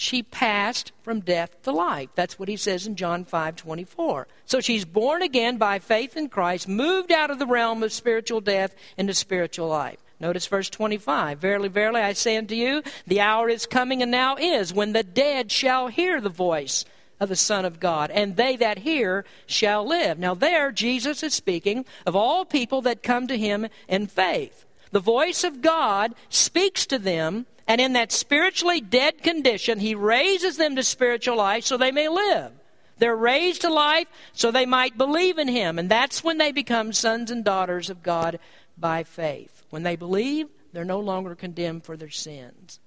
she 0.00 0.22
passed 0.22 0.92
from 1.02 1.20
death 1.20 1.62
to 1.62 1.72
life. 1.72 2.08
That's 2.14 2.38
what 2.38 2.48
he 2.48 2.56
says 2.56 2.86
in 2.86 2.96
John 2.96 3.26
5 3.26 3.56
24. 3.56 4.26
So 4.46 4.60
she's 4.60 4.86
born 4.86 5.20
again 5.20 5.58
by 5.58 5.78
faith 5.78 6.16
in 6.16 6.30
Christ, 6.30 6.68
moved 6.68 7.12
out 7.12 7.30
of 7.30 7.38
the 7.38 7.46
realm 7.46 7.82
of 7.82 7.92
spiritual 7.92 8.40
death 8.40 8.74
into 8.96 9.12
spiritual 9.12 9.68
life. 9.68 9.98
Notice 10.20 10.46
verse 10.46 10.68
25. 10.68 11.38
Verily, 11.38 11.68
verily, 11.68 12.02
I 12.02 12.12
say 12.12 12.36
unto 12.36 12.54
you, 12.54 12.82
the 13.06 13.20
hour 13.20 13.48
is 13.48 13.66
coming 13.66 14.02
and 14.02 14.10
now 14.10 14.36
is 14.36 14.72
when 14.72 14.92
the 14.92 15.02
dead 15.02 15.50
shall 15.50 15.88
hear 15.88 16.20
the 16.20 16.28
voice 16.28 16.84
of 17.18 17.28
the 17.28 17.36
Son 17.36 17.64
of 17.64 17.80
God, 17.80 18.10
and 18.10 18.36
they 18.36 18.56
that 18.56 18.78
hear 18.78 19.24
shall 19.46 19.86
live. 19.86 20.18
Now, 20.18 20.34
there, 20.34 20.72
Jesus 20.72 21.22
is 21.22 21.34
speaking 21.34 21.84
of 22.06 22.16
all 22.16 22.44
people 22.44 22.80
that 22.82 23.02
come 23.02 23.26
to 23.26 23.36
him 23.36 23.68
in 23.88 24.06
faith. 24.06 24.64
The 24.90 25.00
voice 25.00 25.44
of 25.44 25.60
God 25.60 26.14
speaks 26.28 26.86
to 26.86 26.98
them 26.98 27.46
and 27.66 27.80
in 27.80 27.92
that 27.92 28.10
spiritually 28.10 28.80
dead 28.80 29.22
condition, 29.22 29.78
he 29.78 29.94
raises 29.94 30.56
them 30.56 30.74
to 30.74 30.82
spiritual 30.82 31.36
life 31.36 31.64
so 31.64 31.76
they 31.76 31.92
may 31.92 32.08
live. 32.08 32.50
They're 32.98 33.16
raised 33.16 33.62
to 33.62 33.72
life 33.72 34.08
so 34.32 34.50
they 34.50 34.66
might 34.66 34.98
believe 34.98 35.38
in 35.38 35.48
Him. 35.48 35.78
And 35.78 35.88
that's 35.88 36.22
when 36.22 36.38
they 36.38 36.52
become 36.52 36.92
sons 36.92 37.30
and 37.30 37.44
daughters 37.44 37.88
of 37.88 38.02
God 38.02 38.38
by 38.76 39.04
faith. 39.04 39.59
When 39.70 39.82
they 39.82 39.96
believe, 39.96 40.48
they're 40.72 40.84
no 40.84 41.00
longer 41.00 41.34
condemned 41.34 41.84
for 41.84 41.96
their 41.96 42.10
sins. 42.10 42.80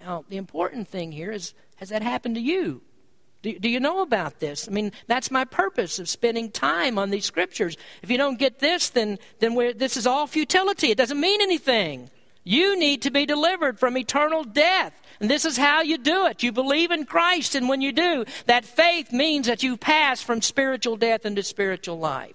Now, 0.00 0.24
the 0.28 0.38
important 0.38 0.88
thing 0.88 1.12
here 1.12 1.30
is 1.30 1.54
has 1.76 1.88
that 1.90 2.02
happened 2.02 2.34
to 2.34 2.40
you? 2.40 2.82
Do, 3.42 3.58
do, 3.58 3.70
you 3.70 3.80
know 3.80 4.02
about 4.02 4.38
this? 4.38 4.68
I 4.68 4.70
mean, 4.70 4.92
that's 5.06 5.30
my 5.30 5.46
purpose 5.46 5.98
of 5.98 6.10
spending 6.10 6.50
time 6.50 6.98
on 6.98 7.08
these 7.08 7.24
scriptures. 7.24 7.78
If 8.02 8.10
you 8.10 8.18
don't 8.18 8.38
get 8.38 8.58
this, 8.58 8.90
then, 8.90 9.18
then 9.38 9.54
this 9.78 9.96
is 9.96 10.06
all 10.06 10.26
futility. 10.26 10.90
It 10.90 10.98
doesn't 10.98 11.18
mean 11.18 11.40
anything. 11.40 12.10
You 12.44 12.78
need 12.78 13.00
to 13.02 13.10
be 13.10 13.24
delivered 13.24 13.78
from 13.78 13.96
eternal 13.96 14.44
death. 14.44 14.92
And 15.20 15.30
this 15.30 15.46
is 15.46 15.56
how 15.56 15.80
you 15.80 15.96
do 15.96 16.26
it. 16.26 16.42
You 16.42 16.52
believe 16.52 16.90
in 16.90 17.04
Christ, 17.04 17.54
and 17.54 17.68
when 17.68 17.80
you 17.80 17.92
do, 17.92 18.26
that 18.46 18.64
faith 18.64 19.10
means 19.10 19.46
that 19.46 19.62
you 19.62 19.78
pass 19.78 20.22
from 20.22 20.42
spiritual 20.42 20.96
death 20.96 21.24
into 21.24 21.42
spiritual 21.42 21.98
life. 21.98 22.34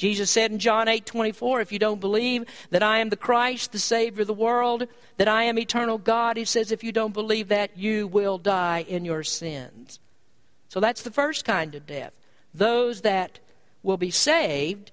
Jesus 0.00 0.30
said 0.30 0.50
in 0.50 0.58
John 0.58 0.88
8 0.88 1.04
24, 1.04 1.60
if 1.60 1.72
you 1.72 1.78
don't 1.78 2.00
believe 2.00 2.46
that 2.70 2.82
I 2.82 3.00
am 3.00 3.10
the 3.10 3.18
Christ, 3.18 3.72
the 3.72 3.78
Savior 3.78 4.22
of 4.22 4.28
the 4.28 4.32
world, 4.32 4.86
that 5.18 5.28
I 5.28 5.42
am 5.42 5.58
eternal 5.58 5.98
God, 5.98 6.38
he 6.38 6.46
says, 6.46 6.72
if 6.72 6.82
you 6.82 6.90
don't 6.90 7.12
believe 7.12 7.48
that, 7.48 7.76
you 7.76 8.06
will 8.06 8.38
die 8.38 8.86
in 8.88 9.04
your 9.04 9.22
sins. 9.22 10.00
So 10.70 10.80
that's 10.80 11.02
the 11.02 11.10
first 11.10 11.44
kind 11.44 11.74
of 11.74 11.86
death. 11.86 12.14
Those 12.54 13.02
that 13.02 13.40
will 13.82 13.98
be 13.98 14.10
saved 14.10 14.90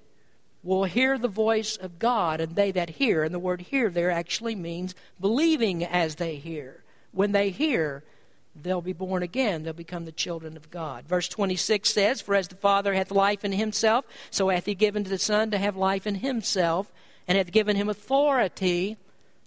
will 0.62 0.84
hear 0.84 1.18
the 1.18 1.30
voice 1.30 1.78
of 1.78 2.00
God, 2.00 2.42
and 2.42 2.58
they 2.58 2.72
that 2.72 2.90
hear, 2.90 3.24
and 3.24 3.34
the 3.34 3.40
word 3.40 3.62
hear 3.62 3.90
there 3.90 4.12
actually 4.12 4.56
means 4.56 4.94
believing 5.22 5.86
as 5.86 6.16
they 6.16 6.36
hear. 6.36 6.84
When 7.14 7.32
they 7.32 7.52
hear, 7.52 8.04
they'll 8.64 8.82
be 8.82 8.94
born 8.94 9.24
again. 9.24 9.64
They'll 9.64 9.74
become 9.74 10.06
the 10.06 10.12
children 10.12 10.58
of 10.58 10.70
God. 10.70 11.06
Verse 11.08 11.28
26 11.28 11.90
says, 11.90 12.22
For 12.22 12.36
as 12.36 12.48
the 12.48 12.56
Father 12.56 12.94
hath 12.94 13.12
life 13.12 13.46
in 13.46 13.52
himself, 13.52 14.06
so 14.30 14.50
hath 14.50 14.66
he 14.66 14.76
given 14.76 15.04
to 15.04 15.10
the 15.10 15.18
Son 15.18 15.52
to 15.52 15.58
have 15.58 15.76
life 15.76 16.08
in 16.08 16.16
himself, 16.16 16.92
and 17.28 17.38
hath 17.38 17.52
given 17.52 17.76
him 17.76 17.90
authority 17.90 18.98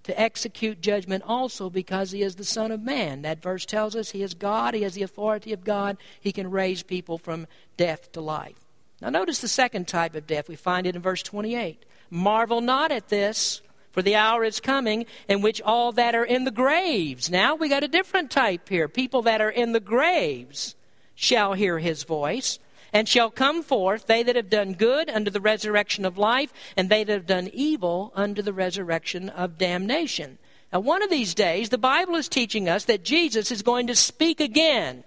to 0.03 0.21
execute 0.21 0.81
judgment 0.81 1.23
also 1.27 1.71
because 1.71 2.11
he 2.11 2.23
is 2.23 2.37
the 2.37 2.45
Son 2.45 2.73
of 2.73 2.83
Man. 2.83 3.23
That 3.23 3.43
verse 3.43 3.67
tells 3.67 3.95
us 3.95 4.11
he 4.11 4.23
is 4.23 4.35
God, 4.35 4.75
he 4.75 4.83
has 4.83 4.95
the 4.95 5.03
authority 5.03 5.53
of 5.53 5.65
God, 5.65 5.97
he 6.21 6.33
can 6.33 6.51
raise 6.51 6.83
people 6.83 7.19
from 7.19 7.47
death 7.77 8.13
to 8.13 8.21
life. 8.21 8.57
Now, 9.01 9.11
notice 9.11 9.41
the 9.41 9.49
second 9.49 9.89
type 9.89 10.15
of 10.15 10.27
death. 10.27 10.49
We 10.49 10.57
find 10.57 10.87
it 10.87 10.95
in 10.95 11.03
verse 11.03 11.23
28. 11.23 11.85
Marvel 12.11 12.61
not 12.61 12.93
at 12.93 13.09
this 13.09 13.63
for 13.91 14.03
the 14.03 14.15
hour 14.15 14.45
is 14.45 14.61
coming 14.61 15.07
in 15.29 15.41
which 15.41 15.61
all 15.63 15.93
that 15.93 16.15
are 16.15 16.25
in 16.25 16.45
the 16.45 16.51
graves. 16.51 17.31
Now 17.31 17.55
we 17.55 17.69
got 17.69 17.85
a 17.85 17.89
different 17.89 18.31
type 18.31 18.69
here. 18.69 18.89
People 18.89 19.23
that 19.23 19.41
are 19.41 19.51
in 19.51 19.73
the 19.73 19.81
graves 19.81 20.75
shall 21.15 21.55
hear 21.55 21.79
his 21.79 22.05
voice 22.05 22.59
and 22.93 23.09
shall 23.09 23.31
come 23.31 23.63
forth, 23.63 24.07
they 24.07 24.23
that 24.23 24.37
have 24.37 24.51
done 24.51 24.73
good 24.75 25.09
unto 25.09 25.31
the 25.31 25.41
resurrection 25.41 26.05
of 26.05 26.19
life, 26.19 26.53
and 26.77 26.89
they 26.89 27.05
that 27.05 27.13
have 27.13 27.27
done 27.27 27.51
evil 27.53 28.13
unto 28.15 28.43
the 28.43 28.53
resurrection 28.53 29.29
of 29.29 29.59
damnation. 29.59 30.39
Now, 30.73 30.81
one 30.81 31.03
of 31.03 31.11
these 31.11 31.35
days, 31.35 31.69
the 31.69 31.79
Bible 31.79 32.15
is 32.17 32.29
teaching 32.29 32.69
us 32.69 32.85
that 32.85 33.05
Jesus 33.05 33.51
is 33.51 33.63
going 33.63 33.87
to 33.89 33.95
speak 33.95 34.41
again. 34.41 35.05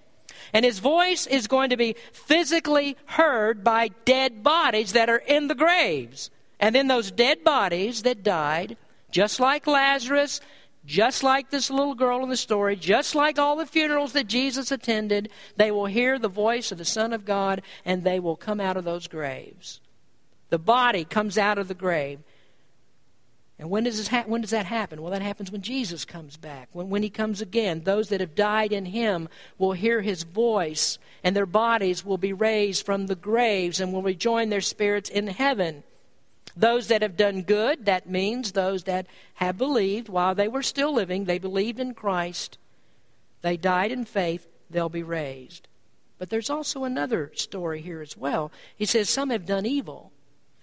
And 0.52 0.66
his 0.66 0.80
voice 0.80 1.26
is 1.26 1.48
going 1.48 1.70
to 1.72 1.78
be 1.78 1.96
physically 2.12 2.96
heard 3.06 3.64
by 3.64 3.90
dead 4.06 4.44
bodies 4.44 4.94
that 4.94 5.10
are 5.10 5.18
in 5.18 5.48
the 5.48 5.56
graves. 5.56 6.30
And 6.64 6.74
then 6.74 6.88
those 6.88 7.12
dead 7.12 7.44
bodies 7.44 8.04
that 8.04 8.24
died, 8.24 8.78
just 9.12 9.42
like 9.42 9.68
Lazarus, 9.68 10.40
just 10.86 11.22
like 11.22 11.50
this 11.50 11.70
little 11.70 11.94
girl 11.94 12.24
in 12.24 12.30
the 12.30 12.38
story, 12.38 12.78
just 12.78 13.16
like 13.16 13.38
all 13.38 13.58
the 13.58 13.66
funerals 13.66 14.14
that 14.14 14.28
Jesus 14.28 14.72
attended, 14.72 15.30
they 15.58 15.72
will 15.72 15.88
hear 15.88 16.18
the 16.18 16.30
voice 16.30 16.72
of 16.72 16.78
the 16.78 16.86
Son 16.86 17.12
of 17.12 17.26
God 17.26 17.62
and 17.84 18.06
they 18.06 18.18
will 18.18 18.38
come 18.38 18.62
out 18.62 18.78
of 18.78 18.86
those 18.86 19.10
graves. 19.10 19.82
The 20.52 20.58
body 20.58 21.04
comes 21.04 21.38
out 21.38 21.58
of 21.58 21.68
the 21.68 21.74
grave. 21.74 22.20
And 23.60 23.70
when 23.70 23.84
does, 23.84 24.08
ha- 24.08 24.24
when 24.26 24.40
does 24.40 24.52
that 24.52 24.66
happen? 24.66 25.02
Well, 25.02 25.12
that 25.12 25.22
happens 25.22 25.52
when 25.52 25.64
Jesus 25.64 26.06
comes 26.06 26.38
back. 26.38 26.70
When, 26.72 26.90
when 26.90 27.04
he 27.04 27.10
comes 27.10 27.42
again, 27.42 27.82
those 27.82 28.08
that 28.08 28.22
have 28.22 28.36
died 28.36 28.72
in 28.72 28.86
him 28.86 29.28
will 29.58 29.74
hear 29.74 30.00
his 30.00 30.24
voice, 30.24 30.98
and 31.26 31.36
their 31.36 31.46
bodies 31.46 32.06
will 32.06 32.18
be 32.18 32.32
raised 32.32 32.86
from 32.86 33.08
the 33.08 33.16
graves 33.16 33.82
and 33.82 33.92
will 33.92 34.02
rejoin 34.02 34.48
their 34.48 34.62
spirits 34.62 35.10
in 35.10 35.28
heaven. 35.28 35.84
Those 36.56 36.88
that 36.88 37.02
have 37.02 37.18
done 37.18 37.42
good, 37.42 37.86
that 37.86 38.10
means 38.10 38.52
those 38.52 38.84
that 38.84 39.08
have 39.36 39.58
believed 39.58 40.08
while 40.08 40.36
they 40.36 40.48
were 40.48 40.62
still 40.64 40.94
living, 40.94 41.26
they 41.26 41.40
believed 41.40 41.80
in 41.80 41.94
Christ, 41.94 42.58
they 43.42 43.58
died 43.58 43.92
in 43.92 44.06
faith, 44.06 44.48
they'll 44.70 44.90
be 44.90 45.04
raised. 45.04 45.68
But 46.20 46.30
there's 46.30 46.50
also 46.50 46.84
another 46.84 47.32
story 47.34 47.82
here 47.82 48.02
as 48.02 48.16
well. 48.16 48.52
He 48.76 48.86
says 48.86 49.10
some 49.10 49.30
have 49.32 49.46
done 49.46 49.66
evil. 49.66 50.12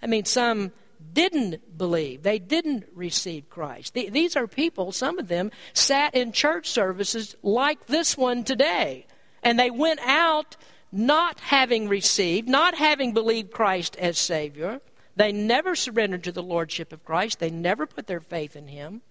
I 0.01 0.07
mean, 0.07 0.25
some 0.25 0.71
didn't 1.13 1.77
believe. 1.77 2.23
They 2.23 2.39
didn't 2.39 2.85
receive 2.95 3.49
Christ. 3.49 3.93
These 3.93 4.35
are 4.35 4.47
people, 4.47 4.91
some 4.91 5.19
of 5.19 5.27
them 5.27 5.51
sat 5.73 6.15
in 6.15 6.31
church 6.31 6.69
services 6.69 7.35
like 7.43 7.87
this 7.87 8.17
one 8.17 8.43
today. 8.43 9.05
And 9.43 9.59
they 9.59 9.71
went 9.71 9.99
out 10.03 10.55
not 10.91 11.39
having 11.39 11.87
received, 11.87 12.47
not 12.47 12.75
having 12.75 13.13
believed 13.13 13.51
Christ 13.51 13.95
as 13.97 14.17
Savior. 14.17 14.81
They 15.21 15.31
never 15.31 15.75
surrendered 15.75 16.23
to 16.23 16.31
the 16.31 16.41
Lordship 16.41 16.91
of 16.91 17.05
Christ. 17.05 17.37
They 17.37 17.51
never 17.51 17.85
put 17.85 18.07
their 18.07 18.21
faith 18.21 18.55
in 18.55 18.67
Him. 18.67 19.01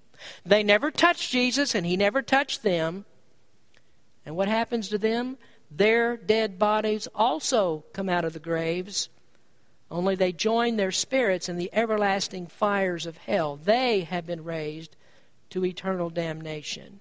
They 0.45 0.65
never 0.65 0.91
touched 0.91 1.31
Jesus, 1.31 1.73
and 1.73 1.87
He 1.87 1.97
never 1.97 2.21
touched 2.21 2.65
them. 2.65 3.05
And 4.27 4.35
what 4.35 4.49
happens 4.49 4.89
to 4.89 4.99
them? 4.99 5.39
Their 5.71 6.17
dead 6.17 6.59
bodies 6.59 7.07
also 7.15 7.85
come 7.93 8.09
out 8.09 8.25
of 8.25 8.33
the 8.33 8.41
graves, 8.41 9.09
only 9.89 10.17
they 10.17 10.33
join 10.33 10.75
their 10.75 10.91
spirits 10.91 11.49
in 11.49 11.59
the 11.59 11.71
everlasting 11.73 12.49
fires 12.49 13.07
of 13.07 13.17
hell. 13.17 13.55
They 13.55 14.01
have 14.01 14.27
been 14.27 14.43
raised 14.43 14.97
to 15.51 15.65
eternal 15.65 16.11
damnation. 16.11 16.99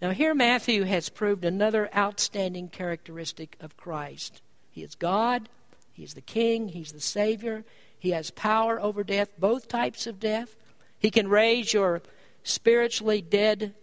Now, 0.00 0.10
here 0.10 0.32
Matthew 0.32 0.84
has 0.84 1.08
proved 1.08 1.44
another 1.44 1.90
outstanding 1.92 2.68
characteristic 2.68 3.56
of 3.58 3.76
Christ. 3.76 4.42
He 4.70 4.84
is 4.84 4.94
God, 4.94 5.48
He 5.92 6.04
is 6.04 6.14
the 6.14 6.20
King, 6.20 6.68
He's 6.68 6.92
the 6.92 7.00
Savior, 7.00 7.64
he 7.98 8.10
has 8.10 8.30
power 8.30 8.80
over 8.80 9.02
death, 9.02 9.30
both 9.38 9.68
types 9.68 10.06
of 10.06 10.20
death. 10.20 10.56
He 10.98 11.10
can 11.10 11.28
raise 11.28 11.72
your 11.72 12.02
spiritually 12.42 13.20
dead 13.20 13.74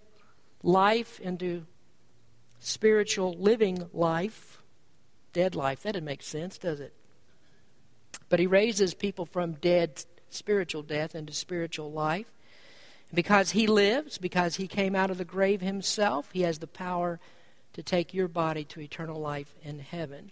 life 0.61 1.19
into 1.19 1.65
spiritual 2.59 3.33
living 3.33 3.89
life. 3.93 4.61
Dead 5.33 5.55
life. 5.55 5.83
That 5.83 5.93
doesn't 5.93 6.05
make 6.05 6.21
sense, 6.21 6.57
does 6.57 6.79
it? 6.79 6.93
But 8.29 8.39
he 8.39 8.47
raises 8.47 8.93
people 8.93 9.25
from 9.25 9.53
dead 9.53 10.05
spiritual 10.29 10.83
death 10.83 11.15
into 11.15 11.33
spiritual 11.33 11.91
life. 11.91 12.27
Because 13.13 13.51
he 13.51 13.67
lives, 13.67 14.17
because 14.17 14.55
he 14.55 14.67
came 14.67 14.95
out 14.95 15.11
of 15.11 15.19
the 15.19 15.25
grave 15.25 15.61
himself, 15.61 16.29
he 16.33 16.41
has 16.41 16.59
the 16.59 16.67
power 16.67 17.19
to 17.73 17.83
take 17.83 18.13
your 18.13 18.27
body 18.27 18.63
to 18.65 18.79
eternal 18.79 19.19
life 19.19 19.53
in 19.61 19.79
heaven. 19.79 20.31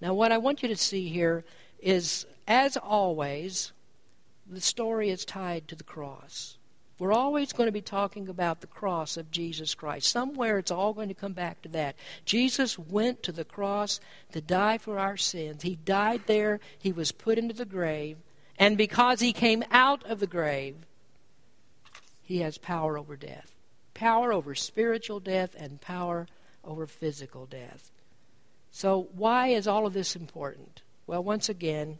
Now, 0.00 0.14
what 0.14 0.30
I 0.30 0.38
want 0.38 0.62
you 0.62 0.68
to 0.68 0.76
see 0.76 1.08
here 1.08 1.44
is 1.80 2.26
as 2.46 2.76
always, 2.76 3.72
the 4.46 4.60
story 4.60 5.10
is 5.10 5.24
tied 5.24 5.68
to 5.68 5.74
the 5.74 5.84
cross. 5.84 6.58
We're 6.98 7.12
always 7.12 7.52
going 7.52 7.66
to 7.66 7.72
be 7.72 7.80
talking 7.80 8.28
about 8.28 8.60
the 8.60 8.66
cross 8.66 9.16
of 9.16 9.30
Jesus 9.30 9.74
Christ. 9.74 10.08
Somewhere 10.08 10.58
it's 10.58 10.70
all 10.70 10.92
going 10.92 11.08
to 11.08 11.14
come 11.14 11.32
back 11.32 11.60
to 11.62 11.68
that. 11.70 11.96
Jesus 12.24 12.78
went 12.78 13.22
to 13.24 13.32
the 13.32 13.44
cross 13.44 13.98
to 14.32 14.40
die 14.40 14.78
for 14.78 14.98
our 14.98 15.16
sins. 15.16 15.62
He 15.62 15.76
died 15.76 16.22
there, 16.26 16.60
he 16.78 16.92
was 16.92 17.10
put 17.10 17.38
into 17.38 17.54
the 17.54 17.64
grave, 17.64 18.18
and 18.58 18.78
because 18.78 19.20
he 19.20 19.32
came 19.32 19.64
out 19.72 20.04
of 20.04 20.20
the 20.20 20.26
grave, 20.28 20.76
he 22.22 22.38
has 22.38 22.58
power 22.58 22.96
over 22.96 23.16
death 23.16 23.54
power 23.94 24.32
over 24.32 24.54
spiritual 24.54 25.20
death 25.20 25.54
and 25.56 25.80
power 25.80 26.26
over 26.64 26.86
physical 26.86 27.46
death. 27.46 27.90
So, 28.70 29.08
why 29.14 29.48
is 29.48 29.68
all 29.68 29.86
of 29.86 29.92
this 29.92 30.16
important? 30.16 30.82
Well, 31.06 31.22
once 31.22 31.48
again, 31.48 31.98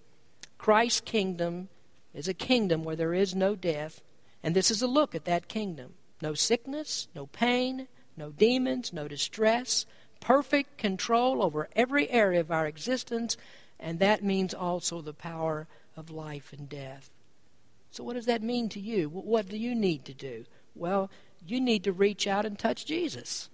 Christ's 0.59 1.01
kingdom 1.01 1.69
is 2.15 2.29
a 2.29 2.35
kingdom 2.35 2.85
where 2.85 2.97
there 2.97 3.15
is 3.15 3.35
no 3.35 3.55
death, 3.55 4.01
and 4.43 4.55
this 4.55 4.71
is 4.71 4.83
a 4.83 4.87
look 4.87 5.15
at 5.15 5.25
that 5.27 5.49
kingdom. 5.49 5.95
No 6.23 6.35
sickness, 6.35 7.09
no 7.15 7.27
pain, 7.27 7.89
no 8.17 8.31
demons, 8.31 8.93
no 8.93 9.09
distress, 9.09 9.85
perfect 10.21 10.79
control 10.79 11.43
over 11.43 11.69
every 11.77 12.09
area 12.11 12.41
of 12.41 12.51
our 12.51 12.67
existence, 12.67 13.37
and 13.79 13.99
that 13.99 14.25
means 14.25 14.55
also 14.55 15.01
the 15.01 15.13
power 15.13 15.67
of 15.97 16.11
life 16.11 16.53
and 16.57 16.69
death. 16.69 17.11
So, 17.91 18.03
what 18.03 18.15
does 18.15 18.27
that 18.27 18.43
mean 18.43 18.69
to 18.71 18.81
you? 18.81 19.09
What 19.09 19.49
do 19.49 19.57
you 19.57 19.75
need 19.75 20.05
to 20.07 20.15
do? 20.15 20.47
Well, 20.75 21.11
you 21.47 21.61
need 21.61 21.85
to 21.85 21.93
reach 21.93 22.27
out 22.27 22.47
and 22.47 22.59
touch 22.59 22.87
Jesus. 22.87 23.49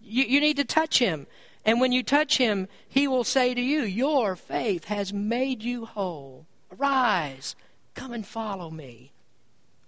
You, 0.00 0.24
you 0.24 0.40
need 0.40 0.56
to 0.56 0.64
touch 0.64 0.98
him. 0.98 1.26
And 1.68 1.82
when 1.82 1.92
you 1.92 2.02
touch 2.02 2.38
him, 2.38 2.66
he 2.88 3.06
will 3.06 3.24
say 3.24 3.52
to 3.52 3.60
you, 3.60 3.82
Your 3.82 4.36
faith 4.36 4.84
has 4.84 5.12
made 5.12 5.62
you 5.62 5.84
whole. 5.84 6.46
Arise, 6.72 7.54
come 7.94 8.14
and 8.14 8.26
follow 8.26 8.70
me. 8.70 9.12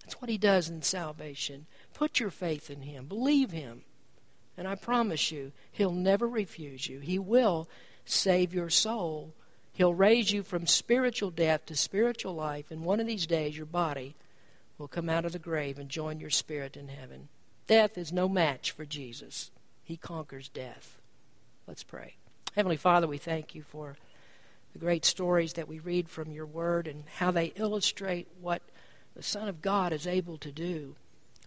That's 0.02 0.20
what 0.20 0.28
he 0.28 0.36
does 0.36 0.68
in 0.68 0.82
salvation. 0.82 1.64
Put 1.94 2.20
your 2.20 2.28
faith 2.28 2.68
in 2.68 2.82
him, 2.82 3.06
believe 3.06 3.50
him. 3.50 3.80
And 4.58 4.68
I 4.68 4.74
promise 4.74 5.32
you, 5.32 5.52
he'll 5.72 5.92
never 5.92 6.28
refuse 6.28 6.86
you. 6.86 7.00
He 7.00 7.18
will 7.18 7.66
save 8.04 8.52
your 8.52 8.68
soul. 8.68 9.32
He'll 9.72 9.94
raise 9.94 10.30
you 10.30 10.42
from 10.42 10.66
spiritual 10.66 11.30
death 11.30 11.64
to 11.64 11.74
spiritual 11.74 12.34
life, 12.34 12.70
and 12.70 12.84
one 12.84 13.00
of 13.00 13.06
these 13.06 13.26
days 13.26 13.56
your 13.56 13.64
body 13.64 14.16
will 14.76 14.86
come 14.86 15.08
out 15.08 15.24
of 15.24 15.32
the 15.32 15.38
grave 15.38 15.78
and 15.78 15.88
join 15.88 16.20
your 16.20 16.28
spirit 16.28 16.76
in 16.76 16.88
heaven. 16.88 17.28
Death 17.66 17.96
is 17.96 18.12
no 18.12 18.28
match 18.28 18.70
for 18.70 18.84
Jesus. 18.84 19.50
He 19.82 19.96
conquers 19.96 20.50
death. 20.50 20.99
Let's 21.70 21.84
pray. 21.84 22.16
Heavenly 22.56 22.76
Father, 22.76 23.06
we 23.06 23.18
thank 23.18 23.54
you 23.54 23.62
for 23.62 23.96
the 24.72 24.80
great 24.80 25.04
stories 25.04 25.52
that 25.52 25.68
we 25.68 25.78
read 25.78 26.08
from 26.08 26.32
your 26.32 26.44
word 26.44 26.88
and 26.88 27.04
how 27.18 27.30
they 27.30 27.52
illustrate 27.54 28.26
what 28.40 28.60
the 29.14 29.22
Son 29.22 29.46
of 29.46 29.62
God 29.62 29.92
is 29.92 30.04
able 30.04 30.36
to 30.38 30.50
do. 30.50 30.96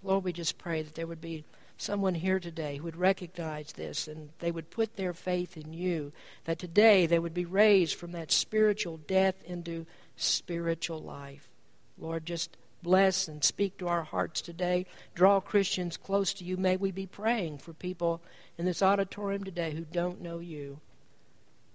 Lord, 0.01 0.23
we 0.23 0.31
just 0.31 0.57
pray 0.57 0.81
that 0.81 0.95
there 0.95 1.07
would 1.07 1.19
be 1.19 1.43
someone 1.75 2.15
here 2.15 2.39
today 2.39 2.77
who 2.77 2.85
would 2.85 2.95
recognize 2.95 3.73
this 3.73 4.07
and 4.07 4.29
they 4.39 4.49
would 4.49 4.69
put 4.69 4.95
their 4.95 5.11
faith 5.11 5.57
in 5.57 5.73
you, 5.73 6.13
that 6.45 6.57
today 6.57 7.05
they 7.05 7.19
would 7.19 7.33
be 7.33 7.43
raised 7.43 7.95
from 7.95 8.13
that 8.13 8.31
spiritual 8.31 8.95
death 8.95 9.43
into 9.43 9.85
spiritual 10.15 11.01
life. 11.01 11.49
Lord, 11.97 12.25
just 12.25 12.55
bless 12.83 13.27
and 13.27 13.43
speak 13.43 13.77
to 13.77 13.87
our 13.87 14.03
hearts 14.03 14.41
today. 14.41 14.85
Draw 15.15 15.39
Christians 15.39 15.97
close 15.97 16.33
to 16.35 16.43
you. 16.43 16.57
May 16.57 16.77
we 16.77 16.91
be 16.91 17.07
praying 17.07 17.57
for 17.57 17.73
people 17.73 18.21
in 18.57 18.65
this 18.65 18.83
auditorium 18.83 19.43
today 19.43 19.71
who 19.71 19.85
don't 19.85 20.21
know 20.21 20.39
you. 20.39 20.79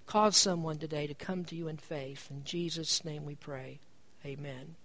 Cause 0.06 0.36
someone 0.36 0.78
today 0.78 1.06
to 1.06 1.14
come 1.14 1.44
to 1.46 1.56
you 1.56 1.68
in 1.68 1.76
faith. 1.76 2.28
In 2.30 2.44
Jesus' 2.44 3.04
name 3.04 3.24
we 3.24 3.34
pray. 3.34 3.80
Amen. 4.24 4.76